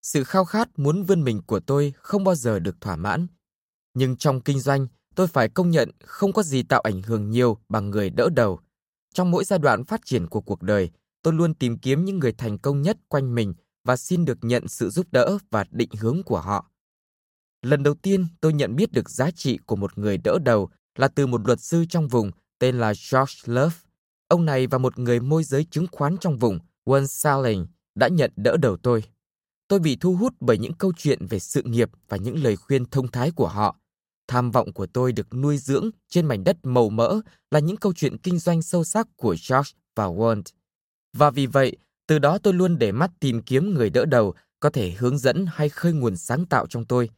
Sự 0.01 0.23
khao 0.23 0.45
khát 0.45 0.79
muốn 0.79 1.03
vươn 1.03 1.23
mình 1.23 1.41
của 1.45 1.59
tôi 1.59 1.93
không 1.97 2.23
bao 2.23 2.35
giờ 2.35 2.59
được 2.59 2.81
thỏa 2.81 2.95
mãn. 2.95 3.27
Nhưng 3.93 4.17
trong 4.17 4.41
kinh 4.41 4.59
doanh, 4.59 4.87
tôi 5.15 5.27
phải 5.27 5.49
công 5.49 5.71
nhận 5.71 5.91
không 6.03 6.33
có 6.33 6.43
gì 6.43 6.63
tạo 6.63 6.81
ảnh 6.81 7.01
hưởng 7.01 7.29
nhiều 7.29 7.57
bằng 7.69 7.89
người 7.89 8.09
đỡ 8.09 8.29
đầu. 8.35 8.59
Trong 9.13 9.31
mỗi 9.31 9.43
giai 9.43 9.59
đoạn 9.59 9.83
phát 9.83 10.01
triển 10.05 10.27
của 10.27 10.41
cuộc 10.41 10.61
đời, 10.61 10.91
tôi 11.21 11.33
luôn 11.33 11.53
tìm 11.53 11.77
kiếm 11.77 12.05
những 12.05 12.19
người 12.19 12.33
thành 12.33 12.57
công 12.57 12.81
nhất 12.81 12.97
quanh 13.07 13.35
mình 13.35 13.53
và 13.83 13.97
xin 13.97 14.25
được 14.25 14.37
nhận 14.41 14.67
sự 14.67 14.89
giúp 14.89 15.07
đỡ 15.11 15.37
và 15.49 15.65
định 15.71 15.89
hướng 15.99 16.23
của 16.23 16.41
họ. 16.41 16.71
Lần 17.61 17.83
đầu 17.83 17.93
tiên 17.93 18.27
tôi 18.41 18.53
nhận 18.53 18.75
biết 18.75 18.91
được 18.91 19.09
giá 19.09 19.31
trị 19.31 19.59
của 19.65 19.75
một 19.75 19.97
người 19.97 20.17
đỡ 20.17 20.37
đầu 20.45 20.69
là 20.95 21.07
từ 21.07 21.27
một 21.27 21.41
luật 21.47 21.59
sư 21.59 21.85
trong 21.89 22.07
vùng 22.07 22.31
tên 22.59 22.79
là 22.79 22.93
George 23.11 23.35
Love. 23.45 23.75
Ông 24.31 24.45
này 24.45 24.67
và 24.67 24.77
một 24.77 24.99
người 24.99 25.19
môi 25.19 25.43
giới 25.43 25.63
chứng 25.63 25.85
khoán 25.91 26.17
trong 26.17 26.37
vùng, 26.37 26.59
Won 26.85 27.05
Saling, 27.05 27.67
đã 27.95 28.07
nhận 28.07 28.31
đỡ 28.35 28.57
đầu 28.57 28.77
tôi. 28.77 29.03
Tôi 29.67 29.79
bị 29.79 29.95
thu 29.95 30.15
hút 30.15 30.33
bởi 30.39 30.57
những 30.57 30.73
câu 30.73 30.93
chuyện 30.97 31.25
về 31.25 31.39
sự 31.39 31.61
nghiệp 31.61 31.89
và 32.09 32.17
những 32.17 32.43
lời 32.43 32.55
khuyên 32.55 32.85
thông 32.85 33.07
thái 33.07 33.31
của 33.31 33.47
họ. 33.47 33.75
Tham 34.27 34.51
vọng 34.51 34.73
của 34.73 34.85
tôi 34.85 35.11
được 35.11 35.33
nuôi 35.33 35.57
dưỡng 35.57 35.89
trên 36.09 36.25
mảnh 36.25 36.43
đất 36.43 36.57
màu 36.63 36.89
mỡ 36.89 37.21
là 37.51 37.59
những 37.59 37.77
câu 37.77 37.93
chuyện 37.93 38.17
kinh 38.17 38.39
doanh 38.39 38.61
sâu 38.61 38.83
sắc 38.83 39.07
của 39.15 39.35
George 39.49 39.71
và 39.95 40.05
Walt. 40.05 40.43
Và 41.13 41.29
vì 41.29 41.45
vậy, 41.45 41.77
từ 42.07 42.19
đó 42.19 42.37
tôi 42.37 42.53
luôn 42.53 42.79
để 42.79 42.91
mắt 42.91 43.11
tìm 43.19 43.41
kiếm 43.41 43.73
người 43.73 43.89
đỡ 43.89 44.05
đầu 44.05 44.33
có 44.59 44.69
thể 44.69 44.91
hướng 44.91 45.17
dẫn 45.17 45.45
hay 45.49 45.69
khơi 45.69 45.93
nguồn 45.93 46.17
sáng 46.17 46.45
tạo 46.45 46.67
trong 46.67 46.85
tôi. 46.85 47.09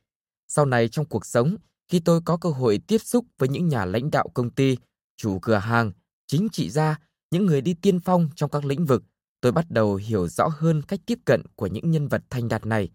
Sau 0.48 0.66
này 0.66 0.90
trong 0.90 1.06
cuộc 1.06 1.26
sống, 1.26 1.56
khi 1.88 2.00
tôi 2.00 2.22
có 2.26 2.38
cơ 2.38 2.50
hội 2.50 2.80
tiếp 2.88 3.02
xúc 3.02 3.26
với 3.38 3.50
những 3.50 3.68
nhà 3.68 3.86
lãnh 3.86 4.12
đạo 4.12 4.30
công 4.34 4.50
ty, 4.50 4.78
chủ 5.18 5.40
cửa 5.40 5.58
hàng, 5.58 5.92
chính 6.34 6.50
trị 6.50 6.70
gia, 6.70 7.00
những 7.32 7.46
người 7.46 7.62
đi 7.62 7.74
tiên 7.74 8.00
phong 8.00 8.30
trong 8.36 8.50
các 8.50 8.66
lĩnh 8.66 8.86
vực, 8.86 9.04
tôi 9.42 9.52
bắt 9.52 9.66
đầu 9.70 9.96
hiểu 9.96 10.28
rõ 10.28 10.48
hơn 10.58 10.82
cách 10.82 11.00
tiếp 11.06 11.20
cận 11.26 11.42
của 11.56 11.68
những 11.68 11.92
nhân 11.92 12.08
vật 12.08 12.24
thành 12.30 12.48
đạt 12.48 12.66
này. 12.66 12.90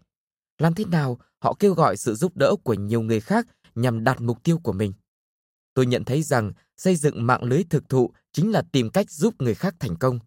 Làm 0.57 0.73
thế 0.73 0.85
nào 0.85 1.19
họ 1.41 1.55
kêu 1.59 1.73
gọi 1.73 1.97
sự 1.97 2.15
giúp 2.15 2.37
đỡ 2.37 2.55
của 2.63 2.73
nhiều 2.73 3.01
người 3.01 3.19
khác 3.19 3.47
nhằm 3.75 4.03
đạt 4.03 4.21
mục 4.21 4.43
tiêu 4.43 4.59
của 4.63 4.71
mình. 4.71 4.93
Tôi 5.73 5.85
nhận 5.85 6.03
thấy 6.03 6.23
rằng 6.23 6.51
xây 6.77 6.95
dựng 6.95 7.27
mạng 7.27 7.43
lưới 7.43 7.63
thực 7.63 7.89
thụ 7.89 8.11
chính 8.33 8.51
là 8.51 8.63
tìm 8.71 8.89
cách 8.89 9.11
giúp 9.11 9.33
người 9.39 9.55
khác 9.55 9.75
thành 9.79 9.95
công. 9.95 10.19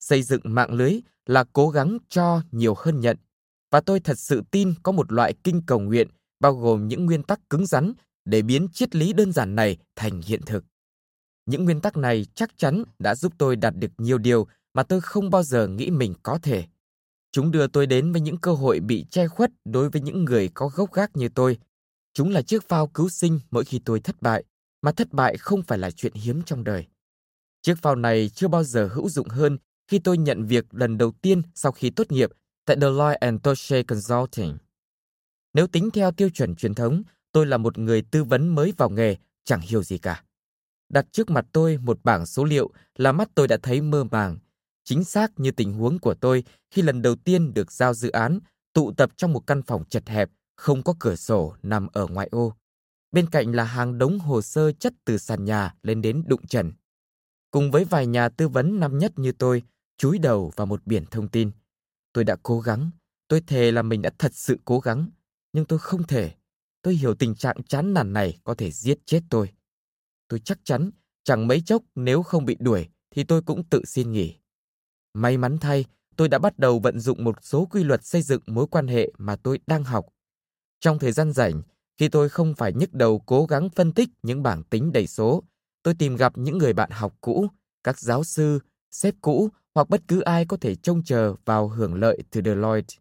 Xây 0.00 0.22
dựng 0.22 0.40
mạng 0.44 0.72
lưới 0.72 1.00
là 1.26 1.44
cố 1.52 1.70
gắng 1.70 1.98
cho 2.08 2.42
nhiều 2.50 2.74
hơn 2.78 3.00
nhận. 3.00 3.16
Và 3.70 3.80
tôi 3.80 4.00
thật 4.00 4.18
sự 4.18 4.42
tin 4.50 4.74
có 4.82 4.92
một 4.92 5.12
loại 5.12 5.34
kinh 5.44 5.62
cầu 5.66 5.80
nguyện 5.80 6.08
bao 6.40 6.54
gồm 6.54 6.88
những 6.88 7.06
nguyên 7.06 7.22
tắc 7.22 7.40
cứng 7.50 7.66
rắn 7.66 7.92
để 8.24 8.42
biến 8.42 8.68
triết 8.72 8.94
lý 8.94 9.12
đơn 9.12 9.32
giản 9.32 9.54
này 9.54 9.76
thành 9.96 10.20
hiện 10.22 10.40
thực. 10.46 10.64
Những 11.46 11.64
nguyên 11.64 11.80
tắc 11.80 11.96
này 11.96 12.26
chắc 12.34 12.58
chắn 12.58 12.82
đã 12.98 13.14
giúp 13.14 13.32
tôi 13.38 13.56
đạt 13.56 13.74
được 13.76 13.90
nhiều 13.98 14.18
điều 14.18 14.46
mà 14.74 14.82
tôi 14.82 15.00
không 15.00 15.30
bao 15.30 15.42
giờ 15.42 15.68
nghĩ 15.68 15.90
mình 15.90 16.14
có 16.22 16.38
thể. 16.42 16.64
Chúng 17.32 17.50
đưa 17.50 17.66
tôi 17.66 17.86
đến 17.86 18.12
với 18.12 18.20
những 18.20 18.36
cơ 18.36 18.52
hội 18.52 18.80
bị 18.80 19.06
che 19.10 19.28
khuất 19.28 19.50
đối 19.64 19.90
với 19.90 20.02
những 20.02 20.24
người 20.24 20.50
có 20.54 20.68
gốc 20.68 20.92
gác 20.92 21.16
như 21.16 21.28
tôi. 21.28 21.58
Chúng 22.14 22.30
là 22.30 22.42
chiếc 22.42 22.68
phao 22.68 22.86
cứu 22.86 23.08
sinh 23.08 23.40
mỗi 23.50 23.64
khi 23.64 23.80
tôi 23.84 24.00
thất 24.00 24.22
bại, 24.22 24.44
mà 24.82 24.92
thất 24.92 25.12
bại 25.12 25.36
không 25.36 25.62
phải 25.62 25.78
là 25.78 25.90
chuyện 25.90 26.14
hiếm 26.14 26.42
trong 26.46 26.64
đời. 26.64 26.86
Chiếc 27.62 27.74
phao 27.82 27.96
này 27.96 28.28
chưa 28.28 28.48
bao 28.48 28.64
giờ 28.64 28.90
hữu 28.92 29.08
dụng 29.08 29.28
hơn 29.28 29.58
khi 29.88 29.98
tôi 29.98 30.18
nhận 30.18 30.46
việc 30.46 30.64
lần 30.70 30.98
đầu 30.98 31.12
tiên 31.22 31.42
sau 31.54 31.72
khi 31.72 31.90
tốt 31.90 32.12
nghiệp 32.12 32.30
tại 32.64 32.76
Deloitte 32.80 33.18
and 33.20 33.40
Touche 33.42 33.82
Consulting. 33.82 34.56
Nếu 35.54 35.66
tính 35.66 35.90
theo 35.90 36.12
tiêu 36.12 36.28
chuẩn 36.28 36.54
truyền 36.54 36.74
thống, 36.74 37.02
tôi 37.32 37.46
là 37.46 37.56
một 37.56 37.78
người 37.78 38.02
tư 38.02 38.24
vấn 38.24 38.48
mới 38.48 38.72
vào 38.76 38.90
nghề, 38.90 39.16
chẳng 39.44 39.60
hiểu 39.60 39.82
gì 39.82 39.98
cả. 39.98 40.24
Đặt 40.92 41.06
trước 41.12 41.30
mặt 41.30 41.46
tôi 41.52 41.78
một 41.78 42.00
bảng 42.04 42.26
số 42.26 42.44
liệu 42.44 42.70
là 42.96 43.12
mắt 43.12 43.28
tôi 43.34 43.48
đã 43.48 43.56
thấy 43.62 43.80
mơ 43.80 44.04
màng. 44.04 44.38
Chính 44.84 45.04
xác 45.04 45.40
như 45.40 45.50
tình 45.50 45.72
huống 45.72 45.98
của 45.98 46.14
tôi 46.14 46.44
khi 46.70 46.82
lần 46.82 47.02
đầu 47.02 47.16
tiên 47.16 47.54
được 47.54 47.72
giao 47.72 47.94
dự 47.94 48.10
án, 48.10 48.38
tụ 48.72 48.92
tập 48.92 49.10
trong 49.16 49.32
một 49.32 49.46
căn 49.46 49.62
phòng 49.62 49.84
chật 49.88 50.08
hẹp, 50.08 50.30
không 50.56 50.82
có 50.82 50.94
cửa 50.98 51.16
sổ 51.16 51.54
nằm 51.62 51.88
ở 51.92 52.06
ngoại 52.06 52.28
ô. 52.30 52.54
Bên 53.12 53.30
cạnh 53.30 53.52
là 53.52 53.64
hàng 53.64 53.98
đống 53.98 54.18
hồ 54.18 54.42
sơ 54.42 54.72
chất 54.72 54.92
từ 55.04 55.18
sàn 55.18 55.44
nhà 55.44 55.74
lên 55.82 56.02
đến 56.02 56.24
đụng 56.26 56.46
trần. 56.46 56.72
Cùng 57.50 57.70
với 57.70 57.84
vài 57.84 58.06
nhà 58.06 58.28
tư 58.28 58.48
vấn 58.48 58.80
năm 58.80 58.98
nhất 58.98 59.12
như 59.16 59.32
tôi, 59.32 59.62
chúi 59.96 60.18
đầu 60.18 60.52
vào 60.56 60.66
một 60.66 60.86
biển 60.86 61.04
thông 61.10 61.28
tin. 61.28 61.50
Tôi 62.12 62.24
đã 62.24 62.36
cố 62.42 62.60
gắng, 62.60 62.90
tôi 63.28 63.40
thề 63.46 63.72
là 63.72 63.82
mình 63.82 64.02
đã 64.02 64.10
thật 64.18 64.34
sự 64.34 64.58
cố 64.64 64.80
gắng, 64.80 65.10
nhưng 65.52 65.64
tôi 65.64 65.78
không 65.78 66.06
thể. 66.06 66.32
Tôi 66.82 66.94
hiểu 66.94 67.14
tình 67.14 67.34
trạng 67.34 67.62
chán 67.62 67.94
nản 67.94 68.12
này 68.12 68.38
có 68.44 68.54
thể 68.54 68.70
giết 68.70 68.98
chết 69.06 69.22
tôi. 69.30 69.50
Tôi 70.32 70.40
chắc 70.44 70.58
chắn 70.64 70.90
chẳng 71.24 71.46
mấy 71.46 71.60
chốc 71.60 71.82
nếu 71.94 72.22
không 72.22 72.44
bị 72.44 72.56
đuổi 72.60 72.88
thì 73.10 73.24
tôi 73.24 73.42
cũng 73.42 73.64
tự 73.64 73.84
xin 73.84 74.12
nghỉ. 74.12 74.34
May 75.14 75.36
mắn 75.36 75.58
thay, 75.58 75.84
tôi 76.16 76.28
đã 76.28 76.38
bắt 76.38 76.58
đầu 76.58 76.78
vận 76.78 77.00
dụng 77.00 77.24
một 77.24 77.36
số 77.42 77.66
quy 77.70 77.84
luật 77.84 78.04
xây 78.04 78.22
dựng 78.22 78.42
mối 78.46 78.66
quan 78.70 78.86
hệ 78.86 79.12
mà 79.18 79.36
tôi 79.36 79.60
đang 79.66 79.84
học. 79.84 80.06
Trong 80.80 80.98
thời 80.98 81.12
gian 81.12 81.32
rảnh, 81.32 81.62
khi 81.96 82.08
tôi 82.08 82.28
không 82.28 82.54
phải 82.54 82.72
nhức 82.72 82.94
đầu 82.94 83.18
cố 83.18 83.44
gắng 83.44 83.70
phân 83.70 83.92
tích 83.92 84.08
những 84.22 84.42
bảng 84.42 84.62
tính 84.64 84.92
đầy 84.92 85.06
số, 85.06 85.42
tôi 85.82 85.94
tìm 85.94 86.16
gặp 86.16 86.38
những 86.38 86.58
người 86.58 86.72
bạn 86.72 86.90
học 86.90 87.14
cũ, 87.20 87.46
các 87.84 87.98
giáo 87.98 88.24
sư, 88.24 88.58
sếp 88.90 89.14
cũ 89.20 89.48
hoặc 89.74 89.88
bất 89.88 90.02
cứ 90.08 90.20
ai 90.20 90.44
có 90.46 90.56
thể 90.56 90.74
trông 90.74 91.04
chờ 91.04 91.34
vào 91.44 91.68
hưởng 91.68 91.94
lợi 91.94 92.18
từ 92.30 92.40
Deloitte. 92.44 92.94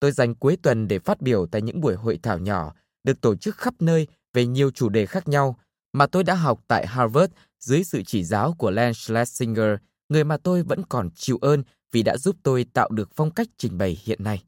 Tôi 0.00 0.12
dành 0.12 0.34
cuối 0.34 0.56
tuần 0.62 0.88
để 0.88 0.98
phát 0.98 1.20
biểu 1.20 1.46
tại 1.46 1.62
những 1.62 1.80
buổi 1.80 1.94
hội 1.94 2.18
thảo 2.22 2.38
nhỏ 2.38 2.74
được 3.04 3.20
tổ 3.20 3.36
chức 3.36 3.56
khắp 3.56 3.74
nơi 3.80 4.06
về 4.32 4.46
nhiều 4.46 4.70
chủ 4.70 4.88
đề 4.88 5.06
khác 5.06 5.28
nhau 5.28 5.58
mà 5.92 6.06
tôi 6.06 6.24
đã 6.24 6.34
học 6.34 6.60
tại 6.68 6.86
Harvard 6.86 7.32
dưới 7.60 7.84
sự 7.84 8.02
chỉ 8.02 8.24
giáo 8.24 8.54
của 8.58 8.70
Len 8.70 8.94
Schlesinger, 8.94 9.76
người 10.08 10.24
mà 10.24 10.36
tôi 10.36 10.62
vẫn 10.62 10.82
còn 10.88 11.10
chịu 11.14 11.38
ơn 11.40 11.62
vì 11.92 12.02
đã 12.02 12.16
giúp 12.16 12.36
tôi 12.42 12.66
tạo 12.72 12.88
được 12.88 13.10
phong 13.14 13.30
cách 13.30 13.48
trình 13.56 13.78
bày 13.78 13.98
hiện 14.04 14.24
nay. 14.24 14.42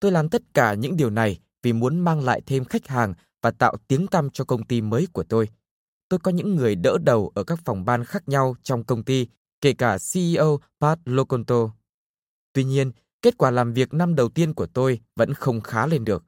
Tôi 0.00 0.12
làm 0.12 0.28
tất 0.28 0.42
cả 0.54 0.74
những 0.74 0.96
điều 0.96 1.10
này 1.10 1.38
vì 1.62 1.72
muốn 1.72 2.00
mang 2.00 2.20
lại 2.24 2.42
thêm 2.46 2.64
khách 2.64 2.88
hàng 2.88 3.14
và 3.42 3.50
tạo 3.50 3.76
tiếng 3.88 4.06
tăm 4.06 4.30
cho 4.30 4.44
công 4.44 4.64
ty 4.64 4.80
mới 4.80 5.06
của 5.12 5.22
tôi. 5.22 5.48
Tôi 6.08 6.20
có 6.20 6.30
những 6.30 6.56
người 6.56 6.74
đỡ 6.74 6.98
đầu 7.02 7.32
ở 7.34 7.44
các 7.44 7.58
phòng 7.64 7.84
ban 7.84 8.04
khác 8.04 8.28
nhau 8.28 8.56
trong 8.62 8.84
công 8.84 9.04
ty, 9.04 9.26
kể 9.60 9.72
cả 9.72 9.98
CEO 10.12 10.60
Pat 10.80 10.98
Loconto. 11.04 11.70
Tuy 12.52 12.64
nhiên, 12.64 12.92
kết 13.22 13.38
quả 13.38 13.50
làm 13.50 13.72
việc 13.72 13.94
năm 13.94 14.14
đầu 14.14 14.28
tiên 14.28 14.54
của 14.54 14.66
tôi 14.66 15.00
vẫn 15.16 15.34
không 15.34 15.60
khá 15.60 15.86
lên 15.86 16.04
được. 16.04 16.24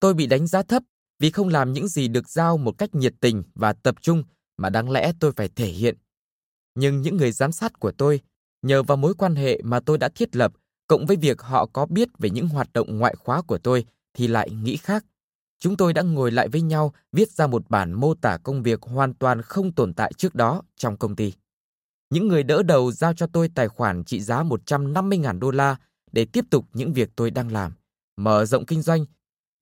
Tôi 0.00 0.14
bị 0.14 0.26
đánh 0.26 0.46
giá 0.46 0.62
thấp 0.62 0.82
vì 1.24 1.30
không 1.30 1.48
làm 1.48 1.72
những 1.72 1.88
gì 1.88 2.08
được 2.08 2.28
giao 2.28 2.56
một 2.56 2.78
cách 2.78 2.94
nhiệt 2.94 3.14
tình 3.20 3.42
và 3.54 3.72
tập 3.72 3.94
trung 4.00 4.24
mà 4.56 4.70
đáng 4.70 4.90
lẽ 4.90 5.12
tôi 5.20 5.32
phải 5.32 5.48
thể 5.48 5.66
hiện. 5.66 5.96
Nhưng 6.74 7.02
những 7.02 7.16
người 7.16 7.32
giám 7.32 7.52
sát 7.52 7.80
của 7.80 7.92
tôi, 7.92 8.20
nhờ 8.62 8.82
vào 8.82 8.96
mối 8.96 9.14
quan 9.14 9.34
hệ 9.34 9.60
mà 9.62 9.80
tôi 9.80 9.98
đã 9.98 10.08
thiết 10.14 10.36
lập, 10.36 10.52
cộng 10.86 11.06
với 11.06 11.16
việc 11.16 11.42
họ 11.42 11.66
có 11.66 11.86
biết 11.86 12.08
về 12.18 12.30
những 12.30 12.48
hoạt 12.48 12.72
động 12.72 12.98
ngoại 12.98 13.14
khóa 13.18 13.42
của 13.42 13.58
tôi 13.58 13.84
thì 14.14 14.26
lại 14.26 14.50
nghĩ 14.50 14.76
khác. 14.76 15.04
Chúng 15.60 15.76
tôi 15.76 15.92
đã 15.92 16.02
ngồi 16.02 16.30
lại 16.30 16.48
với 16.48 16.60
nhau 16.60 16.92
viết 17.12 17.30
ra 17.30 17.46
một 17.46 17.70
bản 17.70 17.92
mô 17.92 18.14
tả 18.14 18.38
công 18.42 18.62
việc 18.62 18.82
hoàn 18.82 19.14
toàn 19.14 19.42
không 19.42 19.72
tồn 19.72 19.94
tại 19.94 20.12
trước 20.16 20.34
đó 20.34 20.62
trong 20.76 20.96
công 20.96 21.16
ty. 21.16 21.32
Những 22.10 22.28
người 22.28 22.42
đỡ 22.42 22.62
đầu 22.62 22.92
giao 22.92 23.14
cho 23.14 23.26
tôi 23.26 23.50
tài 23.54 23.68
khoản 23.68 24.04
trị 24.04 24.20
giá 24.20 24.42
150.000 24.42 25.38
đô 25.38 25.50
la 25.50 25.76
để 26.12 26.24
tiếp 26.24 26.44
tục 26.50 26.64
những 26.72 26.92
việc 26.92 27.10
tôi 27.16 27.30
đang 27.30 27.52
làm, 27.52 27.72
mở 28.16 28.44
rộng 28.44 28.66
kinh 28.66 28.82
doanh, 28.82 29.06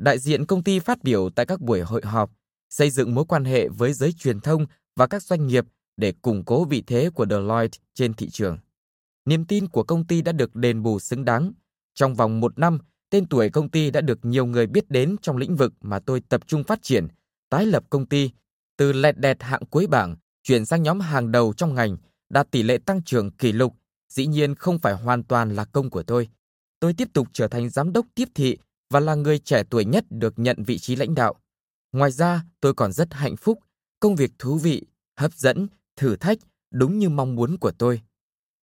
đại 0.02 0.18
diện 0.18 0.46
công 0.46 0.62
ty 0.62 0.78
phát 0.78 1.02
biểu 1.02 1.30
tại 1.30 1.46
các 1.46 1.60
buổi 1.60 1.80
hội 1.80 2.02
họp, 2.04 2.30
xây 2.70 2.90
dựng 2.90 3.14
mối 3.14 3.24
quan 3.28 3.44
hệ 3.44 3.68
với 3.68 3.92
giới 3.92 4.12
truyền 4.12 4.40
thông 4.40 4.66
và 4.96 5.06
các 5.06 5.22
doanh 5.22 5.46
nghiệp 5.46 5.64
để 5.96 6.12
củng 6.22 6.44
cố 6.44 6.64
vị 6.64 6.82
thế 6.86 7.10
của 7.14 7.26
Deloitte 7.30 7.78
trên 7.94 8.14
thị 8.14 8.30
trường. 8.30 8.58
Niềm 9.24 9.44
tin 9.44 9.68
của 9.68 9.82
công 9.82 10.06
ty 10.06 10.22
đã 10.22 10.32
được 10.32 10.56
đền 10.56 10.82
bù 10.82 10.98
xứng 10.98 11.24
đáng. 11.24 11.52
Trong 11.94 12.14
vòng 12.14 12.40
một 12.40 12.58
năm, 12.58 12.78
tên 13.10 13.26
tuổi 13.28 13.50
công 13.50 13.70
ty 13.70 13.90
đã 13.90 14.00
được 14.00 14.18
nhiều 14.22 14.46
người 14.46 14.66
biết 14.66 14.90
đến 14.90 15.16
trong 15.22 15.36
lĩnh 15.36 15.56
vực 15.56 15.72
mà 15.80 15.98
tôi 15.98 16.22
tập 16.28 16.40
trung 16.46 16.64
phát 16.64 16.82
triển, 16.82 17.06
tái 17.50 17.66
lập 17.66 17.84
công 17.90 18.06
ty, 18.06 18.30
từ 18.76 18.92
lẹt 18.92 19.18
đẹt 19.18 19.42
hạng 19.42 19.66
cuối 19.70 19.86
bảng, 19.86 20.16
chuyển 20.42 20.64
sang 20.64 20.82
nhóm 20.82 21.00
hàng 21.00 21.32
đầu 21.32 21.52
trong 21.56 21.74
ngành, 21.74 21.96
đạt 22.30 22.50
tỷ 22.50 22.62
lệ 22.62 22.78
tăng 22.86 23.02
trưởng 23.02 23.30
kỷ 23.30 23.52
lục, 23.52 23.74
dĩ 24.08 24.26
nhiên 24.26 24.54
không 24.54 24.78
phải 24.78 24.94
hoàn 24.94 25.24
toàn 25.24 25.56
là 25.56 25.64
công 25.64 25.90
của 25.90 26.02
tôi. 26.02 26.28
Tôi 26.80 26.94
tiếp 26.94 27.08
tục 27.12 27.28
trở 27.32 27.48
thành 27.48 27.70
giám 27.70 27.92
đốc 27.92 28.06
tiếp 28.14 28.28
thị 28.34 28.58
và 28.92 29.00
là 29.00 29.14
người 29.14 29.38
trẻ 29.38 29.62
tuổi 29.70 29.84
nhất 29.84 30.04
được 30.10 30.38
nhận 30.38 30.62
vị 30.62 30.78
trí 30.78 30.96
lãnh 30.96 31.14
đạo. 31.14 31.34
Ngoài 31.92 32.10
ra, 32.10 32.44
tôi 32.60 32.74
còn 32.74 32.92
rất 32.92 33.14
hạnh 33.14 33.36
phúc, 33.36 33.58
công 34.00 34.16
việc 34.16 34.32
thú 34.38 34.58
vị, 34.58 34.86
hấp 35.16 35.34
dẫn, 35.34 35.66
thử 35.96 36.16
thách, 36.16 36.38
đúng 36.70 36.98
như 36.98 37.08
mong 37.08 37.34
muốn 37.34 37.58
của 37.58 37.70
tôi. 37.70 38.02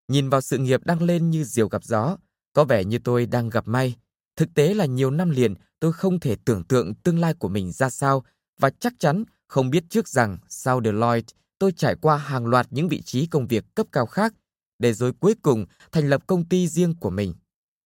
Nhìn 0.08 0.30
vào 0.30 0.42
sự 0.42 0.58
nghiệp 0.58 0.86
đang 0.86 1.04
lên 1.04 1.30
như 1.30 1.44
diều 1.44 1.68
gặp 1.68 1.84
gió, 1.84 2.18
có 2.54 2.64
vẻ 2.64 2.84
như 2.84 3.00
tôi 3.04 3.26
đang 3.26 3.50
gặp 3.50 3.68
may. 3.68 3.96
Thực 4.36 4.54
tế 4.54 4.74
là 4.74 4.86
nhiều 4.86 5.12
năm 5.12 5.30
liền 5.30 5.54
tôi 5.80 5.94
không 5.94 6.20
thể 6.20 6.36
tưởng 6.46 6.64
tượng 6.64 6.96
tương 6.96 7.20
lai 7.20 7.34
của 7.34 7.50
mình 7.50 7.72
ra 7.72 7.90
sao 7.90 8.24
và 8.60 8.70
chắc 8.70 8.94
chắn 9.00 9.24
không 9.48 9.70
biết 9.70 9.84
trước 9.90 10.08
rằng 10.08 10.38
sau 10.50 10.82
Deloitte 10.84 11.34
tôi 11.60 11.72
trải 11.72 11.96
qua 11.96 12.18
hàng 12.18 12.46
loạt 12.46 12.68
những 12.70 12.90
vị 12.90 13.02
trí 13.02 13.26
công 13.26 13.48
việc 13.48 13.66
cấp 13.76 13.88
cao 13.92 14.06
khác 14.06 14.34
để 14.80 14.94
rồi 14.94 15.14
cuối 15.20 15.36
cùng 15.42 15.66
thành 15.92 16.10
lập 16.10 16.28
công 16.28 16.46
ty 16.50 16.68
riêng 16.68 16.96
của 17.00 17.10
mình. 17.10 17.34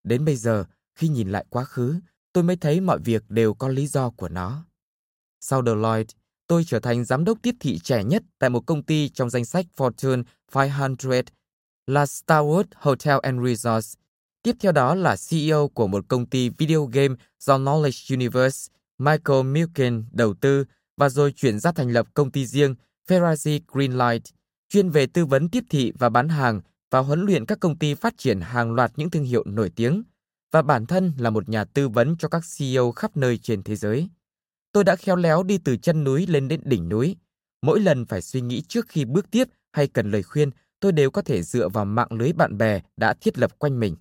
Đến 0.03 0.25
bây 0.25 0.35
giờ, 0.35 0.65
khi 0.95 1.07
nhìn 1.07 1.29
lại 1.29 1.45
quá 1.49 1.63
khứ, 1.63 1.99
tôi 2.33 2.43
mới 2.43 2.55
thấy 2.55 2.81
mọi 2.81 2.99
việc 2.99 3.23
đều 3.29 3.53
có 3.53 3.67
lý 3.67 3.87
do 3.87 4.09
của 4.09 4.29
nó. 4.29 4.65
Sau 5.41 5.63
Deloitte, 5.65 6.13
tôi 6.47 6.63
trở 6.63 6.79
thành 6.79 7.05
giám 7.05 7.25
đốc 7.25 7.37
tiếp 7.41 7.55
thị 7.59 7.79
trẻ 7.79 8.03
nhất 8.03 8.23
tại 8.39 8.49
một 8.49 8.65
công 8.65 8.83
ty 8.83 9.09
trong 9.09 9.29
danh 9.29 9.45
sách 9.45 9.65
Fortune 9.77 10.23
500 10.53 11.21
là 11.87 12.05
Starwood 12.05 12.63
Hotel 12.75 13.17
and 13.21 13.47
Resorts. 13.47 13.93
Tiếp 14.43 14.55
theo 14.59 14.71
đó 14.71 14.95
là 14.95 15.15
CEO 15.29 15.67
của 15.67 15.87
một 15.87 16.05
công 16.07 16.25
ty 16.25 16.49
video 16.49 16.85
game 16.85 17.15
do 17.39 17.57
Knowledge 17.57 18.15
Universe, 18.15 18.73
Michael 18.97 19.43
Milken 19.43 20.05
đầu 20.11 20.33
tư 20.33 20.65
và 20.97 21.09
rồi 21.09 21.31
chuyển 21.31 21.59
ra 21.59 21.71
thành 21.71 21.89
lập 21.89 22.07
công 22.13 22.31
ty 22.31 22.45
riêng 22.45 22.75
Ferrazzi 23.07 23.59
Greenlight, 23.67 24.23
chuyên 24.69 24.89
về 24.89 25.05
tư 25.05 25.25
vấn 25.25 25.49
tiếp 25.49 25.63
thị 25.69 25.93
và 25.99 26.09
bán 26.09 26.29
hàng 26.29 26.61
và 26.91 26.99
huấn 26.99 27.25
luyện 27.25 27.45
các 27.45 27.59
công 27.59 27.77
ty 27.77 27.93
phát 27.93 28.17
triển 28.17 28.41
hàng 28.41 28.73
loạt 28.73 28.91
những 28.95 29.09
thương 29.09 29.23
hiệu 29.23 29.43
nổi 29.45 29.71
tiếng 29.75 30.03
và 30.53 30.61
bản 30.61 30.85
thân 30.85 31.13
là 31.17 31.29
một 31.29 31.49
nhà 31.49 31.63
tư 31.63 31.89
vấn 31.89 32.15
cho 32.19 32.27
các 32.27 32.43
CEO 32.57 32.91
khắp 32.91 33.17
nơi 33.17 33.37
trên 33.37 33.63
thế 33.63 33.75
giới. 33.75 34.09
Tôi 34.71 34.83
đã 34.83 34.95
khéo 34.95 35.15
léo 35.15 35.43
đi 35.43 35.57
từ 35.57 35.77
chân 35.77 36.03
núi 36.03 36.27
lên 36.27 36.47
đến 36.47 36.61
đỉnh 36.63 36.89
núi. 36.89 37.15
Mỗi 37.61 37.79
lần 37.79 38.05
phải 38.05 38.21
suy 38.21 38.41
nghĩ 38.41 38.61
trước 38.61 38.87
khi 38.87 39.05
bước 39.05 39.31
tiếp 39.31 39.47
hay 39.71 39.87
cần 39.87 40.11
lời 40.11 40.23
khuyên, 40.23 40.49
tôi 40.79 40.91
đều 40.91 41.11
có 41.11 41.21
thể 41.21 41.43
dựa 41.43 41.69
vào 41.69 41.85
mạng 41.85 42.07
lưới 42.11 42.33
bạn 42.33 42.57
bè 42.57 42.81
đã 42.97 43.13
thiết 43.13 43.37
lập 43.37 43.59
quanh 43.59 43.79
mình. 43.79 43.95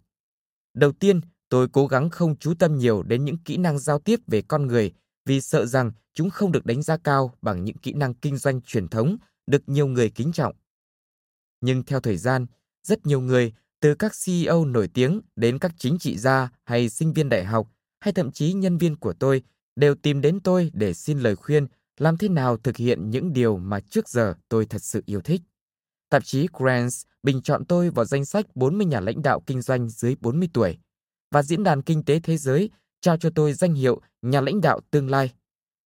Đầu 0.75 0.93
tiên, 0.93 1.21
tôi 1.49 1.69
cố 1.73 1.87
gắng 1.87 2.11
không 2.11 2.37
chú 2.37 2.55
tâm 2.55 2.79
nhiều 2.79 3.03
đến 3.03 3.25
những 3.25 3.38
kỹ 3.38 3.57
năng 3.57 3.79
giao 3.79 3.99
tiếp 3.99 4.21
về 4.27 4.43
con 4.43 4.67
người 4.67 4.93
vì 5.27 5.41
sợ 5.41 5.67
rằng 5.67 5.93
chúng 6.15 6.31
không 6.31 6.53
được 6.53 6.67
đánh 6.67 6.83
giá 6.83 6.97
cao 6.97 7.35
bằng 7.43 7.65
những 7.65 7.77
kỹ 7.77 7.93
năng 7.93 8.15
kinh 8.15 8.37
doanh 8.37 8.61
truyền 8.61 8.88
thống 8.88 9.17
được 9.47 9.62
nhiều 9.67 9.87
người 9.87 10.11
kính 10.11 10.33
trọng. 10.33 10.55
Nhưng 11.61 11.83
theo 11.83 12.01
thời 12.01 12.17
gian, 12.17 12.47
rất 12.83 13.07
nhiều 13.07 13.21
người, 13.21 13.53
từ 13.83 13.95
các 13.95 14.12
CEO 14.25 14.64
nổi 14.64 14.88
tiếng 14.88 15.21
đến 15.37 15.59
các 15.59 15.73
chính 15.79 15.99
trị 15.99 16.18
gia 16.18 16.49
hay 16.64 16.88
sinh 16.88 17.12
viên 17.12 17.29
đại 17.29 17.45
học, 17.45 17.68
hay 18.01 18.12
thậm 18.12 18.33
chí 18.33 18.53
nhân 18.53 18.79
viên 18.79 18.97
của 18.97 19.12
tôi, 19.12 19.42
đều 19.77 19.95
tìm 19.95 20.21
đến 20.21 20.40
tôi 20.40 20.71
để 20.75 20.95
xin 20.95 21.18
lời 21.18 21.37
khuyên 21.37 21.66
làm 21.99 22.16
thế 22.16 22.29
nào 22.29 22.57
thực 22.57 22.77
hiện 22.77 23.11
những 23.11 23.33
điều 23.33 23.57
mà 23.57 23.81
trước 23.81 24.09
giờ 24.09 24.35
tôi 24.49 24.66
thật 24.66 24.83
sự 24.83 25.03
yêu 25.07 25.21
thích. 25.21 25.40
Tạp 26.11 26.25
chí 26.25 26.47
Grants 26.53 27.03
bình 27.23 27.42
chọn 27.42 27.64
tôi 27.64 27.90
vào 27.90 28.05
danh 28.05 28.25
sách 28.25 28.57
40 28.57 28.87
nhà 28.87 29.01
lãnh 29.01 29.23
đạo 29.23 29.42
kinh 29.47 29.61
doanh 29.61 29.88
dưới 29.88 30.16
40 30.21 30.49
tuổi 30.53 30.79
và 31.31 31.42
Diễn 31.42 31.62
đàn 31.62 31.83
Kinh 31.83 32.05
tế 32.05 32.21
Thế 32.21 32.37
giới 32.37 32.71
trao 33.01 33.16
cho 33.16 33.31
tôi 33.35 33.53
danh 33.53 33.75
hiệu 33.75 34.01
nhà 34.23 34.40
lãnh 34.40 34.61
đạo 34.61 34.81
tương 34.90 35.11
lai. 35.11 35.33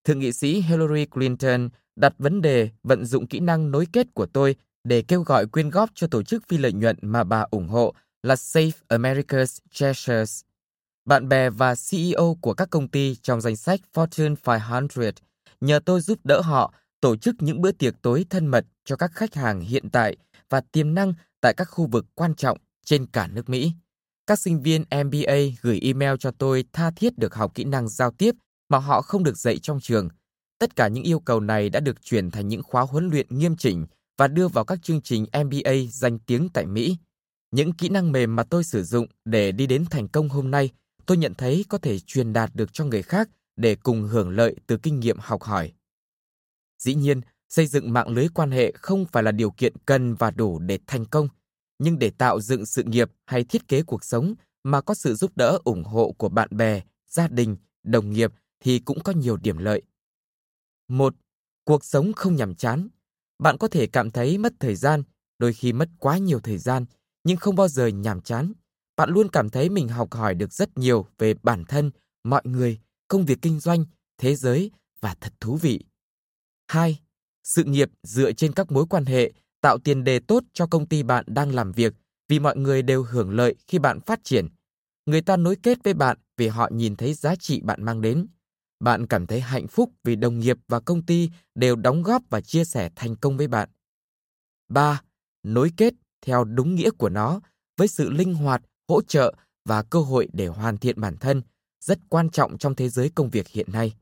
Thượng 0.05 0.19
nghị 0.19 0.33
sĩ 0.33 0.61
Hillary 0.61 1.07
Clinton 1.07 1.69
đặt 1.97 2.15
vấn 2.19 2.43
đề 2.43 2.71
vận 2.83 3.05
dụng 3.05 3.27
kỹ 3.27 3.41
năng 3.41 3.71
nối 3.71 3.87
kết 3.93 4.15
của 4.15 4.27
tôi 4.27 4.57
để 4.87 5.03
kêu 5.03 5.23
gọi 5.23 5.47
quyên 5.47 5.71
góp 5.71 5.91
cho 5.95 6.07
tổ 6.07 6.23
chức 6.23 6.49
phi 6.49 6.59
lợi 6.59 6.73
nhuận 6.73 6.97
mà 7.03 7.25
bà 7.25 7.45
ủng 7.51 7.69
hộ 7.69 7.95
là 8.23 8.37
Save 8.37 8.71
America's 8.89 9.59
Cheshires. 9.71 10.41
Bạn 11.05 11.29
bè 11.29 11.51
và 11.51 11.75
CEO 11.91 12.37
của 12.41 12.55
các 12.55 12.71
công 12.71 12.89
ty 12.89 13.15
trong 13.15 13.41
danh 13.41 13.57
sách 13.57 13.81
Fortune 13.95 14.35
500 14.45 15.11
nhờ 15.61 15.81
tôi 15.85 16.01
giúp 16.01 16.19
đỡ 16.25 16.41
họ 16.41 16.75
tổ 17.01 17.17
chức 17.17 17.35
những 17.39 17.61
bữa 17.61 17.73
tiệc 17.73 17.95
tối 18.03 18.27
thân 18.31 18.47
mật 18.47 18.65
cho 18.85 18.97
các 18.97 19.13
khách 19.15 19.35
hàng 19.35 19.61
hiện 19.61 19.91
tại 19.91 20.17
và 20.51 20.61
tiềm 20.73 20.95
năng 20.95 21.15
tại 21.41 21.55
các 21.57 21.65
khu 21.65 21.87
vực 21.87 22.07
quan 22.15 22.35
trọng 22.35 22.59
trên 22.85 23.07
cả 23.07 23.27
nước 23.27 23.49
Mỹ. 23.49 23.73
Các 24.27 24.39
sinh 24.39 24.63
viên 24.63 24.85
MBA 25.05 25.37
gửi 25.63 25.81
email 25.83 26.15
cho 26.19 26.31
tôi 26.39 26.65
tha 26.73 26.91
thiết 26.97 27.19
được 27.19 27.35
học 27.35 27.55
kỹ 27.55 27.65
năng 27.65 27.89
giao 27.89 28.11
tiếp 28.11 28.35
mà 28.69 28.79
họ 28.79 29.03
không 29.03 29.25
được 29.25 29.39
dạy 29.39 29.59
trong 29.59 29.81
trường. 29.81 30.09
Tất 30.59 30.77
cả 30.77 30.89
những 30.89 31.05
yêu 31.05 31.21
cầu 31.21 31.41
này 31.41 31.71
đã 31.71 31.81
được 31.81 32.03
chuyển 32.03 32.31
thành 32.31 32.49
những 32.49 32.63
khóa 32.63 32.83
huấn 32.83 33.11
luyện 33.11 33.27
nghiêm 33.31 33.57
chỉnh 33.57 33.87
và 34.17 34.29
đưa 34.29 34.49
vào 34.49 34.65
các 34.65 34.83
chương 34.83 35.01
trình 35.01 35.27
MBA 35.45 35.73
danh 35.91 36.19
tiếng 36.19 36.49
tại 36.49 36.67
Mỹ. 36.67 36.97
Những 37.51 37.73
kỹ 37.73 37.89
năng 37.89 38.13
mềm 38.13 38.37
mà 38.37 38.43
tôi 38.45 38.65
sử 38.65 38.85
dụng 38.85 39.07
để 39.25 39.53
đi 39.53 39.67
đến 39.67 39.85
thành 39.91 40.09
công 40.09 40.29
hôm 40.29 40.51
nay, 40.51 40.71
tôi 41.07 41.17
nhận 41.17 41.35
thấy 41.35 41.65
có 41.69 41.79
thể 41.79 41.99
truyền 41.99 42.33
đạt 42.33 42.51
được 42.55 42.73
cho 42.73 42.85
người 42.85 43.03
khác 43.03 43.29
để 43.57 43.75
cùng 43.75 44.03
hưởng 44.03 44.31
lợi 44.31 44.57
từ 44.67 44.77
kinh 44.77 45.01
nghiệm 45.01 45.19
học 45.19 45.43
hỏi. 45.43 45.73
Dĩ 46.79 46.95
nhiên, 46.95 47.21
xây 47.49 47.67
dựng 47.67 47.93
mạng 47.93 48.09
lưới 48.09 48.29
quan 48.35 48.51
hệ 48.51 48.73
không 48.73 49.07
phải 49.07 49.23
là 49.23 49.33
điều 49.33 49.51
kiện 49.51 49.73
cần 49.87 50.15
và 50.15 50.31
đủ 50.31 50.59
để 50.59 50.79
thành 50.87 51.05
công, 51.05 51.29
nhưng 51.79 51.99
để 51.99 52.11
tạo 52.11 52.41
dựng 52.41 52.67
sự 52.67 52.83
nghiệp 52.83 53.11
hay 53.27 53.45
thiết 53.45 53.69
kế 53.69 53.83
cuộc 53.83 54.05
sống 54.05 54.35
mà 54.63 54.81
có 54.81 54.95
sự 54.95 55.15
giúp 55.15 55.37
đỡ 55.37 55.59
ủng 55.65 55.85
hộ 55.85 56.15
của 56.19 56.29
bạn 56.29 56.49
bè, 56.57 56.83
gia 57.09 57.29
đình, 57.29 57.57
đồng 57.83 58.11
nghiệp 58.11 58.33
thì 58.61 58.79
cũng 58.79 59.01
có 59.01 59.13
nhiều 59.13 59.37
điểm 59.37 59.59
lợi. 59.59 59.83
Một, 60.89 61.15
cuộc 61.65 61.85
sống 61.85 62.13
không 62.13 62.37
nhàm 62.37 62.55
chán. 62.55 62.89
Bạn 63.39 63.59
có 63.59 63.69
thể 63.69 63.87
cảm 63.87 64.11
thấy 64.11 64.39
mất 64.39 64.53
thời 64.61 64.75
gian, 64.75 65.03
đôi 65.39 65.53
khi 65.53 65.73
mất 65.73 65.89
quá 65.99 66.19
nhiều 66.19 66.41
thời 66.41 66.59
gian, 66.59 66.85
nhưng 67.25 67.37
không 67.37 67.57
bao 67.57 67.69
giờ 67.69 67.87
nhàm 67.87 68.21
chán. 68.21 68.53
Bạn 68.97 69.11
luôn 69.11 69.29
cảm 69.29 69.51
thấy 69.51 69.69
mình 69.69 69.89
học 69.89 70.15
hỏi 70.15 70.35
được 70.35 70.53
rất 70.53 70.79
nhiều 70.79 71.07
về 71.19 71.35
bản 71.43 71.65
thân, 71.65 71.91
mọi 72.25 72.43
người, 72.45 72.79
công 73.09 73.25
việc 73.25 73.39
kinh 73.43 73.61
doanh, 73.61 73.85
thế 74.19 74.35
giới 74.35 74.71
và 75.01 75.15
thật 75.21 75.33
thú 75.41 75.57
vị. 75.57 75.81
2. 76.69 77.01
Sự 77.45 77.65
nghiệp 77.65 77.91
dựa 78.03 78.33
trên 78.33 78.53
các 78.53 78.73
mối 78.73 78.87
quan 78.91 79.05
hệ 79.05 79.33
tạo 79.61 79.79
tiền 79.79 80.05
đề 80.05 80.21
tốt 80.21 80.45
cho 80.53 80.67
công 80.67 80.87
ty 80.87 81.03
bạn 81.03 81.25
đang 81.27 81.55
làm 81.55 81.73
việc 81.73 81.95
vì 82.29 82.39
mọi 82.39 82.57
người 82.57 82.83
đều 82.83 83.03
hưởng 83.03 83.31
lợi 83.31 83.55
khi 83.67 83.79
bạn 83.79 84.01
phát 84.01 84.21
triển. 84.25 84.49
Người 85.07 85.21
ta 85.21 85.37
nối 85.37 85.57
kết 85.63 85.79
với 85.85 85.95
bạn 85.95 86.17
vì 86.37 86.49
họ 86.49 86.69
nhìn 86.73 86.97
thấy 86.97 87.15
giá 87.15 87.37
trị 87.37 87.61
bạn 87.61 87.85
mang 87.85 88.01
đến. 88.01 88.27
Bạn 88.81 89.07
cảm 89.07 89.27
thấy 89.27 89.41
hạnh 89.41 89.67
phúc 89.69 89.93
vì 90.05 90.17
đồng 90.17 90.39
nghiệp 90.39 90.57
và 90.69 90.81
công 90.81 91.03
ty 91.03 91.31
đều 91.55 91.77
đóng 91.77 92.03
góp 92.03 92.23
và 92.31 92.41
chia 92.41 92.65
sẻ 92.65 92.91
thành 92.97 93.17
công 93.17 93.37
với 93.37 93.49
bạn. 93.49 93.69
3. 94.69 95.03
Nối 95.43 95.73
kết 95.77 95.95
theo 96.23 96.45
đúng 96.45 96.75
nghĩa 96.75 96.91
của 96.91 97.09
nó 97.09 97.41
với 97.77 97.89
sự 97.89 98.11
linh 98.11 98.35
hoạt, 98.35 98.63
hỗ 98.89 99.03
trợ 99.03 99.35
và 99.65 99.83
cơ 99.83 100.01
hội 100.01 100.29
để 100.33 100.47
hoàn 100.47 100.79
thiện 100.79 101.01
bản 101.01 101.17
thân 101.17 101.43
rất 101.81 101.99
quan 102.09 102.31
trọng 102.31 102.59
trong 102.59 102.75
thế 102.75 102.89
giới 102.89 103.11
công 103.11 103.31
việc 103.31 103.49
hiện 103.49 103.73
nay. 103.73 103.95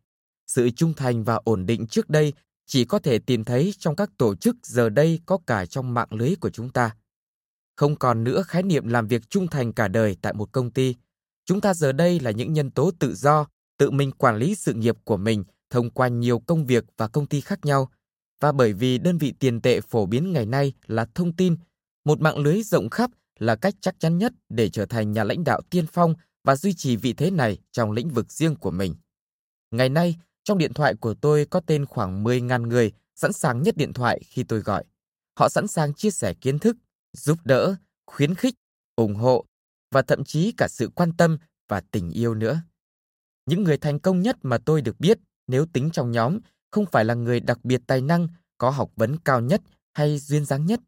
Sự 0.46 0.70
trung 0.70 0.94
thành 0.94 1.24
và 1.24 1.40
ổn 1.44 1.66
định 1.66 1.86
trước 1.86 2.10
đây 2.10 2.32
chỉ 2.66 2.84
có 2.84 2.98
thể 2.98 3.18
tìm 3.18 3.44
thấy 3.44 3.74
trong 3.78 3.96
các 3.96 4.10
tổ 4.18 4.34
chức 4.34 4.56
giờ 4.62 4.88
đây 4.88 5.20
có 5.26 5.38
cả 5.46 5.66
trong 5.66 5.94
mạng 5.94 6.08
lưới 6.10 6.34
của 6.40 6.50
chúng 6.50 6.68
ta. 6.68 6.96
Không 7.76 7.96
còn 7.96 8.24
nữa 8.24 8.42
khái 8.48 8.62
niệm 8.62 8.88
làm 8.88 9.08
việc 9.08 9.30
trung 9.30 9.48
thành 9.48 9.72
cả 9.72 9.88
đời 9.88 10.16
tại 10.22 10.32
một 10.32 10.52
công 10.52 10.70
ty. 10.70 10.94
Chúng 11.44 11.60
ta 11.60 11.74
giờ 11.74 11.92
đây 11.92 12.20
là 12.20 12.30
những 12.30 12.52
nhân 12.52 12.70
tố 12.70 12.90
tự 12.98 13.14
do, 13.14 13.46
tự 13.78 13.90
mình 13.90 14.10
quản 14.12 14.36
lý 14.36 14.54
sự 14.54 14.72
nghiệp 14.72 14.96
của 15.04 15.16
mình 15.16 15.44
thông 15.70 15.90
qua 15.90 16.08
nhiều 16.08 16.38
công 16.38 16.66
việc 16.66 16.84
và 16.96 17.08
công 17.08 17.26
ty 17.26 17.40
khác 17.40 17.64
nhau. 17.64 17.90
Và 18.40 18.52
bởi 18.52 18.72
vì 18.72 18.98
đơn 18.98 19.18
vị 19.18 19.32
tiền 19.38 19.60
tệ 19.60 19.80
phổ 19.80 20.06
biến 20.06 20.32
ngày 20.32 20.46
nay 20.46 20.72
là 20.86 21.06
thông 21.14 21.36
tin, 21.36 21.56
một 22.04 22.20
mạng 22.20 22.38
lưới 22.38 22.62
rộng 22.62 22.90
khắp 22.90 23.10
là 23.38 23.56
cách 23.56 23.74
chắc 23.80 23.94
chắn 23.98 24.18
nhất 24.18 24.32
để 24.48 24.68
trở 24.68 24.86
thành 24.86 25.12
nhà 25.12 25.24
lãnh 25.24 25.44
đạo 25.44 25.60
tiên 25.70 25.86
phong 25.92 26.14
và 26.44 26.56
duy 26.56 26.74
trì 26.74 26.96
vị 26.96 27.12
thế 27.12 27.30
này 27.30 27.58
trong 27.72 27.92
lĩnh 27.92 28.08
vực 28.08 28.32
riêng 28.32 28.56
của 28.56 28.70
mình. 28.70 28.94
Ngày 29.70 29.88
nay, 29.88 30.16
trong 30.44 30.58
điện 30.58 30.72
thoại 30.72 30.94
của 30.94 31.14
tôi 31.14 31.46
có 31.50 31.60
tên 31.60 31.86
khoảng 31.86 32.24
10.000 32.24 32.66
người 32.66 32.92
sẵn 33.14 33.32
sàng 33.32 33.62
nhất 33.62 33.76
điện 33.76 33.92
thoại 33.92 34.20
khi 34.26 34.44
tôi 34.44 34.60
gọi. 34.60 34.84
Họ 35.38 35.48
sẵn 35.48 35.66
sàng 35.66 35.94
chia 35.94 36.10
sẻ 36.10 36.34
kiến 36.34 36.58
thức, 36.58 36.76
giúp 37.12 37.38
đỡ, 37.44 37.74
khuyến 38.06 38.34
khích, 38.34 38.54
ủng 38.96 39.14
hộ 39.14 39.44
và 39.90 40.02
thậm 40.02 40.24
chí 40.24 40.52
cả 40.56 40.68
sự 40.68 40.90
quan 40.94 41.16
tâm 41.16 41.38
và 41.68 41.80
tình 41.90 42.10
yêu 42.10 42.34
nữa. 42.34 42.60
Những 43.46 43.64
người 43.64 43.76
thành 43.76 43.98
công 43.98 44.20
nhất 44.20 44.36
mà 44.42 44.58
tôi 44.58 44.82
được 44.82 45.00
biết 45.00 45.18
nếu 45.46 45.66
tính 45.66 45.90
trong 45.92 46.10
nhóm 46.10 46.38
không 46.70 46.86
phải 46.92 47.04
là 47.04 47.14
người 47.14 47.40
đặc 47.40 47.64
biệt 47.64 47.80
tài 47.86 48.00
năng, 48.00 48.28
có 48.58 48.70
học 48.70 48.90
vấn 48.96 49.18
cao 49.18 49.40
nhất 49.40 49.62
hay 49.94 50.18
duyên 50.18 50.44
dáng 50.44 50.66
nhất, 50.66 50.80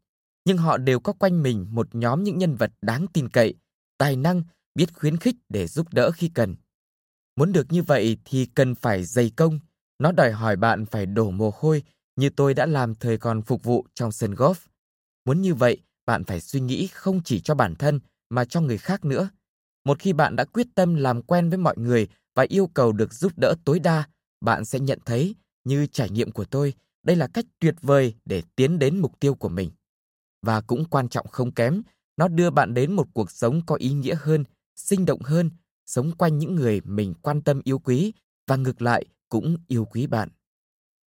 nhưng 0.45 0.59
họ 0.59 0.77
đều 0.77 1.01
có 1.01 1.13
quanh 1.13 1.43
mình 1.43 1.67
một 1.71 1.95
nhóm 1.95 2.25
những 2.25 2.39
nhân 2.39 2.55
vật 2.55 2.73
đáng 2.83 3.07
tin 3.13 3.29
cậy, 3.29 3.55
tài 3.99 4.17
năng, 4.17 4.43
biết 4.75 4.95
khuyến 4.95 5.17
khích 5.17 5.37
để 5.49 5.67
giúp 5.67 5.87
đỡ 5.93 6.11
khi 6.11 6.31
cần. 6.35 6.57
Muốn 7.37 7.53
được 7.53 7.73
như 7.73 7.83
vậy 7.83 8.19
thì 8.25 8.47
cần 8.47 8.75
phải 8.75 9.05
dày 9.05 9.31
công, 9.37 9.59
nó 9.99 10.13
đòi 10.13 10.33
hỏi 10.33 10.57
bạn 10.57 10.87
phải 10.87 11.07
đổ 11.07 11.31
mồ 11.31 11.53
hôi 11.61 11.83
như 12.17 12.31
tôi 12.31 12.55
đã 12.55 12.67
làm 12.67 12.95
thời 12.95 13.19
còn 13.19 13.43
phục 13.43 13.63
vụ 13.63 13.87
trong 13.95 14.13
sân 14.13 14.35
golf. 14.35 14.55
Muốn 15.25 15.41
như 15.41 15.55
vậy, 15.55 15.83
bạn 16.07 16.25
phải 16.25 16.41
suy 16.41 16.61
nghĩ 16.61 16.87
không 16.87 17.21
chỉ 17.25 17.41
cho 17.41 17.55
bản 17.55 17.75
thân 17.75 18.01
mà 18.31 18.45
cho 18.45 18.61
người 18.61 18.79
khác 18.79 19.05
nữa. 19.05 19.29
Một 19.85 19.99
khi 19.99 20.13
bạn 20.13 20.37
đã 20.37 20.45
quyết 20.45 20.67
tâm 20.75 20.95
làm 20.95 21.23
quen 21.23 21.49
với 21.49 21.59
mọi 21.59 21.75
người 21.79 22.09
và 22.37 22.47
yêu 22.49 22.67
cầu 22.67 22.93
được 22.93 23.15
giúp 23.15 23.33
đỡ 23.37 23.55
tối 23.65 23.79
đa, 23.79 24.09
bạn 24.41 24.65
sẽ 24.65 24.81
nhận 24.81 24.99
thấy, 25.05 25.35
như 25.65 25.87
trải 25.87 26.11
nghiệm 26.11 26.31
của 26.31 26.45
tôi, 26.45 26.75
đây 27.03 27.17
là 27.17 27.29
cách 27.35 27.45
tuyệt 27.59 27.75
vời 27.83 28.15
để 28.25 28.43
tiến 28.57 28.79
đến 28.79 28.99
mục 28.99 29.21
tiêu 29.21 29.35
của 29.35 29.49
mình. 29.49 29.71
Và 30.43 30.61
cũng 30.61 30.85
quan 30.85 31.09
trọng 31.09 31.27
không 31.29 31.53
kém, 31.53 31.83
nó 32.17 32.29
đưa 32.29 32.51
bạn 32.51 32.75
đến 32.75 32.93
một 32.93 33.07
cuộc 33.15 33.31
sống 33.31 33.61
có 33.67 33.75
ý 33.75 33.93
nghĩa 33.93 34.17
hơn, 34.21 34.45
sinh 34.77 35.05
động 35.05 35.21
hơn, 35.23 35.51
sống 35.87 36.13
quanh 36.17 36.39
những 36.39 36.55
người 36.55 36.81
mình 36.85 37.15
quan 37.23 37.43
tâm 37.43 37.61
yêu 37.65 37.79
quý 37.79 38.13
và 38.47 38.57
ngược 38.57 38.83
lại 38.83 39.05
cũng 39.29 39.57
yêu 39.69 39.85
quý 39.85 40.07
bạn. 40.07 40.29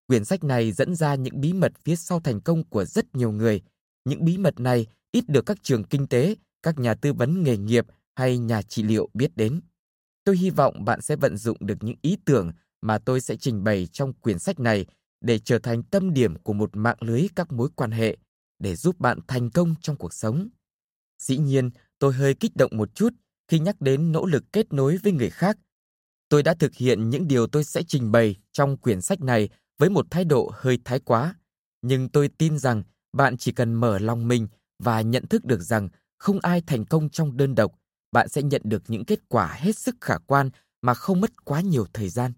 Quyển 0.07 0.25
sách 0.25 0.43
này 0.43 0.71
dẫn 0.71 0.95
ra 0.95 1.15
những 1.15 1.41
bí 1.41 1.53
mật 1.53 1.71
phía 1.83 1.95
sau 1.95 2.19
thành 2.19 2.41
công 2.41 2.63
của 2.63 2.85
rất 2.85 3.15
nhiều 3.15 3.31
người. 3.31 3.61
Những 4.05 4.25
bí 4.25 4.37
mật 4.37 4.59
này 4.59 4.87
ít 5.11 5.29
được 5.29 5.45
các 5.45 5.57
trường 5.63 5.83
kinh 5.83 6.07
tế, 6.07 6.35
các 6.63 6.79
nhà 6.79 6.93
tư 6.93 7.13
vấn 7.13 7.43
nghề 7.43 7.57
nghiệp 7.57 7.85
hay 8.15 8.37
nhà 8.37 8.61
trị 8.61 8.83
liệu 8.83 9.09
biết 9.13 9.37
đến. 9.37 9.61
Tôi 10.25 10.37
hy 10.37 10.49
vọng 10.49 10.85
bạn 10.85 11.01
sẽ 11.01 11.15
vận 11.15 11.37
dụng 11.37 11.57
được 11.59 11.77
những 11.81 11.95
ý 12.01 12.17
tưởng 12.25 12.51
mà 12.81 12.97
tôi 12.97 13.21
sẽ 13.21 13.35
trình 13.35 13.63
bày 13.63 13.87
trong 13.87 14.13
quyển 14.13 14.39
sách 14.39 14.59
này 14.59 14.85
để 15.21 15.39
trở 15.39 15.59
thành 15.59 15.83
tâm 15.83 16.13
điểm 16.13 16.35
của 16.35 16.53
một 16.53 16.69
mạng 16.73 16.97
lưới 16.99 17.27
các 17.35 17.51
mối 17.51 17.69
quan 17.75 17.91
hệ 17.91 18.17
để 18.59 18.75
giúp 18.75 18.99
bạn 18.99 19.19
thành 19.27 19.49
công 19.49 19.75
trong 19.81 19.95
cuộc 19.95 20.13
sống. 20.13 20.49
Dĩ 21.21 21.37
nhiên, 21.37 21.69
tôi 21.99 22.13
hơi 22.13 22.33
kích 22.33 22.55
động 22.55 22.71
một 22.77 22.95
chút 22.95 23.13
khi 23.47 23.59
nhắc 23.59 23.81
đến 23.81 24.11
nỗ 24.11 24.25
lực 24.25 24.43
kết 24.53 24.73
nối 24.73 24.97
với 24.97 25.11
người 25.11 25.29
khác. 25.29 25.57
Tôi 26.29 26.43
đã 26.43 26.55
thực 26.59 26.75
hiện 26.75 27.09
những 27.09 27.27
điều 27.27 27.47
tôi 27.47 27.63
sẽ 27.63 27.83
trình 27.87 28.11
bày 28.11 28.35
trong 28.51 28.77
quyển 28.77 29.01
sách 29.01 29.21
này 29.21 29.49
với 29.77 29.89
một 29.89 30.05
thái 30.09 30.25
độ 30.25 30.51
hơi 30.53 30.79
thái 30.85 30.99
quá, 30.99 31.35
nhưng 31.81 32.09
tôi 32.09 32.29
tin 32.37 32.57
rằng 32.57 32.83
bạn 33.13 33.37
chỉ 33.37 33.51
cần 33.51 33.73
mở 33.73 33.99
lòng 33.99 34.27
mình 34.27 34.47
và 34.83 35.01
nhận 35.01 35.27
thức 35.27 35.45
được 35.45 35.61
rằng 35.61 35.89
không 36.17 36.39
ai 36.41 36.61
thành 36.67 36.85
công 36.85 37.09
trong 37.09 37.37
đơn 37.37 37.55
độc, 37.55 37.71
bạn 38.15 38.29
sẽ 38.29 38.41
nhận 38.41 38.61
được 38.65 38.83
những 38.87 39.05
kết 39.05 39.19
quả 39.29 39.47
hết 39.59 39.77
sức 39.77 39.95
khả 40.01 40.17
quan 40.27 40.49
mà 40.81 40.93
không 40.93 41.21
mất 41.21 41.45
quá 41.45 41.61
nhiều 41.61 41.85
thời 41.93 42.09
gian. 42.09 42.31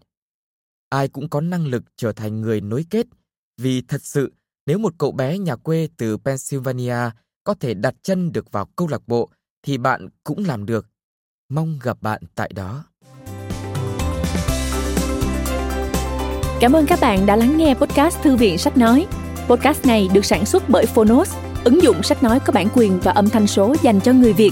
Ai 0.89 1.07
cũng 1.07 1.29
có 1.29 1.41
năng 1.41 1.67
lực 1.67 1.83
trở 1.95 2.11
thành 2.11 2.41
người 2.41 2.61
nối 2.61 2.85
kết, 2.89 3.07
vì 3.57 3.81
thật 3.81 4.05
sự 4.05 4.33
nếu 4.65 4.77
một 4.77 4.93
cậu 4.97 5.11
bé 5.11 5.37
nhà 5.37 5.55
quê 5.55 5.89
từ 5.97 6.17
Pennsylvania 6.17 6.95
có 7.43 7.53
thể 7.53 7.73
đặt 7.73 7.95
chân 8.01 8.31
được 8.31 8.51
vào 8.51 8.65
câu 8.75 8.87
lạc 8.87 9.07
bộ 9.07 9.29
thì 9.63 9.77
bạn 9.77 10.09
cũng 10.23 10.45
làm 10.45 10.65
được. 10.65 10.87
Mong 11.49 11.79
gặp 11.83 11.97
bạn 12.01 12.21
tại 12.35 12.51
đó. 12.55 12.83
Cảm 16.59 16.73
ơn 16.75 16.85
các 16.85 16.99
bạn 17.01 17.25
đã 17.25 17.35
lắng 17.35 17.57
nghe 17.57 17.73
podcast 17.73 18.21
Thư 18.21 18.35
viện 18.35 18.57
Sách 18.57 18.77
Nói. 18.77 19.07
Podcast 19.47 19.85
này 19.85 20.09
được 20.13 20.25
sản 20.25 20.45
xuất 20.45 20.69
bởi 20.69 20.85
Phonos, 20.85 21.35
ứng 21.63 21.83
dụng 21.83 22.03
sách 22.03 22.23
nói 22.23 22.39
có 22.39 22.53
bản 22.53 22.67
quyền 22.75 22.99
và 22.99 23.11
âm 23.11 23.29
thanh 23.29 23.47
số 23.47 23.75
dành 23.81 24.01
cho 24.01 24.13
người 24.13 24.33
Việt. 24.33 24.51